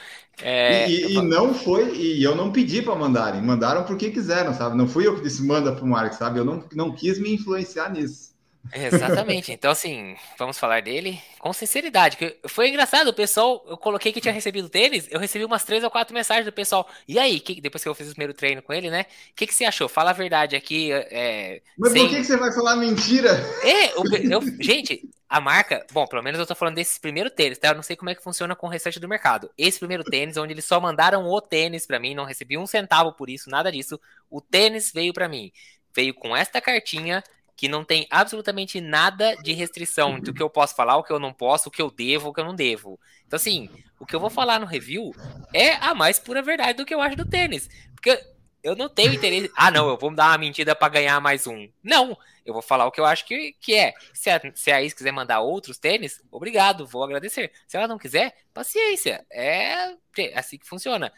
É, 0.40 0.88
e, 0.88 1.14
e, 1.14 1.22
não 1.22 1.52
foi, 1.52 1.96
e 1.96 2.22
eu 2.22 2.36
não 2.36 2.52
pedi 2.52 2.80
para 2.80 2.94
mandarem, 2.94 3.42
mandaram 3.42 3.84
porque 3.84 4.10
quiseram, 4.10 4.54
sabe? 4.54 4.76
Não 4.76 4.86
fui 4.86 5.06
eu 5.06 5.16
que 5.16 5.22
disse 5.22 5.44
manda 5.44 5.74
para 5.74 5.84
o 5.84 5.88
Mark, 5.88 6.12
sabe? 6.12 6.38
Eu 6.38 6.44
não, 6.44 6.64
não 6.74 6.92
quis 6.92 7.18
me 7.18 7.34
influenciar 7.34 7.90
nisso. 7.90 8.32
Exatamente. 8.72 9.52
Então, 9.62 9.70
assim, 9.70 10.16
vamos 10.38 10.58
falar 10.58 10.82
dele 10.82 11.20
com 11.38 11.52
sinceridade. 11.52 12.16
Que 12.16 12.36
foi 12.48 12.68
engraçado, 12.68 13.08
o 13.08 13.14
pessoal, 13.14 13.64
eu 13.68 13.76
coloquei 13.76 14.12
que 14.12 14.20
tinha 14.20 14.32
recebido 14.32 14.68
deles, 14.68 15.06
eu 15.10 15.20
recebi 15.20 15.44
umas 15.44 15.64
três 15.64 15.84
ou 15.84 15.90
quatro 15.90 16.14
mensagens 16.14 16.44
do 16.44 16.52
pessoal. 16.52 16.88
E 17.06 17.18
aí, 17.18 17.38
que, 17.38 17.60
depois 17.60 17.82
que 17.82 17.88
eu 17.88 17.94
fiz 17.94 18.08
o 18.08 18.10
primeiro 18.10 18.34
treino 18.34 18.62
com 18.62 18.72
ele, 18.72 18.90
né? 18.90 19.06
O 19.30 19.34
que, 19.34 19.46
que 19.46 19.54
você 19.54 19.64
achou? 19.64 19.88
Fala 19.88 20.10
a 20.10 20.14
verdade 20.14 20.56
aqui. 20.56 20.90
É, 20.92 21.60
Mas 21.78 21.92
sem... 21.92 22.02
por 22.02 22.10
que, 22.10 22.16
que 22.16 22.24
você 22.24 22.36
vai 22.36 22.52
falar 22.52 22.76
mentira? 22.76 23.32
É, 23.62 23.92
eu, 23.96 24.02
eu, 24.30 24.40
gente, 24.60 25.08
a 25.28 25.40
marca, 25.40 25.86
bom, 25.92 26.06
pelo 26.06 26.22
menos 26.22 26.38
eu 26.38 26.46
tô 26.46 26.54
falando 26.54 26.74
desse 26.74 27.00
primeiro 27.00 27.30
tênis, 27.30 27.58
tá? 27.58 27.68
Eu 27.68 27.74
não 27.74 27.82
sei 27.82 27.96
como 27.96 28.10
é 28.10 28.14
que 28.14 28.22
funciona 28.22 28.54
com 28.54 28.66
o 28.66 28.70
restante 28.70 29.00
do 29.00 29.08
mercado. 29.08 29.50
Esse 29.56 29.78
primeiro 29.78 30.04
tênis, 30.04 30.36
onde 30.36 30.52
eles 30.52 30.64
só 30.64 30.78
mandaram 30.80 31.26
o 31.26 31.40
tênis 31.40 31.86
para 31.86 31.98
mim, 31.98 32.14
não 32.14 32.24
recebi 32.24 32.58
um 32.58 32.66
centavo 32.66 33.12
por 33.12 33.30
isso, 33.30 33.48
nada 33.48 33.70
disso. 33.70 33.98
O 34.28 34.40
tênis 34.40 34.92
veio 34.92 35.12
para 35.12 35.28
mim. 35.28 35.50
Veio 35.94 36.12
com 36.14 36.36
esta 36.36 36.60
cartinha 36.60 37.22
que 37.57 37.68
não 37.68 37.84
tem 37.84 38.07
absolutamente 38.11 38.80
nada 38.80 39.36
de 39.36 39.53
restrição 39.53 40.18
do 40.18 40.32
que 40.32 40.42
eu 40.42 40.50
posso 40.50 40.74
falar, 40.74 40.96
o 40.96 41.05
que 41.05 41.12
eu 41.12 41.18
não 41.18 41.32
posso, 41.32 41.68
o 41.68 41.72
que 41.72 41.82
eu 41.82 41.90
devo, 41.90 42.28
o 42.28 42.32
que 42.32 42.40
eu 42.40 42.44
não 42.44 42.55
devo. 42.55 42.98
Então, 43.26 43.36
assim, 43.36 43.68
o 43.98 44.07
que 44.07 44.16
eu 44.16 44.20
vou 44.20 44.30
falar 44.30 44.59
no 44.59 44.66
review 44.66 45.12
é 45.55 45.74
a 45.74 45.94
mais 45.94 46.18
pura 46.18 46.42
verdade 46.42 46.78
do 46.78 46.84
que 46.84 46.94
eu 46.94 47.00
acho 47.00 47.16
do 47.16 47.28
tênis. 47.28 47.68
Porque 47.94 48.18
eu 48.62 48.76
não 48.76 48.88
tenho 48.88 49.12
interesse. 49.12 49.50
Ah, 49.57 49.70
não, 49.70 49.88
eu 49.88 49.96
vou 49.96 50.14
dar 50.14 50.30
uma 50.30 50.38
mentira 50.38 50.74
para 50.74 50.88
ganhar 50.88 51.20
mais 51.20 51.46
um. 51.46 51.68
Não, 51.82 52.16
eu 52.44 52.53
vou 52.53 52.62
falar 52.62 52.86
o 52.86 52.92
que 52.92 53.00
eu 53.00 53.05
acho 53.05 53.26
que, 53.26 53.55
que 53.61 53.74
é. 53.74 53.92
Se 54.14 54.30
a, 54.30 54.40
se 54.55 54.70
a 54.70 54.82
Is 54.82 54.94
quiser 54.94 55.12
mandar 55.12 55.40
outros 55.40 55.78
tênis, 55.78 56.22
obrigado, 56.30 56.86
vou 56.86 57.03
agradecer. 57.03 57.53
Se 57.66 57.76
ela 57.76 57.88
não 57.88 57.98
quiser, 57.98 58.34
paciência. 58.55 59.24
É 59.30 59.94
assim 60.34 60.59
que 60.59 60.66
funciona. 60.66 61.12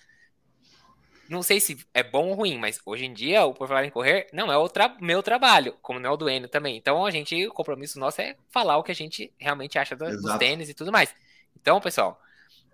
Não 1.29 1.43
sei 1.43 1.61
se 1.61 1.79
é 1.95 2.03
bom 2.03 2.29
ou 2.29 2.35
ruim, 2.35 2.59
mas 2.59 2.81
hoje 2.85 3.05
em 3.07 3.12
dia, 3.12 3.45
o 3.45 3.55
Por 3.55 3.66
Falar 3.66 3.85
em 3.85 3.91
Correr 3.91 4.27
não 4.33 4.53
é 4.53 4.57
o 4.57 4.68
tra 4.68 4.95
meu 5.01 5.22
trabalho, 5.22 5.75
como 5.81 5.99
não 5.99 6.11
é 6.11 6.12
o 6.12 6.16
do 6.16 6.29
Enio 6.29 6.49
também. 6.49 6.77
Então, 6.77 7.05
a 7.05 7.11
gente, 7.11 7.47
o 7.47 7.53
compromisso 7.53 7.99
nosso 7.99 8.20
é 8.20 8.37
falar 8.51 8.77
o 8.77 8.83
que 8.83 8.93
a 8.93 8.95
gente 8.95 9.33
realmente 9.39 9.79
acha 9.79 9.97
do, 9.97 10.05
dos 10.20 10.37
tênis 10.37 10.68
e 10.68 10.75
tudo 10.75 10.93
mais. 10.93 11.14
Então, 11.59 11.81
pessoal, 11.81 12.20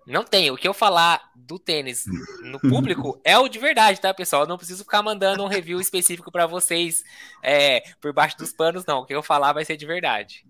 não 0.05 0.23
tem. 0.23 0.51
O 0.51 0.57
que 0.57 0.67
eu 0.67 0.73
falar 0.73 1.31
do 1.35 1.57
tênis 1.57 2.05
no 2.41 2.59
público 2.59 3.19
é 3.23 3.37
o 3.37 3.47
de 3.47 3.59
verdade, 3.59 4.01
tá, 4.01 4.13
pessoal? 4.13 4.43
Eu 4.43 4.47
não 4.47 4.57
preciso 4.57 4.83
ficar 4.83 5.01
mandando 5.01 5.43
um 5.43 5.47
review 5.47 5.79
específico 5.79 6.31
para 6.31 6.45
vocês 6.45 7.03
é, 7.41 7.81
por 8.01 8.11
baixo 8.11 8.37
dos 8.37 8.51
panos, 8.51 8.85
não. 8.85 8.99
O 8.99 9.05
que 9.05 9.15
eu 9.15 9.23
falar 9.23 9.53
vai 9.53 9.63
ser 9.63 9.77
de 9.77 9.85
verdade. 9.85 10.45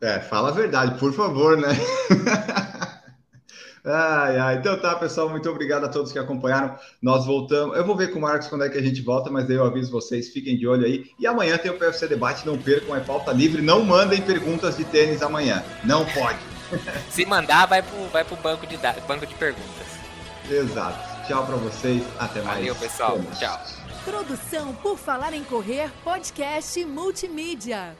É, 0.00 0.20
fala 0.20 0.50
a 0.50 0.52
verdade, 0.52 0.98
por 0.98 1.12
favor, 1.12 1.56
né? 1.56 1.68
Ai, 3.86 4.38
ai. 4.38 4.56
Então 4.56 4.76
tá, 4.78 4.96
pessoal, 4.96 5.28
muito 5.28 5.48
obrigado 5.48 5.84
a 5.84 5.88
todos 5.88 6.10
que 6.10 6.18
acompanharam. 6.18 6.76
Nós 7.00 7.24
voltamos. 7.24 7.76
Eu 7.76 7.86
vou 7.86 7.96
ver 7.96 8.12
com 8.12 8.18
o 8.18 8.22
Marcos 8.22 8.48
quando 8.48 8.64
é 8.64 8.68
que 8.68 8.76
a 8.76 8.82
gente 8.82 9.00
volta, 9.00 9.30
mas 9.30 9.46
daí 9.46 9.56
eu 9.56 9.64
aviso 9.64 9.92
vocês, 9.92 10.28
fiquem 10.30 10.56
de 10.56 10.66
olho 10.66 10.84
aí. 10.84 11.10
E 11.18 11.26
amanhã 11.26 11.56
tem 11.56 11.70
o 11.70 11.78
PFC 11.78 12.08
Debate, 12.08 12.44
não 12.44 12.58
percam, 12.58 12.96
é 12.96 13.00
pauta 13.00 13.32
livre. 13.32 13.62
Não 13.62 13.84
mandem 13.84 14.20
perguntas 14.20 14.76
de 14.76 14.84
tênis 14.84 15.22
amanhã. 15.22 15.62
Não 15.84 16.04
pode. 16.04 16.38
Se 17.10 17.24
mandar, 17.24 17.66
vai 17.66 17.80
pro, 17.80 18.08
vai 18.08 18.24
pro 18.24 18.36
banco, 18.36 18.66
de, 18.66 18.76
banco 19.06 19.24
de 19.24 19.34
perguntas. 19.34 19.86
Exato. 20.50 21.26
Tchau 21.26 21.46
para 21.46 21.56
vocês. 21.56 22.02
Até 22.18 22.42
mais. 22.42 22.58
Valeu, 22.58 22.74
pessoal. 22.74 23.20
Tchau. 23.38 23.60
Produção 24.04 24.72
por 24.74 24.98
Falar 24.98 25.32
em 25.32 25.42
Correr, 25.44 25.90
podcast 26.04 26.84
multimídia. 26.84 27.96